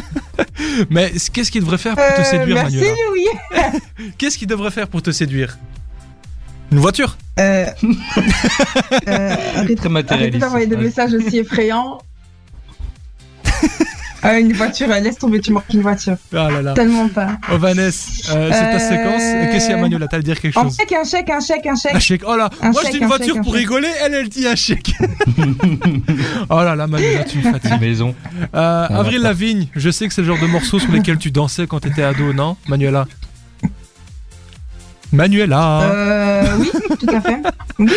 Mais 0.90 1.12
qu'est-ce 1.32 1.50
qu'il 1.50 1.60
devrait 1.62 1.78
faire 1.78 1.94
pour 1.94 2.04
te 2.04 2.20
Euh, 2.20 2.24
séduire, 2.24 2.56
Merci, 2.56 2.76
Manuela 2.76 2.94
Louis. 3.10 4.10
Qu'est-ce 4.18 4.36
qu'il 4.38 4.48
devrait 4.48 4.70
faire 4.72 4.88
pour 4.88 5.02
te 5.02 5.10
séduire? 5.12 5.56
Une 6.72 6.78
voiture? 6.80 7.16
Euh. 7.38 7.66
euh, 7.66 7.66
arrête- 9.06 9.36
Très 9.54 9.56
Arrêtez 9.56 9.88
matérialiste. 9.88 10.40
d'envoyer 10.40 10.66
des 10.66 10.76
messages 10.76 11.12
aussi 11.14 11.38
effrayants. 11.38 11.98
Euh, 14.24 14.38
une 14.40 14.52
voiture, 14.54 14.90
euh, 14.90 14.98
laisse 15.00 15.18
tomber, 15.18 15.40
tu 15.40 15.52
manques 15.52 15.64
une 15.72 15.82
voiture. 15.82 16.16
Ah 16.34 16.48
là 16.50 16.62
là. 16.62 16.72
Tellement 16.74 17.08
pas. 17.08 17.38
Oh 17.52 17.58
Vanessa, 17.58 18.32
euh, 18.34 18.50
c'est 18.50 18.58
ta 18.58 18.74
Euh, 18.76 18.78
séquence. 18.78 19.22
Et 19.22 19.48
Qu'est-ce 19.52 19.66
qu'il 19.66 19.74
y 19.76 19.78
a 19.78 19.80
Manuela 19.80 20.08
T'allais 20.08 20.22
dire 20.22 20.40
quelque 20.40 20.58
Un 20.58 20.62
chose 20.64 20.76
chèque, 20.76 20.92
un 20.92 21.04
chèque, 21.04 21.30
un 21.30 21.40
chèque, 21.40 21.66
un 21.66 21.74
chèque. 21.76 21.94
Un 21.94 21.98
chèque. 22.00 22.22
Oh 22.26 22.36
là, 22.36 22.50
Un 22.62 22.70
moi 22.70 22.80
je 22.80 22.86
chèque, 22.86 22.92
dis 22.92 22.98
une 22.98 23.04
un 23.04 23.08
voiture 23.08 23.26
chèque, 23.34 23.36
un 23.38 23.42
pour 23.42 23.54
rigoler, 23.54 23.88
elle 24.04 24.14
elle 24.14 24.28
dit 24.28 24.46
un 24.48 24.56
chèque. 24.56 24.92
oh 26.50 26.56
là 26.62 26.74
là, 26.74 26.86
Manuela, 26.86 27.24
tu 27.24 27.38
me 27.38 27.42
fatigues. 27.42 27.80
Maison. 27.80 28.14
Euh, 28.54 28.86
Avril. 28.90 29.20
Lavigne, 29.22 29.66
je 29.74 29.90
sais 29.90 30.06
que 30.08 30.14
c'est 30.14 30.20
le 30.22 30.26
genre 30.26 30.40
de 30.40 30.46
morceau 30.46 30.78
sur 30.78 30.90
lesquels 30.92 31.18
tu 31.18 31.30
dansais 31.30 31.66
quand 31.66 31.80
t'étais 31.80 32.02
ado, 32.02 32.32
non 32.32 32.56
Manuela? 32.68 33.06
Manuela. 35.12 35.82
Euh, 35.82 36.56
oui, 36.58 36.70
tout 36.98 37.06
à 37.08 37.20
fait. 37.20 37.42
Oui, 37.78 37.90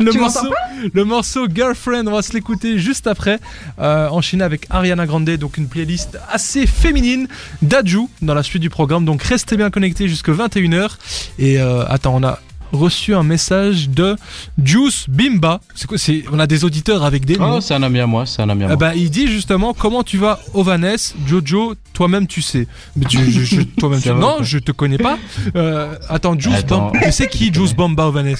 le, 0.00 0.10
tu 0.10 0.18
morceau, 0.18 0.52
le 0.92 1.04
morceau 1.04 1.46
Girlfriend, 1.52 2.06
on 2.06 2.12
va 2.12 2.22
se 2.22 2.32
l'écouter 2.32 2.78
juste 2.78 3.06
après. 3.06 3.38
Euh, 3.78 4.08
enchaîné 4.08 4.42
avec 4.42 4.66
Ariana 4.70 5.06
Grande, 5.06 5.30
donc 5.30 5.58
une 5.58 5.68
playlist 5.68 6.18
assez 6.30 6.66
féminine 6.66 7.28
d'Aju 7.62 8.08
dans 8.20 8.34
la 8.34 8.42
suite 8.42 8.62
du 8.62 8.70
programme. 8.70 9.04
Donc 9.04 9.22
restez 9.22 9.56
bien 9.56 9.70
connectés 9.70 10.08
jusque 10.08 10.28
21h. 10.28 10.90
Et 11.38 11.60
euh, 11.60 11.84
attends, 11.88 12.16
on 12.16 12.24
a 12.24 12.40
reçu 12.72 13.14
un 13.14 13.22
message 13.22 13.88
de 13.90 14.16
Juice 14.62 15.04
Bimba. 15.08 15.60
C'est 15.74 15.86
quoi 15.86 15.98
c'est, 15.98 16.24
On 16.32 16.38
a 16.38 16.46
des 16.46 16.64
auditeurs 16.64 17.04
avec 17.04 17.24
des 17.24 17.36
noms. 17.36 17.56
Oh, 17.56 17.60
c'est 17.60 17.74
un 17.74 17.82
ami 17.82 18.00
à 18.00 18.06
moi, 18.06 18.26
c'est 18.26 18.42
un 18.42 18.48
ami 18.48 18.62
à 18.64 18.66
Eh 18.66 18.68
moi. 18.68 18.76
ben, 18.76 18.92
il 18.96 19.10
dit 19.10 19.28
justement 19.28 19.74
comment 19.74 20.02
tu 20.02 20.16
vas 20.18 20.40
Ovanes, 20.54 20.96
Jojo, 21.26 21.74
toi-même 21.92 22.26
tu 22.26 22.42
sais. 22.42 22.66
Mais 22.96 23.04
tu, 23.06 23.18
je- 23.30 23.40
je- 23.44 23.60
toi-même 23.62 24.00
tu 24.02 24.10
Non, 24.10 24.38
je 24.42 24.58
te 24.58 24.72
connais 24.72 24.98
pas. 24.98 25.18
Euh, 25.56 25.94
attends, 26.08 26.38
Juice 26.38 26.54
Attends. 26.56 26.86
Bamba. 26.92 27.00
Tu 27.04 27.12
sais 27.12 27.28
qui 27.28 27.52
Juice 27.52 27.74
Bamba 27.74 28.06
Ovanes 28.06 28.34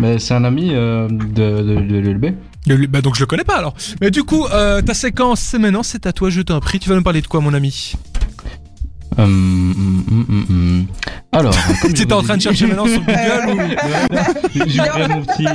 Mais 0.00 0.18
c'est 0.18 0.34
un 0.34 0.44
ami 0.44 0.70
euh, 0.72 1.08
de, 1.08 1.14
de, 1.62 1.80
de 1.80 1.96
l'ULB. 1.98 2.26
Bah 2.90 3.00
donc 3.00 3.14
je 3.14 3.20
le 3.20 3.26
connais 3.26 3.44
pas 3.44 3.56
alors. 3.58 3.74
Mais 4.00 4.10
du 4.10 4.24
coup, 4.24 4.44
euh, 4.52 4.82
ta 4.82 4.92
séquence 4.92 5.38
c'est 5.40 5.58
maintenant, 5.58 5.84
c'est 5.84 6.04
à 6.06 6.12
toi, 6.12 6.30
je 6.30 6.40
t'en 6.42 6.58
prie. 6.60 6.80
Tu 6.80 6.88
vas 6.88 6.96
nous 6.96 7.02
parler 7.02 7.22
de 7.22 7.28
quoi, 7.28 7.40
mon 7.40 7.54
ami? 7.54 7.94
Hum, 9.18 10.04
hum, 10.10 10.46
hum. 10.50 10.86
Alors, 11.32 11.54
je 11.84 11.92
T'étais 11.92 12.12
en 12.12 12.20
ai 12.20 12.24
train 12.24 12.36
de 12.36 12.42
chercher 12.42 12.66
maintenant 12.66 12.86
sur 12.86 13.00
Euh, 13.08 13.46
Google 13.46 13.62
ou... 13.62 14.60
J'ouvrais 14.68 15.08
mon 15.08 15.22
petit. 15.22 15.46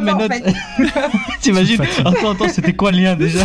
Mes 0.00 0.12
notes. 0.14 0.54
T'imagines 1.40 1.80
Attends, 2.04 2.30
attends, 2.30 2.48
c'était 2.48 2.72
quoi 2.72 2.90
le 2.92 2.98
lien 2.98 3.14
déjà 3.16 3.40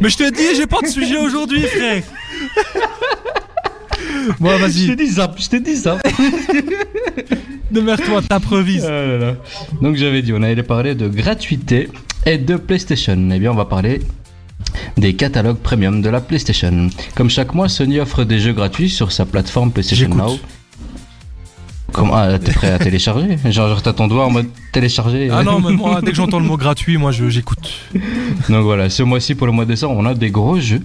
Mais 0.00 0.08
je 0.10 0.16
te 0.16 0.30
dis, 0.30 0.56
j'ai 0.56 0.66
pas 0.66 0.80
de 0.82 0.86
sujet 0.88 1.16
aujourd'hui, 1.16 1.62
frère. 1.62 2.02
bon, 4.40 4.50
Je 4.58 4.62
vas-y, 4.62 4.86
t'ai 4.88 4.96
dit 4.96 5.06
zap, 5.10 5.36
je 5.40 5.48
t'ai 5.48 5.60
dit 5.60 5.76
zap. 5.76 6.06
démerde-toi, 7.70 8.22
t'improvise. 8.22 8.84
Ah 8.84 8.90
là 8.90 9.18
là. 9.18 9.34
Donc 9.80 9.96
j'avais 9.96 10.22
dit, 10.22 10.32
on 10.34 10.42
allait 10.42 10.62
parler 10.62 10.94
de 10.94 11.08
gratuité 11.08 11.88
et 12.26 12.38
de 12.38 12.56
PlayStation. 12.56 13.16
Eh 13.32 13.38
bien, 13.38 13.52
on 13.52 13.56
va 13.56 13.64
parler 13.64 14.00
des 14.96 15.14
catalogues 15.14 15.58
premium 15.58 16.02
de 16.02 16.08
la 16.08 16.20
PlayStation. 16.20 16.88
Comme 17.14 17.30
chaque 17.30 17.54
mois, 17.54 17.68
Sony 17.68 18.00
offre 18.00 18.24
des 18.24 18.38
jeux 18.38 18.52
gratuits 18.52 18.90
sur 18.90 19.12
sa 19.12 19.24
plateforme 19.24 19.70
PlayStation. 19.70 20.08
Now. 20.08 20.38
Comment 21.94 22.14
ah, 22.16 22.38
t'es 22.40 22.52
prêt 22.52 22.72
à 22.72 22.78
télécharger? 22.78 23.38
Genre, 23.44 23.68
genre 23.68 23.80
t'as 23.80 23.92
ton 23.92 24.08
doigt 24.08 24.26
en 24.26 24.30
mode 24.30 24.48
télécharger. 24.72 25.28
Ah 25.30 25.44
non, 25.44 25.60
mais 25.60 25.72
moi, 25.72 26.00
dès 26.02 26.10
que 26.10 26.16
j'entends 26.16 26.40
le 26.40 26.46
mot 26.46 26.56
gratuit, 26.56 26.96
moi, 26.96 27.12
j'écoute. 27.12 27.70
Donc 28.48 28.64
voilà, 28.64 28.90
ce 28.90 29.04
mois-ci 29.04 29.36
pour 29.36 29.46
le 29.46 29.52
mois 29.52 29.64
de 29.64 29.70
décembre, 29.70 29.94
on 29.96 30.04
a 30.04 30.14
des 30.14 30.30
gros 30.30 30.58
jeux. 30.58 30.82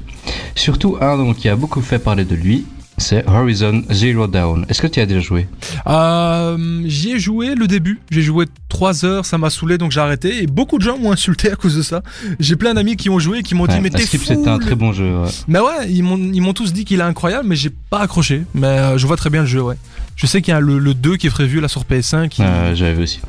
Surtout 0.56 0.98
un 1.02 1.18
donc, 1.18 1.38
qui 1.38 1.50
a 1.50 1.56
beaucoup 1.56 1.82
fait 1.82 1.98
parler 1.98 2.26
de 2.26 2.36
lui, 2.36 2.66
c'est 3.00 3.28
Horizon 3.28 3.84
Zero 3.92 4.28
Dawn. 4.28 4.66
Est-ce 4.70 4.82
que 4.82 4.88
tu 4.88 5.00
y 5.00 5.04
as 5.04 5.06
déjà 5.06 5.20
joué? 5.20 5.48
Euh, 5.88 6.82
J'y 6.86 7.12
ai 7.12 7.20
joué 7.20 7.56
le 7.56 7.68
début. 7.68 8.00
J'ai 8.12 8.22
joué 8.22 8.46
3 8.70 9.06
heures, 9.06 9.26
ça 9.26 9.38
m'a 9.38 9.50
saoulé, 9.50 9.78
donc 9.78 9.92
j'ai 9.92 10.00
arrêté. 10.00 10.44
Et 10.44 10.48
beaucoup 10.48 10.78
de 10.78 10.84
gens 10.84 10.98
m'ont 10.98 11.12
insulté 11.12 11.52
à 11.52 11.56
cause 11.56 11.76
de 11.76 11.82
ça. 11.82 12.02
J'ai 12.40 12.56
plein 12.56 12.74
d'amis 12.74 12.96
qui 12.96 13.10
ont 13.10 13.20
joué 13.20 13.40
et 13.40 13.44
qui 13.44 13.56
m'ont 13.56 13.68
dit, 13.68 13.80
mais 13.82 13.90
t'es 13.90 14.06
fou. 14.06 14.18
c'était 14.24 14.48
un 14.48 14.60
très 14.60 14.76
bon 14.76 14.94
jeu. 14.94 15.22
ouais. 15.22 15.30
Mais 15.48 15.60
ouais, 15.60 15.90
ils 15.90 16.04
m'ont 16.04 16.18
ils 16.18 16.42
m'ont 16.42 16.54
tous 16.54 16.74
dit 16.74 16.86
qu'il 16.86 17.00
est 17.00 17.04
incroyable, 17.04 17.48
mais 17.48 17.56
j'ai 17.56 17.72
pas 17.90 18.00
accroché. 18.00 18.44
Mais 18.54 18.68
euh, 18.68 18.98
je 18.98 19.08
vois 19.08 19.18
très 19.18 19.30
bien 19.30 19.42
le 19.42 19.48
jeu, 19.48 19.62
ouais. 19.62 19.76
Je 20.22 20.28
sais 20.28 20.42
qu'il 20.42 20.54
y 20.54 20.58
a 20.58 20.60
le, 20.60 20.80
le 20.80 20.94
2 20.94 21.16
qui 21.16 21.28
est 21.28 21.30
prévu 21.30 21.62
là 21.62 21.70
sur 21.70 21.84
PS5. 21.86 22.28
qui- 22.28 22.42
Euh, 22.44 22.76
J'avais 22.76 22.94
vu 22.94 23.04
aussi. 23.04 23.22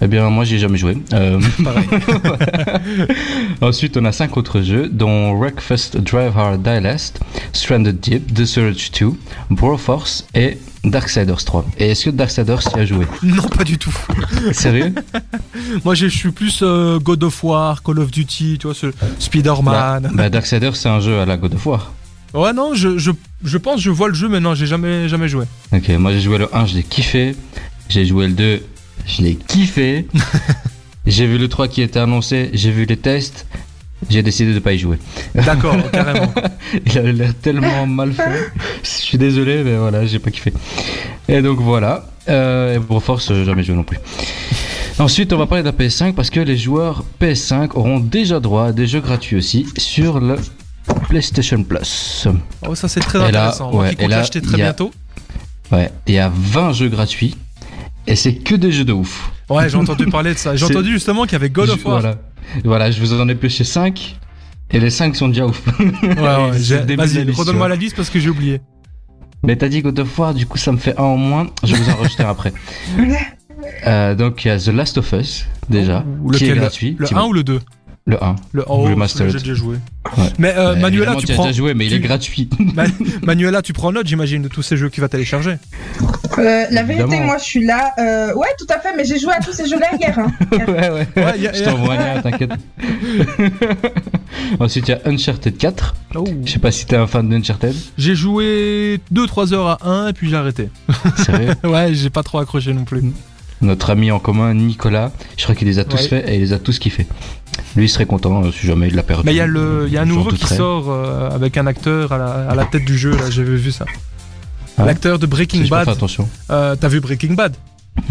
Eh 0.00 0.06
bien, 0.06 0.30
moi, 0.30 0.44
j'ai 0.44 0.58
jamais 0.58 0.78
joué. 0.78 0.96
Euh, 1.12 1.38
Pareil. 1.62 1.86
Ensuite, 3.60 3.98
on 3.98 4.04
a 4.06 4.12
cinq 4.12 4.36
autres 4.38 4.62
jeux, 4.62 4.88
dont 4.88 5.36
Wreckfest 5.38 5.98
Drive 5.98 6.32
Hard 6.38 6.62
Die 6.62 6.80
Last, 6.82 7.20
Stranded 7.52 8.00
Deep, 8.00 8.32
The 8.32 8.46
Surge 8.46 8.90
2, 8.98 9.12
Broforce 9.50 10.26
et 10.34 10.56
Darksiders 10.84 11.44
3. 11.44 11.66
Et 11.76 11.90
est-ce 11.90 12.06
que 12.06 12.10
Darksiders 12.10 12.60
tu 12.72 12.78
as 12.80 12.86
joué? 12.86 13.04
Non, 13.22 13.42
pas 13.42 13.64
du 13.64 13.76
tout. 13.76 13.94
Sérieux? 14.52 14.94
Moi, 15.84 15.94
je 15.96 16.06
suis 16.06 16.30
plus 16.30 16.60
euh, 16.62 16.98
God 16.98 17.24
of 17.24 17.44
War, 17.44 17.82
Call 17.82 17.98
of 17.98 18.10
Duty, 18.10 18.56
tu 18.58 18.68
vois, 18.68 18.74
ce 18.74 18.86
Spider-Man. 19.18 20.12
bah, 20.14 20.30
Darksiders, 20.30 20.76
c'est 20.76 20.88
un 20.88 21.00
jeu 21.00 21.18
à 21.20 21.26
la 21.26 21.36
God 21.36 21.52
of 21.54 21.66
War. 21.66 21.92
Ouais, 22.38 22.52
non, 22.52 22.72
je, 22.72 22.98
je, 22.98 23.10
je 23.42 23.58
pense 23.58 23.80
je 23.80 23.90
vois 23.90 24.06
le 24.06 24.14
jeu, 24.14 24.28
mais 24.28 24.38
non, 24.38 24.54
j'ai 24.54 24.66
jamais, 24.66 25.08
jamais 25.08 25.28
joué. 25.28 25.44
Ok, 25.72 25.88
moi 25.98 26.12
j'ai 26.12 26.20
joué 26.20 26.38
le 26.38 26.48
1, 26.54 26.66
je 26.66 26.76
l'ai 26.76 26.84
kiffé. 26.84 27.34
J'ai 27.88 28.06
joué 28.06 28.28
le 28.28 28.34
2, 28.34 28.62
je 29.06 29.22
l'ai 29.22 29.34
kiffé. 29.34 30.06
j'ai 31.06 31.26
vu 31.26 31.36
le 31.36 31.48
3 31.48 31.66
qui 31.66 31.82
était 31.82 31.98
annoncé, 31.98 32.50
j'ai 32.52 32.70
vu 32.70 32.84
les 32.84 32.96
tests. 32.96 33.44
J'ai 34.08 34.22
décidé 34.22 34.54
de 34.54 34.60
pas 34.60 34.72
y 34.72 34.78
jouer. 34.78 34.98
D'accord, 35.34 35.74
carrément. 35.92 36.32
Il 36.86 36.96
avait 36.96 37.12
l'air 37.12 37.34
tellement 37.42 37.88
mal 37.88 38.12
fait. 38.12 38.52
Je 38.84 38.88
suis 38.88 39.18
désolé, 39.18 39.64
mais 39.64 39.76
voilà, 39.76 40.06
j'ai 40.06 40.20
pas 40.20 40.30
kiffé. 40.30 40.52
Et 41.26 41.42
donc 41.42 41.60
voilà. 41.60 42.08
Euh, 42.28 42.76
et 42.76 42.78
Broforce, 42.78 43.32
euh, 43.32 43.44
jamais 43.44 43.64
joué 43.64 43.74
non 43.74 43.82
plus. 43.82 43.98
Ensuite, 45.00 45.32
on 45.32 45.38
va 45.38 45.46
parler 45.46 45.64
de 45.64 45.68
la 45.68 45.72
PS5 45.72 46.12
parce 46.12 46.30
que 46.30 46.38
les 46.38 46.56
joueurs 46.56 47.04
PS5 47.20 47.70
auront 47.74 47.98
déjà 47.98 48.38
droit 48.38 48.66
à 48.66 48.72
des 48.72 48.86
jeux 48.86 49.00
gratuits 49.00 49.36
aussi 49.36 49.66
sur 49.76 50.20
le 50.20 50.36
PlayStation 51.08 51.62
Plus. 51.64 52.26
Oh, 52.66 52.74
ça, 52.74 52.88
c'est 52.88 53.00
très 53.00 53.18
Et 53.18 53.32
là, 53.32 53.46
intéressant. 53.46 53.70
Moi 53.72 53.82
ouais, 53.84 53.90
qui 53.90 53.96
compte 53.96 54.10
là, 54.10 54.16
l'acheter 54.18 54.40
très 54.42 54.54
a- 54.54 54.56
bientôt. 54.56 54.90
Ouais, 55.72 55.90
il 56.06 56.14
y 56.14 56.18
a 56.18 56.30
20 56.34 56.72
jeux 56.72 56.88
gratuits 56.88 57.36
et 58.06 58.16
c'est 58.16 58.34
que 58.34 58.54
des 58.54 58.72
jeux 58.72 58.84
de 58.84 58.92
ouf. 58.92 59.30
Ouais, 59.50 59.68
j'ai 59.68 59.76
entendu 59.76 60.06
parler 60.06 60.32
de 60.32 60.38
ça. 60.38 60.56
J'ai 60.56 60.64
entendu 60.70 60.90
justement 60.92 61.24
qu'il 61.24 61.32
y 61.32 61.36
avait 61.36 61.50
God 61.50 61.70
of 61.70 61.84
War. 61.84 62.00
Voilà. 62.00 62.16
Voilà, 62.64 62.90
je 62.90 63.00
vous 63.00 63.12
en 63.20 63.28
ai 63.28 63.34
pioché 63.34 63.64
5 63.64 64.16
et 64.70 64.80
les 64.80 64.88
5 64.90 65.14
sont 65.16 65.28
déjà 65.28 65.46
ouf. 65.46 65.62
Ouais, 65.78 65.84
ouais, 66.10 66.50
Vas-y, 66.96 67.30
redonne-moi 67.30 67.68
la 67.68 67.76
liste 67.76 67.96
parce 67.96 68.08
que 68.10 68.18
j'ai 68.18 68.30
oublié. 68.30 68.60
Mais 69.42 69.56
t'as 69.56 69.68
dit 69.68 69.82
God 69.82 69.98
of 70.00 70.18
War, 70.18 70.32
du 70.34 70.46
coup 70.46 70.56
ça 70.58 70.72
me 70.72 70.78
fait 70.78 70.98
un 70.98 71.02
en 71.04 71.16
moins. 71.16 71.46
Je 71.62 71.74
vais 71.74 71.80
vous 71.82 71.90
en 71.90 71.96
rajouter 71.96 72.22
un 72.24 72.30
après. 72.30 72.52
Euh, 73.86 74.14
donc 74.14 74.44
il 74.44 74.48
y 74.48 74.50
a 74.50 74.58
The 74.58 74.68
Last 74.68 74.98
of 74.98 75.12
Us 75.12 75.46
déjà, 75.68 76.04
Ou 76.22 76.30
qui 76.30 76.44
est 76.44 76.48
lequel 76.48 76.60
gratuit. 76.60 76.96
Le 76.98 77.06
Tu 77.06 77.14
1 77.14 77.18
vois. 77.18 77.28
ou 77.28 77.32
le 77.32 77.44
2 77.44 77.60
Le 78.08 78.24
1. 78.24 78.36
Le 78.52 78.62
Ou 78.62 78.64
oh, 78.68 78.88
le 78.88 78.96
Mastered. 78.96 79.30
J'ai 79.32 79.38
déjà 79.38 79.52
joué. 79.52 79.76
Ouais. 80.16 80.24
Mais 80.38 80.54
euh, 80.56 80.74
Manuela, 80.76 81.14
tu 81.16 81.30
as 81.30 81.34
prends. 81.34 81.44
déjà 81.44 81.54
joué, 81.58 81.74
mais 81.74 81.84
il 81.84 81.92
est 81.92 82.00
gratuit. 82.00 82.48
Ma- 82.74 82.84
Manuela, 83.22 83.60
tu 83.60 83.74
prends 83.74 83.92
note, 83.92 84.06
j'imagine, 84.06 84.40
de 84.40 84.48
tous 84.48 84.62
ces 84.62 84.78
jeux 84.78 84.88
qu'il 84.88 85.02
va 85.02 85.08
télécharger. 85.10 85.58
Euh, 86.38 86.64
la 86.70 86.82
vérité, 86.84 87.02
Évidemment. 87.04 87.26
moi, 87.26 87.36
je 87.38 87.44
suis 87.44 87.64
là. 87.66 87.92
Euh, 87.98 88.32
ouais, 88.34 88.48
tout 88.58 88.66
à 88.70 88.78
fait, 88.80 88.96
mais 88.96 89.04
j'ai 89.04 89.18
joué 89.18 89.34
à 89.34 89.40
tous 89.40 89.52
ces 89.52 89.68
jeux-là 89.68 89.88
hier. 90.00 90.18
hein. 90.18 90.32
ouais, 90.56 90.88
ouais. 90.90 91.06
Ouais, 91.16 91.52
Je 91.54 91.62
t'envoie 91.64 91.94
un 91.94 92.14
lien, 92.14 92.22
t'inquiète. 92.22 92.50
Ensuite, 94.60 94.88
il 94.88 94.90
y 94.92 94.94
a 94.94 95.00
Uncharted 95.04 95.56
4. 95.58 95.94
Oh. 96.14 96.24
Je 96.44 96.52
sais 96.52 96.58
pas 96.58 96.70
si 96.72 96.86
t'es 96.86 96.96
un 96.96 97.06
fan 97.06 97.28
d'Uncharted. 97.28 97.74
J'ai 97.98 98.14
joué 98.14 99.00
2-3 99.12 99.52
heures 99.52 99.68
à 99.68 99.78
1 99.86 100.08
et 100.08 100.12
puis 100.14 100.30
j'ai 100.30 100.36
arrêté. 100.36 100.70
Sérieux 101.16 101.52
Ouais, 101.64 101.92
j'ai 101.92 102.08
pas 102.10 102.22
trop 102.22 102.38
accroché 102.38 102.72
non 102.72 102.84
plus. 102.84 103.02
Notre 103.60 103.90
ami 103.90 104.10
en 104.10 104.18
commun, 104.20 104.54
Nicolas, 104.54 105.10
je 105.36 105.42
crois 105.42 105.54
qu'il 105.54 105.66
les 105.66 105.78
a 105.78 105.84
tous 105.84 105.96
Ouais. 105.96 106.08
faits 106.08 106.28
et 106.28 106.34
il 106.36 106.40
les 106.40 106.52
a 106.52 106.58
tous 106.58 106.78
kiffés. 106.78 107.06
Lui, 107.76 107.86
il 107.86 107.88
serait 107.88 108.06
content 108.06 108.44
euh, 108.44 108.52
si 108.52 108.66
jamais 108.66 108.86
il 108.88 108.94
l'a 108.94 109.02
perdu. 109.02 109.24
Mais 109.26 109.32
il 109.32 109.36
y 109.36 109.40
a 109.40 109.46
le, 109.46 109.88
y 109.90 109.96
a 109.96 110.02
un 110.02 110.04
nouveau 110.04 110.30
qui 110.30 110.46
sort 110.46 110.86
euh, 110.88 111.28
avec 111.30 111.56
un 111.56 111.66
acteur 111.66 112.12
à 112.12 112.18
la, 112.18 112.26
à 112.50 112.54
la 112.54 112.64
tête 112.66 112.84
du 112.84 112.96
jeu. 112.96 113.10
Là, 113.10 113.30
j'avais 113.30 113.56
vu 113.56 113.72
ça. 113.72 113.84
Ah. 114.76 114.84
L'acteur 114.84 115.18
de 115.18 115.26
Breaking 115.26 115.66
pas 115.68 115.84
Bad. 115.84 115.88
attention. 115.96 116.28
Euh, 116.50 116.76
T'as 116.76 116.86
vu 116.88 117.00
Breaking 117.00 117.32
Bad? 117.34 117.56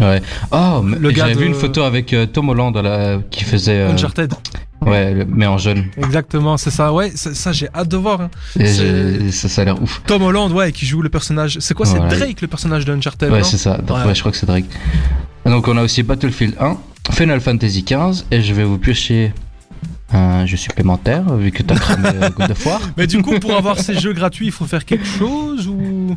Ouais. 0.00 0.20
Oh, 0.52 0.82
mais 0.84 0.98
Le 0.98 1.10
gars 1.12 1.28
j'avais 1.28 1.40
vu 1.40 1.46
une 1.46 1.54
photo 1.54 1.80
avec 1.82 2.14
Tom 2.34 2.50
Holland 2.50 2.76
là, 2.76 3.20
qui 3.30 3.44
faisait. 3.44 3.84
Uncharted. 3.84 4.34
Ouais, 4.86 5.26
mais 5.28 5.46
en 5.46 5.58
jeune. 5.58 5.86
Exactement, 5.96 6.56
c'est 6.56 6.70
ça. 6.70 6.92
Ouais, 6.92 7.10
ça, 7.14 7.34
ça, 7.34 7.52
j'ai 7.52 7.68
hâte 7.74 7.88
de 7.88 7.96
voir. 7.96 8.20
hein. 8.22 8.30
Et 8.58 9.30
ça, 9.32 9.48
ça 9.48 9.62
a 9.62 9.64
l'air 9.64 9.82
ouf. 9.82 10.02
Tom 10.06 10.22
Holland, 10.22 10.52
ouais, 10.52 10.72
qui 10.72 10.86
joue 10.86 11.02
le 11.02 11.08
personnage. 11.08 11.58
C'est 11.60 11.74
quoi 11.74 11.86
C'est. 11.86 11.98
Drake, 11.98 12.40
le 12.40 12.48
personnage 12.48 12.84
de 12.84 12.92
Uncharted 12.92 13.30
Ouais, 13.30 13.42
c'est 13.42 13.58
ça. 13.58 13.80
Ouais. 13.88 14.06
ouais, 14.06 14.14
je 14.14 14.20
crois 14.20 14.32
que 14.32 14.38
c'est 14.38 14.46
Drake. 14.46 14.66
Donc, 15.46 15.66
on 15.68 15.76
a 15.76 15.82
aussi 15.82 16.02
Battlefield 16.02 16.54
1, 16.60 16.76
Final 17.12 17.40
Fantasy 17.40 17.84
15, 17.84 18.26
et 18.30 18.42
je 18.42 18.52
vais 18.54 18.64
vous 18.64 18.78
piocher 18.78 19.32
un 20.12 20.46
jeu 20.46 20.56
supplémentaire, 20.56 21.34
vu 21.36 21.50
que 21.50 21.62
t'as 21.62 21.74
cramé 21.78 22.08
euh, 22.14 22.30
God 22.30 22.50
of 22.50 22.66
War. 22.66 22.80
Mais 22.96 23.06
du 23.06 23.20
coup, 23.22 23.38
pour 23.40 23.54
avoir 23.56 23.78
ces 23.78 23.94
jeux 23.98 24.12
gratuits, 24.12 24.46
il 24.46 24.52
faut 24.52 24.64
faire 24.66 24.84
quelque 24.84 25.06
chose 25.06 25.66
ou? 25.68 26.16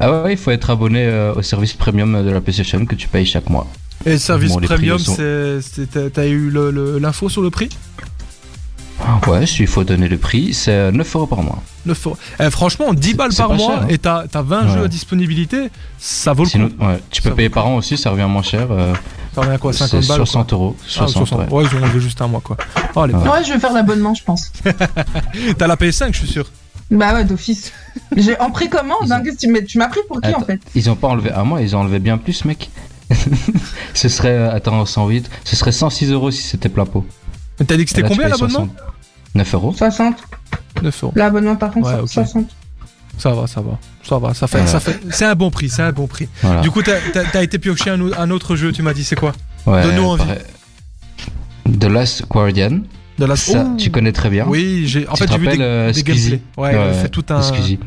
Ah 0.00 0.10
ouais, 0.10 0.22
ouais, 0.24 0.32
il 0.32 0.38
faut 0.38 0.50
être 0.50 0.70
abonné 0.70 1.04
euh, 1.04 1.32
au 1.34 1.42
service 1.42 1.72
premium 1.74 2.24
de 2.24 2.30
la 2.30 2.40
PlayStation 2.40 2.84
que 2.86 2.94
tu 2.94 3.08
payes 3.08 3.26
chaque 3.26 3.48
mois. 3.50 3.66
Et 4.04 4.12
le 4.12 4.18
service 4.18 4.50
Bon, 4.52 4.60
premium, 4.60 4.98
t'as- 4.98 6.26
eu 6.26 6.50
l'info 7.00 7.28
sur 7.28 7.40
le 7.42 7.50
prix? 7.50 7.68
Ouais, 9.26 9.46
s'il 9.46 9.66
faut 9.66 9.84
donner 9.84 10.08
le 10.08 10.16
prix, 10.18 10.54
c'est 10.54 10.70
euh, 10.72 10.92
9 10.92 11.16
euros 11.16 11.26
par 11.26 11.42
mois. 11.42 11.62
9 11.86 12.06
euros. 12.06 12.16
Eh, 12.40 12.50
franchement, 12.50 12.94
10 12.94 13.08
C'est- 13.10 13.14
balles 13.14 13.34
par 13.34 13.48
mois 13.52 13.58
cher, 13.74 13.82
hein. 13.82 13.86
et 13.88 13.98
t'as, 13.98 14.26
t'as 14.28 14.42
20 14.42 14.62
Ouais. 14.66 14.72
jeux 14.74 14.84
à 14.84 14.88
disponibilité, 14.88 15.70
ça 15.98 16.32
vaut 16.32 16.44
le 16.44 16.48
Sinon, 16.48 16.68
coup. 16.70 16.84
ouais, 16.84 17.00
tu 17.10 17.20
Ça 17.22 17.28
peux 17.30 17.34
payer 17.36 17.48
par 17.48 17.66
an 17.66 17.76
aussi, 17.76 17.96
ça 17.96 18.10
revient 18.10 18.26
moins 18.28 18.42
cher. 18.42 18.68
euh, 18.70 18.92
Ça 19.34 19.40
revient 19.40 19.52
à 19.54 19.58
quoi 19.58 19.72
50 19.72 20.02
c'est 20.02 20.08
balles 20.08 20.16
60 20.18 20.52
euros. 20.52 20.70
quoi. 20.78 20.84
60, 20.88 21.08
ah, 21.08 21.18
60. 21.26 21.40
ouais. 21.50 21.62
Ouais, 21.62 21.64
ils 21.72 21.96
ont 21.96 22.00
juste 22.00 22.20
un 22.22 22.28
mois 22.28 22.40
quoi. 22.42 22.56
Oh, 22.94 23.06
les 23.06 23.14
Ouais. 23.14 23.44
je 23.46 23.52
vais 23.52 23.58
faire 23.58 23.72
l'abonnement, 23.72 24.14
je 24.14 24.22
pense. 24.24 24.52
T'as 25.58 25.66
la 25.66 25.76
PS5, 25.76 26.12
je 26.12 26.18
suis 26.18 26.28
sûr. 26.28 26.50
Bah 26.90 27.14
ouais, 27.14 27.24
d'office. 27.24 27.72
J'ai 28.16 28.38
en 28.38 28.50
précommande, 28.50 29.10
hein, 29.10 29.22
ont- 29.24 29.48
mais 29.50 29.64
tu 29.64 29.78
m'as 29.78 29.88
pris 29.88 30.00
pour 30.08 30.20
qui 30.20 30.34
en 30.34 30.40
fait? 30.40 30.60
Ils 30.74 30.90
ont 30.90 30.96
pas 30.96 31.08
enlevé 31.08 31.32
un 31.32 31.44
mois, 31.44 31.62
ils 31.62 31.74
ont 31.74 31.80
enlevé 31.80 31.98
bien 31.98 32.18
plus, 32.18 32.44
mec. 32.44 32.68
ce 33.94 34.08
serait, 34.08 34.28
euh, 34.30 34.54
attends, 34.54 34.84
108, 34.84 35.28
ce 35.44 35.56
serait 35.56 35.72
106 35.72 36.10
euros 36.12 36.30
si 36.30 36.42
c'était 36.42 36.68
plein 36.68 36.84
pot. 36.86 37.06
Mais 37.60 37.66
T'as 37.66 37.76
dit 37.76 37.84
que 37.84 37.90
c'était 37.90 38.06
combien 38.06 38.28
l'abonnement? 38.28 38.68
60. 39.32 39.34
9 39.34 39.54
euros 39.54 39.74
60. 39.76 40.16
9 40.82 41.02
euros. 41.04 41.12
L'abonnement 41.16 41.56
par 41.56 41.70
contre, 41.70 41.88
Ouais, 41.88 41.94
c'est 42.06 42.20
ok. 42.20 42.26
60. 42.26 42.46
Ça 43.18 43.30
va, 43.32 43.46
ça 43.46 43.60
va. 43.60 43.78
Ça 44.02 44.18
va, 44.18 44.34
ça 44.34 44.46
fait, 44.46 44.66
ça 44.66 44.80
fait. 44.80 44.98
C'est 45.10 45.24
un 45.26 45.34
bon 45.34 45.50
prix, 45.50 45.68
c'est 45.68 45.82
un 45.82 45.92
bon 45.92 46.06
prix. 46.06 46.28
Voilà. 46.42 46.60
Du 46.62 46.70
coup, 46.70 46.80
t'as 46.82 47.42
été 47.42 47.58
pioché 47.58 47.90
un, 47.90 48.00
un 48.12 48.30
autre 48.30 48.56
jeu, 48.56 48.72
tu 48.72 48.82
m'as 48.82 48.94
dit, 48.94 49.04
c'est 49.04 49.16
quoi? 49.16 49.32
Ouais, 49.66 49.82
donne-nous 49.82 50.04
envie. 50.04 50.24
pareil. 50.24 50.38
The 51.78 51.84
Last 51.84 52.26
Guardian. 52.28 52.80
De 53.18 53.26
la 53.26 53.36
Ça, 53.36 53.66
Oh. 53.68 53.76
tu 53.76 53.90
connais 53.90 54.10
très 54.12 54.30
bien. 54.30 54.46
Oui, 54.48 54.84
j'ai. 54.86 55.06
En 55.06 55.12
Tu 55.12 55.22
fait, 55.24 55.30
j'ai 55.32 55.38
vu 55.38 55.46
des, 55.48 55.56
euh, 55.60 55.92
des 55.92 56.02
gameplays. 56.02 56.40
Ouais, 56.56 56.92
fait 56.94 57.08
tout 57.10 57.24
un. 57.28 57.42
Squeezie. 57.42 57.78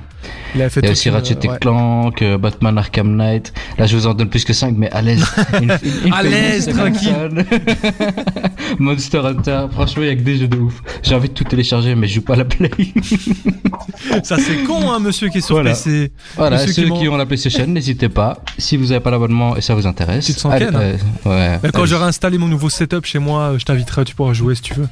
Il 0.55 0.61
a 0.61 0.69
fait 0.69 0.79
Il 0.81 0.85
y 0.85 0.89
a 0.89 0.91
aussi 0.91 1.09
une- 1.09 1.15
Ratchet 1.15 1.37
et 1.43 1.49
ouais. 1.49 1.57
Clank, 1.59 2.21
euh, 2.21 2.37
Batman 2.37 2.77
Arkham 2.77 3.15
Knight. 3.15 3.53
Là, 3.77 3.85
je 3.85 3.95
vous 3.97 4.07
en 4.07 4.13
donne 4.13 4.29
plus 4.29 4.43
que 4.45 4.53
5, 4.53 4.73
mais 4.77 4.89
à 4.91 5.01
l'aise. 5.01 5.25
Une- 5.61 5.63
une- 5.83 6.07
une 6.07 6.13
À 6.13 6.23
l'aise, 6.23 6.67
tranquille. 6.67 7.45
Monster 8.79 9.19
Hunter, 9.19 9.65
franchement, 9.71 10.03
il 10.03 10.07
y 10.07 10.11
a 10.11 10.15
que 10.15 10.21
des 10.21 10.37
jeux 10.37 10.47
de 10.47 10.57
ouf. 10.57 10.81
J'ai 11.03 11.15
envie 11.15 11.29
de 11.29 11.33
tout 11.33 11.43
télécharger, 11.43 11.95
mais 11.95 12.07
je 12.07 12.15
joue 12.15 12.21
pas 12.21 12.33
à 12.33 12.37
la 12.37 12.45
Play. 12.45 12.69
Ça, 14.23 14.37
c'est 14.37 14.63
con, 14.63 14.91
hein, 14.91 14.99
monsieur 14.99 15.29
qui 15.29 15.39
est 15.39 15.41
sur 15.41 15.55
Voilà. 15.55 15.71
PC. 15.71 16.11
voilà, 16.35 16.57
Ceux 16.59 16.73
ceux, 16.73 16.89
qui 16.89 17.07
ont 17.07 17.17
la 17.17 17.25
PlayStation, 17.25 17.65
n'hésitez 17.67 18.09
pas. 18.09 18.37
Si 18.57 18.77
vous 18.77 18.91
avez 18.91 19.01
pas 19.01 19.11
l'abonnement 19.11 19.55
et 19.55 19.61
ça 19.61 19.75
vous 19.75 19.85
intéresse. 19.87 20.25
Tu 20.25 20.33
te 20.33 20.39
sens 20.39 20.53
allez, 20.53 20.65
hein. 20.65 20.97
euh, 21.25 21.59
ouais. 21.61 21.71
Quand 21.73 21.85
j'aurai 21.85 22.05
installé 22.05 22.37
mon 22.37 22.47
nouveau 22.47 22.69
setup 22.69 23.05
chez 23.05 23.19
moi, 23.19 23.53
je 23.57 23.65
t'inviterai, 23.65 24.05
tu 24.05 24.15
pourras 24.15 24.33
jouer 24.33 24.55
si 24.55 24.61
tu 24.61 24.73
veux. 24.73 24.87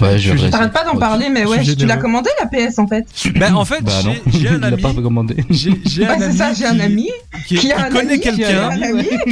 Ouais, 0.00 0.18
je 0.18 0.32
je- 0.36 0.44
vais 0.44 0.50
T'arrêtes 0.50 0.72
pas 0.72 0.84
d'en 0.84 0.96
parler, 0.96 1.28
mais 1.28 1.42
Je 1.42 1.46
ouais, 1.48 1.62
suis 1.64 1.76
tu 1.76 1.86
l'as 1.86 1.96
commandé 1.96 2.28
la 2.40 2.46
PS 2.46 2.78
en 2.78 2.86
fait. 2.88 3.04
Ben, 3.36 3.54
en 3.54 3.64
fait, 3.64 3.82
Bah 3.82 3.92
non, 4.04 4.14
j'ai- 4.32 4.48
un 4.48 4.62
ami. 4.62 4.82
pas 4.82 4.92
commandé. 4.94 5.36
J'ai 5.50 5.70
Ouais, 6.02 6.06
un 6.08 6.32
ça, 6.32 6.52
j'ai 6.54 6.66
un 6.66 6.74
qui- 6.74 6.80
ami 6.82 7.10
qui, 7.46 7.56
qui 7.56 7.70
a 7.72 7.76
qui 7.76 7.82
un 7.82 7.90
connaît 7.90 8.18
qui 8.18 8.36
quelqu'un. 8.36 8.70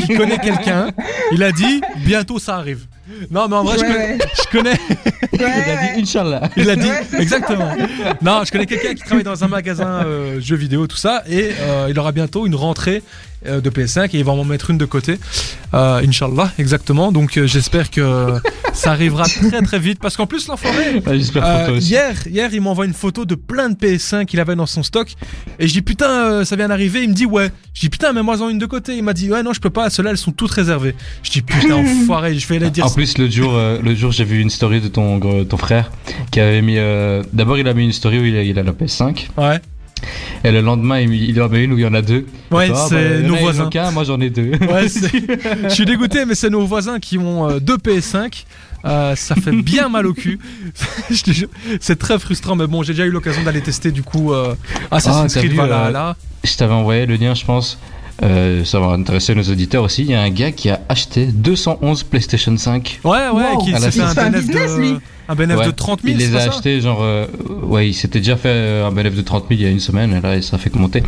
Qui 0.06 0.14
connaît 0.16 0.38
quelqu'un. 0.38 0.90
Il 1.32 1.42
a 1.42 1.50
dit 1.52 1.80
bientôt 2.04 2.38
ça 2.38 2.56
arrive. 2.56 2.86
Non, 3.30 3.48
mais 3.48 3.56
en 3.56 3.64
vrai, 3.64 3.76
je 3.78 3.82
Ouais, 3.84 3.88
connais. 3.88 4.08
ouais. 4.08 4.18
Je 4.36 4.58
connais 4.58 4.78
Il 5.32 5.42
a 5.42 5.94
dit 5.94 6.00
Inch'Allah. 6.02 6.50
il 6.56 6.70
a 6.70 6.76
dit 6.76 6.86
Ouais, 6.88 7.00
c'est 7.08 7.16
ça. 7.16 7.22
exactement. 7.22 7.72
Non, 8.22 8.42
je 8.44 8.50
connais 8.52 8.66
quelqu'un 8.66 8.94
qui 8.94 9.02
travaille 9.02 9.24
dans 9.24 9.42
un 9.44 9.48
magasin 9.48 10.02
euh, 10.04 10.40
jeux 10.40 10.56
vidéo, 10.56 10.86
tout 10.86 10.96
ça, 10.96 11.22
et 11.28 11.50
euh, 11.60 11.86
il 11.90 11.98
aura 11.98 12.12
bientôt 12.12 12.46
une 12.46 12.54
rentrée 12.54 13.02
euh, 13.46 13.60
de 13.60 13.70
PS5 13.70 14.04
et 14.14 14.18
il 14.18 14.24
va 14.24 14.32
en 14.32 14.44
mettre 14.44 14.70
une 14.70 14.78
de 14.78 14.84
côté. 14.84 15.18
Euh, 15.72 16.02
Inch'Allah, 16.06 16.52
exactement. 16.58 17.12
Donc 17.12 17.36
euh, 17.38 17.46
j'espère 17.46 17.90
que 17.90 18.34
ça 18.74 18.90
arrivera 18.92 19.24
très 19.24 19.62
très 19.62 19.78
vite 19.78 19.98
parce 20.00 20.16
qu'en 20.16 20.26
plus 20.26 20.46
l'enfoiré. 20.48 21.00
Ouais, 21.06 21.18
J'espère 21.18 21.44
Euh, 21.46 21.78
hier, 21.80 22.14
hier, 22.26 22.50
il 22.52 22.60
m'envoie 22.60 22.84
une 22.86 22.92
photo 22.94 23.24
de 23.24 23.34
plein 23.34 23.70
de 23.70 23.74
PS5 23.76 24.26
qu'il 24.26 24.40
avait 24.40 24.56
dans 24.56 24.66
son 24.66 24.82
stock. 24.82 25.14
Et 25.58 25.66
je 25.68 25.72
dis 25.72 25.82
putain, 25.82 26.10
euh, 26.10 26.44
ça 26.44 26.56
vient 26.56 26.68
d'arriver. 26.68 27.02
Il 27.02 27.08
me 27.10 27.14
dit 27.14 27.26
ouais. 27.26 27.50
Je 27.72 27.80
dis 27.80 27.88
putain, 27.88 28.12
mets-moi 28.12 28.40
en 28.42 28.48
une 28.50 28.58
de 28.58 28.66
côté. 28.66 28.96
Il 28.96 29.02
m'a 29.04 29.12
dit 29.14 29.30
ouais, 29.30 29.42
non, 29.42 29.52
je 29.52 29.60
peux 29.60 29.70
pas. 29.70 29.88
Ceux-là, 29.90 30.10
elles 30.10 30.18
sont 30.18 30.32
toutes 30.32 30.50
réservées. 30.50 30.94
Je 31.22 31.30
dis 31.30 31.42
putain, 31.42 31.74
enfoiré. 32.02 32.34
Je 32.38 32.46
vais 32.46 32.56
aller 32.56 32.70
dire. 32.70 32.84
En 32.84 32.90
plus, 32.90 33.16
l'autre 33.16 33.32
jour, 33.32 33.54
euh, 33.54 33.78
l'autre 33.82 33.98
jour, 33.98 34.12
j'ai 34.12 34.24
vu 34.24 34.40
une 34.40 34.50
story 34.50 34.80
de 34.80 34.88
ton, 34.88 35.09
ton 35.18 35.56
frère 35.56 35.90
qui 36.30 36.38
avait 36.40 36.62
mis. 36.62 36.76
euh, 36.78 37.22
D'abord, 37.32 37.58
il 37.58 37.66
a 37.66 37.74
mis 37.74 37.84
une 37.84 37.92
story 37.92 38.18
où 38.20 38.24
il 38.24 38.36
a, 38.36 38.42
il 38.42 38.58
a 38.58 38.62
la 38.62 38.72
PS5. 38.72 39.28
Ouais, 39.36 39.58
Et 40.44 40.52
le 40.52 40.60
lendemain, 40.60 41.00
il, 41.00 41.40
en 41.42 41.48
met 41.48 41.64
une 41.64 41.72
où 41.72 41.78
il 41.78 41.82
y 41.82 41.86
en 41.86 41.94
a 41.94 42.02
deux. 42.02 42.26
ouais, 42.50 42.68
Ah, 42.70 42.72
bah, 42.74 42.86
c'est 42.88 42.94
il 42.94 43.10
y 43.10 43.14
en 43.22 43.24
a, 43.24 43.28
nos 43.28 43.36
voisins. 43.36 43.68
qu'un, 43.68 43.90
moi 43.90 44.04
j'en 44.04 44.20
ai 44.20 44.30
deux. 44.30 44.52
Ouais, 44.52 44.86
je 45.64 45.68
suis 45.70 45.84
dégoûté, 45.84 46.24
mais 46.24 46.34
c'est 46.34 46.50
nos 46.50 46.64
voisins 46.66 46.98
qui 47.00 47.18
ont 47.18 47.48
euh, 47.48 47.58
deux 47.58 47.76
PS5. 47.76 48.44
Euh, 48.86 49.14
ça 49.14 49.34
fait 49.34 49.52
bien 49.52 49.88
mal 49.90 50.06
au 50.06 50.14
cul. 50.14 50.38
C'est 51.80 51.98
très 51.98 52.18
frustrant, 52.18 52.56
mais 52.56 52.66
bon, 52.66 52.82
j'ai 52.82 52.94
déjà 52.94 53.04
eu 53.04 53.10
l'occasion 53.10 53.42
d'aller 53.42 53.60
tester 53.60 53.90
du 53.92 54.02
coup 54.02 54.32
euh, 54.32 54.54
Assassin's 54.90 55.36
Ah, 55.36 55.40
Creed 55.40 55.52
Valhalla. 55.52 56.16
Je 56.44 56.56
t'avais 56.56 56.72
envoyé 56.72 57.04
le 57.04 57.16
lien, 57.16 57.34
je 57.34 57.44
pense. 57.44 57.78
Euh, 58.22 58.64
ça 58.66 58.78
va 58.80 58.88
intéresser 58.88 59.34
nos 59.34 59.42
auditeurs 59.42 59.82
aussi. 59.82 60.02
Il 60.02 60.10
y 60.10 60.14
a 60.14 60.20
un 60.20 60.28
gars 60.30 60.52
qui 60.52 60.68
a 60.68 60.80
acheté 60.90 61.24
211 61.26 62.02
PlayStation 62.04 62.54
5. 62.56 63.00
Ouais, 63.04 63.10
ouais, 63.10 63.52
Wow. 63.54 63.64
qui 63.64 63.72
s'est 63.72 63.90
fait 63.90 64.00
un 64.02 64.08
fait 64.14 64.30
business, 64.30 64.72
de, 64.72 64.78
lui. 64.80 64.94
un 65.26 65.34
bénéf 65.34 65.56
Ouais. 65.56 65.66
de 65.66 65.70
30 65.70 66.02
000. 66.02 66.14
Il 66.14 66.18
les 66.18 66.30
c'est 66.32 66.36
a 66.36 66.50
achetés, 66.50 66.80
genre. 66.82 66.98
euh, 67.00 67.26
ouais, 67.62 67.88
il 67.88 67.94
s'était 67.94 68.18
déjà 68.18 68.36
fait 68.36 68.50
euh, 68.50 68.86
un 68.86 68.92
bénéfice 68.92 69.16
de 69.18 69.24
30 69.24 69.44
000 69.48 69.58
il 69.60 69.64
y 69.64 69.66
a 69.66 69.70
une 69.70 69.80
semaine, 69.80 70.12
et 70.12 70.20
là, 70.20 70.42
ça 70.42 70.58
fait 70.58 70.68
que 70.68 70.76
monter. 70.76 71.02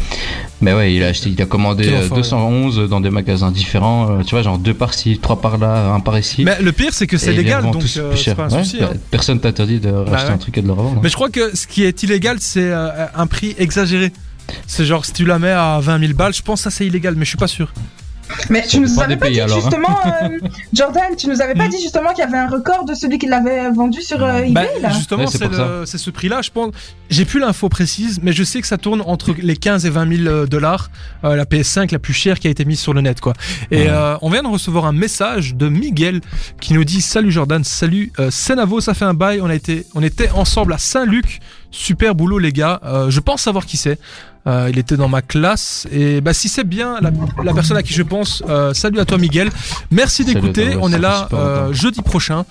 Mais 0.62 0.72
ouais, 0.72 0.94
il 0.94 1.02
a 1.02 1.08
acheté, 1.08 1.28
il 1.28 1.42
a 1.42 1.44
commandé 1.44 1.84
Quel 1.84 1.94
euh, 1.94 2.04
enfoiré. 2.04 2.22
211 2.22 2.88
dans 2.88 3.00
des 3.00 3.10
magasins 3.10 3.50
différents. 3.50 4.08
euh, 4.10 4.22
tu 4.22 4.34
vois, 4.34 4.40
genre 4.42 4.56
deux 4.58 4.72
par-ci, 4.72 5.18
trois 5.20 5.38
par-là, 5.38 5.92
un 5.92 6.00
par-ici. 6.00 6.44
Mais 6.44 6.56
le 6.62 6.72
pire, 6.72 6.94
c'est 6.94 7.06
que 7.06 7.18
c'est 7.18 7.32
légal, 7.34 7.62
donc 7.64 7.82
euh, 7.98 8.12
c'est 8.14 8.16
cher. 8.16 8.36
pas 8.36 8.44
un 8.44 8.48
Ouais, 8.56 8.64
souci. 8.64 8.78
bah, 8.80 8.88
hein. 8.94 8.96
Personne 9.10 9.38
t'interdit 9.38 9.80
de 9.80 9.90
racheter 9.90 10.28
ouais. 10.28 10.34
un 10.34 10.38
truc 10.38 10.56
et 10.56 10.62
de 10.62 10.66
le 10.66 10.72
revendre. 10.72 11.00
Mais 11.02 11.10
je 11.10 11.14
crois 11.14 11.28
que 11.28 11.54
ce 11.54 11.66
qui 11.66 11.84
est 11.84 12.02
illégal, 12.02 12.38
c'est 12.40 12.70
euh, 12.72 12.88
un 13.14 13.26
prix 13.26 13.54
exagéré. 13.58 14.12
C'est 14.66 14.84
genre, 14.84 15.04
si 15.04 15.12
tu 15.12 15.24
la 15.24 15.38
mets 15.38 15.50
à 15.50 15.78
20 15.80 15.98
000 16.00 16.12
balles, 16.14 16.34
je 16.34 16.42
pense 16.42 16.60
que 16.60 16.64
ça 16.64 16.70
c'est 16.70 16.86
illégal, 16.86 17.14
mais 17.16 17.24
je 17.24 17.30
suis 17.30 17.38
pas 17.38 17.46
sûr. 17.48 17.72
Mais 18.48 18.64
tu 18.66 18.80
nous 18.80 18.98
avais 18.98 19.16
pas 19.16 19.26
pays, 19.26 19.34
dit 19.34 19.40
alors, 19.42 19.58
hein. 19.58 19.60
justement, 19.60 19.98
euh, 20.06 20.38
Jordan, 20.72 21.14
tu 21.18 21.26
nous 21.28 21.42
avais 21.42 21.54
pas 21.54 21.66
Hmm. 21.66 21.70
dit 21.70 21.82
justement 21.82 22.10
qu'il 22.14 22.20
y 22.24 22.26
avait 22.26 22.38
un 22.38 22.48
record 22.48 22.86
de 22.86 22.94
celui 22.94 23.18
qui 23.18 23.26
l'avait 23.26 23.70
vendu 23.72 24.00
sur 24.00 24.22
euh, 24.24 24.38
eBay 24.38 24.52
Bah, 24.52 24.62
là 24.80 24.90
justement, 24.90 25.24
Ouais, 25.24 25.84
c'est 25.84 25.98
ce 25.98 26.10
prix-là, 26.10 26.40
je 26.40 26.48
pense. 26.50 26.72
J'ai 27.10 27.26
plus 27.26 27.40
l'info 27.40 27.68
précise, 27.68 28.20
mais 28.22 28.32
je 28.32 28.42
sais 28.42 28.62
que 28.62 28.66
ça 28.66 28.78
tourne 28.78 29.02
entre 29.04 29.34
les 29.38 29.56
15 29.56 29.84
et 29.84 29.90
20 29.90 30.16
000 30.24 30.28
euh, 30.28 30.46
dollars, 30.46 30.90
euh, 31.24 31.36
la 31.36 31.44
PS5 31.44 31.92
la 31.92 31.98
plus 31.98 32.14
chère 32.14 32.38
qui 32.38 32.46
a 32.46 32.50
été 32.50 32.64
mise 32.64 32.80
sur 32.80 32.94
le 32.94 33.02
net, 33.02 33.20
quoi. 33.20 33.34
Et 33.70 33.82
Ouais. 33.82 33.86
euh, 33.90 34.16
on 34.22 34.30
vient 34.30 34.42
de 34.42 34.48
recevoir 34.48 34.86
un 34.86 34.92
message 34.92 35.54
de 35.54 35.68
Miguel 35.68 36.22
qui 36.58 36.72
nous 36.72 36.84
dit 36.84 37.02
Salut 37.02 37.32
Jordan, 37.32 37.62
salut 37.64 38.12
euh, 38.18 38.30
Senavo, 38.30 38.80
ça 38.80 38.94
fait 38.94 39.04
un 39.04 39.14
bail, 39.14 39.40
on 39.42 39.50
a 39.50 39.54
été, 39.54 39.84
on 39.94 40.02
était 40.02 40.30
ensemble 40.30 40.72
à 40.72 40.78
Saint-Luc, 40.78 41.40
super 41.70 42.14
boulot 42.14 42.38
les 42.38 42.52
gars. 42.52 42.80
Euh, 42.84 43.10
je 43.10 43.20
pense 43.20 43.42
savoir 43.42 43.66
qui 43.66 43.76
c'est. 43.76 43.98
Euh, 44.48 44.68
il 44.72 44.76
était 44.76 44.96
dans 44.96 45.06
ma 45.06 45.22
classe 45.22 45.86
et 45.92 46.20
bah 46.20 46.34
si 46.34 46.48
c'est 46.48 46.64
bien 46.64 46.96
la, 47.00 47.12
la 47.44 47.54
personne 47.54 47.76
à 47.76 47.82
qui 47.84 47.92
je 47.94 48.02
pense, 48.02 48.42
euh, 48.48 48.74
salut 48.74 48.98
à 48.98 49.04
toi 49.04 49.16
Miguel. 49.16 49.50
Merci 49.92 50.24
d'écouter. 50.24 50.76
on 50.80 50.92
est 50.92 50.98
là 50.98 51.28
euh, 51.32 51.72
jeudi 51.72 52.02
prochain. 52.02 52.44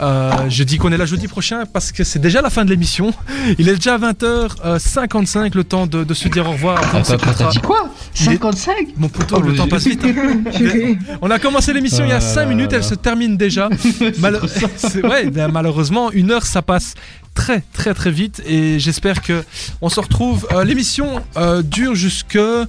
Euh, 0.00 0.32
je 0.48 0.64
dis 0.64 0.78
qu'on 0.78 0.90
est 0.92 0.96
là 0.96 1.04
jeudi 1.04 1.28
prochain 1.28 1.64
parce 1.70 1.92
que 1.92 2.04
c'est 2.04 2.18
déjà 2.20 2.40
la 2.40 2.48
fin 2.48 2.64
de 2.64 2.70
l'émission. 2.70 3.12
Il 3.58 3.68
est 3.68 3.74
déjà 3.74 3.98
20h55, 3.98 5.54
le 5.54 5.62
temps 5.64 5.86
de, 5.86 6.04
de 6.04 6.14
se 6.14 6.28
dire 6.28 6.48
au 6.48 6.52
revoir. 6.52 6.78
Attends, 6.94 7.02
t'as 7.18 7.50
dit 7.50 7.58
quoi 7.60 7.90
Il 8.20 8.28
est- 8.28 8.32
55 8.32 8.74
Mon 8.96 9.08
poteau, 9.10 9.36
Oh, 9.38 9.42
le 9.42 9.52
mais 9.52 9.58
temps 9.58 9.68
passe 9.68 9.86
vite. 9.86 10.04
hein. 10.04 10.94
On 11.20 11.30
a 11.30 11.38
commencé 11.38 11.72
l'émission 11.74 12.04
il 12.04 12.08
y 12.08 12.12
a 12.12 12.16
Ah 12.16 12.20
5 12.20 12.40
là 12.40 12.46
minutes, 12.46 12.72
elle 12.72 12.82
se 12.84 12.94
termine 12.94 13.36
déjà. 13.36 13.68
Mal- 14.18 14.40
c'est- 14.76 15.04
ouais, 15.06 15.30
ben, 15.30 15.48
malheureusement, 15.52 16.10
une 16.12 16.30
heure 16.30 16.46
ça 16.46 16.62
passe 16.62 16.94
très 17.36 17.62
très 17.72 17.94
très 17.94 18.10
vite 18.10 18.42
et 18.46 18.80
j'espère 18.80 19.22
que 19.22 19.44
on 19.80 19.88
se 19.88 20.00
retrouve. 20.00 20.48
Euh, 20.52 20.64
L'émission 20.64 21.22
euh, 21.36 21.62
dure 21.62 21.94
jusque. 21.94 22.36
euh, 22.36 22.66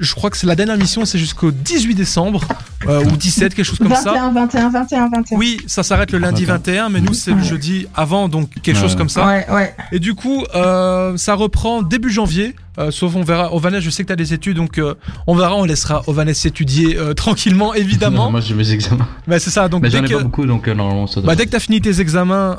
je 0.00 0.14
crois 0.14 0.30
que 0.30 0.36
c'est 0.36 0.46
la 0.46 0.56
dernière 0.56 0.76
mission, 0.78 1.04
c'est 1.04 1.18
jusqu'au 1.18 1.50
18 1.52 1.94
décembre 1.94 2.40
euh, 2.88 3.04
ou 3.04 3.16
17, 3.16 3.54
quelque 3.54 3.64
chose 3.64 3.78
comme 3.78 3.94
ça. 3.94 4.12
21, 4.12 4.32
21, 4.32 4.70
21, 4.70 5.08
21. 5.10 5.36
Oui, 5.36 5.60
ça 5.66 5.82
s'arrête 5.82 6.10
le 6.12 6.18
lundi 6.18 6.44
21, 6.44 6.88
mais 6.88 7.00
nous 7.00 7.14
c'est 7.14 7.32
le 7.32 7.42
jeudi 7.42 7.86
avant, 7.94 8.28
donc 8.28 8.50
quelque 8.62 8.78
chose 8.78 8.96
comme 8.96 9.08
ça. 9.08 9.26
Ouais, 9.26 9.46
ouais. 9.50 9.74
Et 9.92 9.98
du 10.00 10.14
coup, 10.14 10.44
euh, 10.54 11.16
ça 11.16 11.34
reprend 11.34 11.82
début 11.82 12.10
janvier. 12.10 12.56
Euh, 12.78 12.90
sauf 12.90 13.14
on 13.14 13.22
verra. 13.22 13.54
Ovanès, 13.54 13.82
je 13.82 13.90
sais 13.90 14.02
que 14.02 14.08
tu 14.08 14.12
as 14.12 14.16
des 14.16 14.34
études, 14.34 14.56
donc 14.56 14.78
euh, 14.78 14.94
on 15.26 15.34
verra. 15.34 15.56
On 15.56 15.64
laissera 15.64 16.02
Ovanès 16.06 16.44
étudier 16.44 16.96
euh, 16.98 17.14
tranquillement, 17.14 17.74
évidemment. 17.74 18.30
Moi 18.36 18.40
j'ai 18.40 18.54
mes 18.54 18.70
examens. 18.72 19.08
Mais 19.26 19.38
c'est 19.38 19.50
ça. 19.50 19.68
Donc 19.68 19.82
Mais 19.82 19.88
dès 19.88 19.98
j'en 19.98 20.04
ai 20.04 20.08
que, 20.08 20.14
pas 20.14 20.22
beaucoup 20.22 20.46
donc 20.46 20.66
normalement 20.68 21.06
ça 21.06 21.20
doit. 21.20 21.28
bah, 21.28 21.36
dès 21.36 21.46
que 21.46 21.50
t'as 21.50 21.60
fini 21.60 21.80
tes 21.80 22.00
examens, 22.00 22.58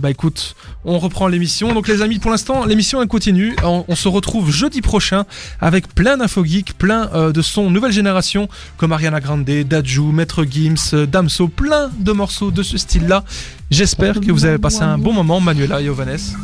bah 0.00 0.10
écoute, 0.10 0.54
on 0.84 0.98
reprend 0.98 1.28
l'émission. 1.28 1.74
Donc 1.74 1.88
les 1.88 2.02
amis, 2.02 2.18
pour 2.18 2.30
l'instant, 2.30 2.64
l'émission 2.64 3.02
elle 3.02 3.08
continue. 3.08 3.54
On, 3.64 3.84
on 3.88 3.94
se 3.94 4.08
retrouve 4.08 4.50
jeudi 4.50 4.80
prochain 4.80 5.24
avec 5.60 5.94
plein 5.94 6.16
d'infos 6.16 6.44
geeks, 6.44 6.74
plein 6.74 7.30
de 7.30 7.42
sons 7.42 7.70
nouvelle 7.70 7.92
génération 7.92 8.48
comme 8.76 8.92
Ariana 8.92 9.20
Grande, 9.20 9.44
Daju, 9.44 10.12
Maître 10.12 10.44
Gims, 10.44 11.06
Damso, 11.06 11.48
plein 11.48 11.90
de 11.98 12.12
morceaux 12.12 12.50
de 12.50 12.62
ce 12.62 12.78
style-là. 12.78 13.24
J'espère 13.70 14.20
que 14.20 14.32
vous 14.32 14.44
avez 14.44 14.58
passé 14.58 14.82
un 14.82 14.98
bon 14.98 15.12
moment, 15.12 15.40
Manuela 15.40 15.80
et 15.80 15.88
Ovanès. 15.88 16.34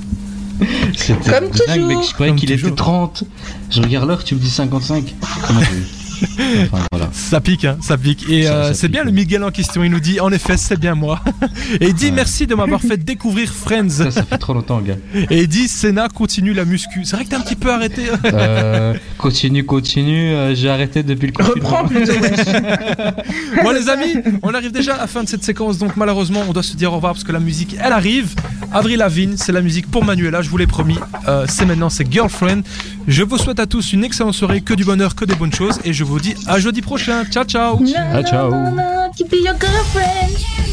C'était 0.97 1.31
Comme 1.31 1.49
dingue, 1.51 1.53
toujours. 1.53 1.87
mec. 1.89 1.99
Je 2.09 2.15
croyais 2.15 2.35
qu'il 2.35 2.51
était 2.51 2.61
toujours. 2.61 2.77
30. 2.77 3.25
Je 3.71 3.81
regarde 3.83 4.09
l'heure, 4.09 4.25
tu 4.25 4.35
me 4.35 4.41
dis 4.41 4.51
55. 4.51 5.15
Comment 5.47 5.61
Enfin 6.23 6.85
voilà. 6.93 7.09
Ça 7.13 7.41
pique, 7.41 7.65
hein, 7.65 7.77
ça 7.81 7.97
pique. 7.99 8.27
Et 8.29 8.49
euh, 8.49 8.73
c'est 8.75 8.89
bien 8.89 9.01
ouais. 9.01 9.07
le 9.07 9.13
Miguel 9.13 9.43
en 9.45 9.51
question. 9.51 9.83
Il 9.85 9.91
nous 9.91 10.01
dit, 10.01 10.21
en 10.21 10.31
effet, 10.33 10.57
c'est 10.57 10.79
bien 10.79 10.95
moi. 10.95 11.21
Et 11.81 11.89
il 11.89 11.95
dit 11.95 12.07
Ouais. 12.07 12.11
merci 12.13 12.47
de 12.47 12.55
m'avoir 12.55 12.81
fait 12.81 12.97
découvrir 12.97 13.53
Friends. 13.53 13.89
Ça, 13.91 14.11
ça 14.11 14.23
fait 14.23 14.39
trop 14.39 14.55
longtemps, 14.55 14.81
gars. 14.81 14.97
Et 15.31 15.43
il 15.43 15.49
dit, 15.49 15.69
Senna 15.69 16.09
continue 16.09 16.53
la 16.53 16.65
muscu. 16.65 17.05
C'est 17.05 17.17
vrai 17.17 17.25
que 17.25 17.31
t'es 17.31 17.37
un 17.37 17.41
petit 17.41 17.57
peu 17.57 17.71
arrêté. 17.73 18.03
Euh, 18.27 18.95
continue, 19.19 19.65
continue. 19.65 20.31
euh, 20.33 20.55
J'ai 20.55 20.71
arrêté 20.71 21.03
depuis 21.03 21.27
le 21.29 21.33
confinement. 21.33 21.85
Bon 23.63 23.71
les 23.71 23.89
amis, 23.89 24.15
on 24.43 24.55
arrive 24.55 24.73
déjà 24.73 24.95
à 24.95 24.99
la 24.99 25.07
fin 25.07 25.23
de 25.23 25.29
cette 25.29 25.43
séquence, 25.45 25.79
donc 25.79 25.97
malheureusement 25.97 26.43
on 26.49 26.53
doit 26.53 26.63
se 26.63 26.77
dire 26.77 26.93
au 26.93 26.97
revoir 26.97 27.13
parce 27.15 27.25
que 27.25 27.33
la 27.33 27.41
musique 27.41 27.77
elle 27.83 27.93
arrive. 27.93 28.35
Avril 28.73 28.99
Lavigne, 28.99 29.35
c'est 29.37 29.53
la 29.53 29.61
musique 29.63 29.91
pour 29.91 30.05
Manuela, 30.05 30.43
je 30.43 30.51
vous 30.51 30.59
l'ai 30.59 30.67
promis. 30.67 30.99
C'est 31.49 31.65
maintenant, 31.67 31.89
c'est 31.91 32.11
Girlfriend. 32.11 32.63
Je 33.09 33.23
vous 33.23 33.39
souhaite 33.39 33.61
à 33.61 33.67
tous 33.67 33.93
une 33.93 34.05
excellente 34.05 34.35
soirée, 34.35 34.61
que 34.61 34.75
du 34.75 34.85
bonheur, 34.85 35.15
que 35.15 35.25
des 35.25 35.35
bonnes 35.35 35.53
choses, 35.53 35.79
et 35.85 35.93
je 35.93 36.03
vous 36.03 36.19
dis 36.19 36.35
à 36.47 36.59
jeudi 36.59 36.83
prochain. 36.83 37.25
Ciao 37.25 37.45
ciao. 37.45 37.81
Ah, 37.97 38.23
ciao. 38.23 38.51
Girlfriend. 39.61 40.67